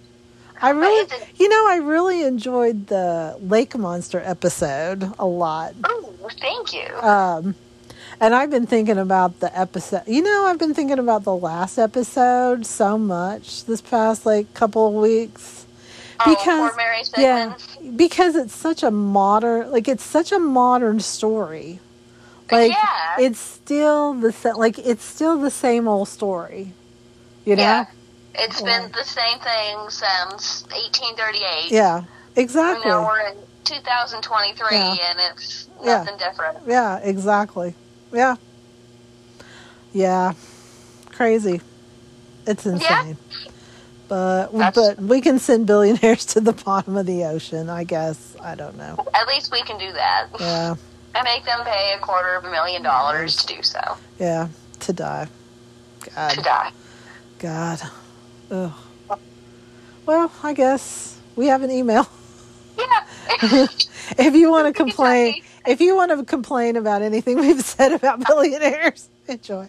I 0.62 0.70
really 0.70 1.08
you 1.36 1.48
know, 1.48 1.66
I 1.68 1.76
really 1.76 2.22
enjoyed 2.24 2.88
the 2.88 3.36
Lake 3.40 3.76
Monster 3.76 4.20
episode 4.24 5.10
a 5.18 5.26
lot. 5.26 5.74
Oh, 5.84 6.14
thank 6.40 6.72
you. 6.72 6.86
Um 6.96 7.54
and 8.22 8.34
I've 8.34 8.50
been 8.50 8.66
thinking 8.66 8.98
about 8.98 9.40
the 9.40 9.58
episode. 9.58 10.02
You 10.06 10.22
know, 10.22 10.44
I've 10.44 10.58
been 10.58 10.74
thinking 10.74 10.98
about 10.98 11.24
the 11.24 11.34
last 11.34 11.78
episode 11.78 12.66
so 12.66 12.98
much 12.98 13.64
this 13.64 13.80
past 13.80 14.26
like 14.26 14.52
couple 14.52 14.86
of 14.86 14.92
weeks. 14.92 15.59
Oh, 16.26 16.34
because- 16.34 17.10
Yeah, 17.16 17.54
because 17.96 18.36
it's 18.36 18.54
such 18.54 18.82
a 18.82 18.90
modern, 18.90 19.70
like 19.70 19.88
it's 19.88 20.04
such 20.04 20.32
a 20.32 20.38
modern 20.38 21.00
story. 21.00 21.80
Like 22.50 22.72
Yeah. 22.72 23.16
it's 23.26 23.38
still 23.38 24.14
the 24.14 24.32
same, 24.32 24.54
like 24.56 24.78
it's 24.78 25.04
still 25.04 25.38
the 25.38 25.50
same 25.50 25.86
old 25.86 26.08
story. 26.08 26.72
You 27.44 27.56
know? 27.56 27.62
Yeah. 27.62 27.84
It's 28.34 28.60
Yeah. 28.60 28.80
been 28.82 28.92
the 28.92 29.04
same 29.04 29.38
thing 29.40 29.78
since 29.90 30.64
1838. 30.72 31.70
Yeah, 31.70 32.02
exactly. 32.36 32.88
now 32.90 33.06
we're 33.06 33.20
in 33.20 33.36
2023, 33.64 34.76
Yeah. 34.76 34.96
and 35.10 35.18
it's 35.30 35.66
nothing 35.84 36.16
different. 36.16 36.58
Yeah, 36.66 36.98
exactly. 36.98 37.74
Yeah. 38.12 38.36
Yeah. 39.92 40.32
Crazy. 41.12 41.60
It's 42.46 42.66
insane. 42.66 43.16
But 44.10 44.52
That's- 44.52 44.74
but 44.74 45.00
we 45.00 45.20
can 45.20 45.38
send 45.38 45.68
billionaires 45.68 46.24
to 46.26 46.40
the 46.40 46.52
bottom 46.52 46.96
of 46.96 47.06
the 47.06 47.24
ocean, 47.26 47.70
I 47.70 47.84
guess. 47.84 48.34
I 48.42 48.56
don't 48.56 48.76
know. 48.76 49.06
At 49.14 49.28
least 49.28 49.52
we 49.52 49.62
can 49.62 49.78
do 49.78 49.92
that. 49.92 50.26
Yeah. 50.40 50.74
And 51.14 51.24
make 51.24 51.44
them 51.44 51.60
pay 51.64 51.94
a 51.96 52.00
quarter 52.00 52.34
of 52.34 52.44
a 52.44 52.50
million 52.50 52.82
dollars 52.82 53.36
to 53.36 53.54
do 53.54 53.62
so. 53.62 53.78
Yeah. 54.18 54.48
To 54.80 54.92
die. 54.92 55.28
God. 56.14 56.30
To 56.32 56.42
die. 56.42 56.72
God. 57.38 57.80
Ugh. 58.50 58.72
Well, 60.06 60.32
I 60.42 60.54
guess 60.54 61.16
we 61.36 61.46
have 61.46 61.62
an 61.62 61.70
email. 61.70 62.08
Yeah. 62.76 63.04
if 64.18 64.34
you 64.34 64.50
want 64.50 64.66
to 64.66 64.72
complain, 64.72 65.40
if 65.66 65.80
you 65.80 65.94
want 65.94 66.10
to 66.10 66.24
complain 66.24 66.74
about 66.74 67.02
anything 67.02 67.38
we've 67.38 67.62
said 67.62 67.92
about 67.92 68.26
billionaires, 68.26 69.08
enjoy. 69.28 69.68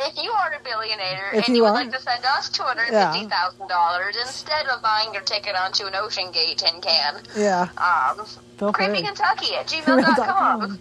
If 0.00 0.16
you 0.22 0.30
are 0.30 0.52
a 0.52 0.62
billionaire 0.62 1.30
If 1.34 1.48
and 1.48 1.56
you 1.56 1.62
would 1.62 1.70
are. 1.70 1.74
like 1.74 1.90
to 1.92 2.00
send 2.00 2.24
us 2.24 2.48
two 2.48 2.62
hundred 2.62 2.86
fifty 2.88 3.26
thousand 3.28 3.68
dollars 3.68 4.16
instead 4.20 4.66
of 4.68 4.80
buying 4.82 5.12
your 5.12 5.22
ticket 5.22 5.56
onto 5.56 5.86
an 5.86 5.92
Oceangate 5.94 6.56
tin 6.56 6.80
can, 6.80 7.20
yeah. 7.36 7.68
um, 7.78 8.24
creepykentucky 8.72 9.54
at 9.54 9.66
gmail.com. 9.68 10.78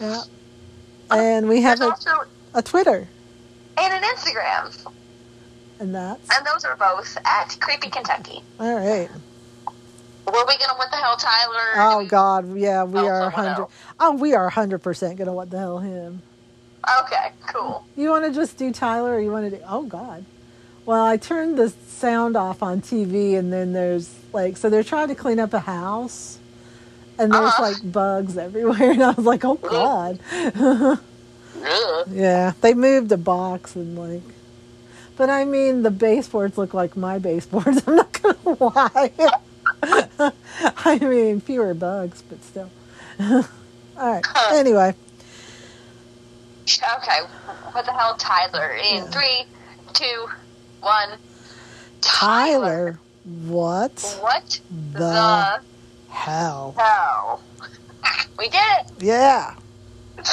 Yeah. 0.00 0.22
And 1.10 1.48
we 1.48 1.62
have 1.62 1.80
a, 1.80 1.90
also 1.90 2.10
a 2.54 2.62
Twitter, 2.62 3.08
and 3.78 3.94
an 3.94 4.02
Instagram, 4.14 4.92
and 5.80 5.94
that's 5.94 6.36
and 6.36 6.46
those 6.46 6.64
are 6.64 6.76
both 6.76 7.16
at 7.24 7.56
Creepy 7.60 7.88
Kentucky. 7.88 8.42
all 8.60 8.74
right. 8.74 9.08
Were 10.26 10.44
we 10.46 10.58
gonna 10.58 10.74
what 10.76 10.90
the 10.90 10.96
hell, 10.98 11.16
Tyler? 11.16 11.72
Oh 11.76 12.04
God, 12.06 12.54
yeah, 12.58 12.84
we 12.84 12.98
Oh, 13.00 13.06
are 13.06 13.30
hundred. 13.30 13.66
Oh, 13.98 14.12
we 14.16 14.34
are 14.34 14.50
hundred 14.50 14.80
percent 14.82 15.16
gonna 15.16 15.32
what 15.32 15.48
the 15.48 15.58
hell 15.58 15.78
him. 15.78 16.20
Okay, 17.02 17.32
cool. 17.48 17.84
You 17.96 18.10
want 18.10 18.24
to 18.24 18.32
just 18.32 18.56
do 18.56 18.72
Tyler, 18.72 19.14
or 19.14 19.20
you 19.20 19.30
want 19.30 19.50
to 19.50 19.56
do? 19.58 19.62
Oh 19.68 19.82
God. 19.82 20.24
Well, 20.86 21.04
I 21.04 21.16
turned 21.18 21.58
the 21.58 21.68
sound 21.86 22.36
off 22.36 22.62
on 22.62 22.80
TV, 22.80 23.36
and 23.38 23.52
then 23.52 23.72
there's 23.72 24.14
like, 24.32 24.56
so 24.56 24.70
they're 24.70 24.82
trying 24.84 25.08
to 25.08 25.14
clean 25.14 25.38
up 25.38 25.52
a 25.52 25.58
house, 25.60 26.38
and 27.18 27.30
there's 27.32 27.50
Uh-huh. 27.50 27.62
like 27.62 27.92
bugs 27.92 28.38
everywhere, 28.38 28.90
and 28.92 29.02
I 29.02 29.10
was 29.10 29.26
like, 29.26 29.44
oh 29.44 29.56
God. 29.56 30.18
Ugh. 30.32 30.98
Yeah, 32.10 32.52
they 32.60 32.72
moved 32.74 33.10
a 33.12 33.16
box 33.18 33.74
and 33.76 33.98
like, 33.98 34.22
but 35.16 35.28
I 35.28 35.44
mean 35.44 35.82
the 35.82 35.90
baseboards 35.90 36.56
look 36.56 36.72
like 36.72 36.96
my 36.96 37.18
baseboards. 37.18 37.82
I'm 37.86 37.96
not 37.96 38.22
gonna 38.22 38.56
lie. 38.64 39.12
I 39.82 40.98
mean 41.00 41.40
fewer 41.40 41.74
bugs, 41.74 42.22
but 42.22 42.42
still. 42.44 42.70
All 43.20 43.42
right. 43.98 44.24
Anyway, 44.52 44.94
Okay, 46.76 47.20
what 47.72 47.86
the 47.86 47.92
hell, 47.92 48.14
Tyler? 48.16 48.72
In 48.72 49.06
three, 49.06 49.44
two, 49.94 50.28
one. 50.82 51.10
Tyler, 52.02 52.98
what 53.24 54.18
What 54.20 54.60
the 54.92 54.98
the 54.98 55.60
hell? 56.10 56.74
hell? 56.76 57.42
We 58.38 58.48
did 58.48 58.60
it. 58.60 59.02
Yeah. 59.02 59.54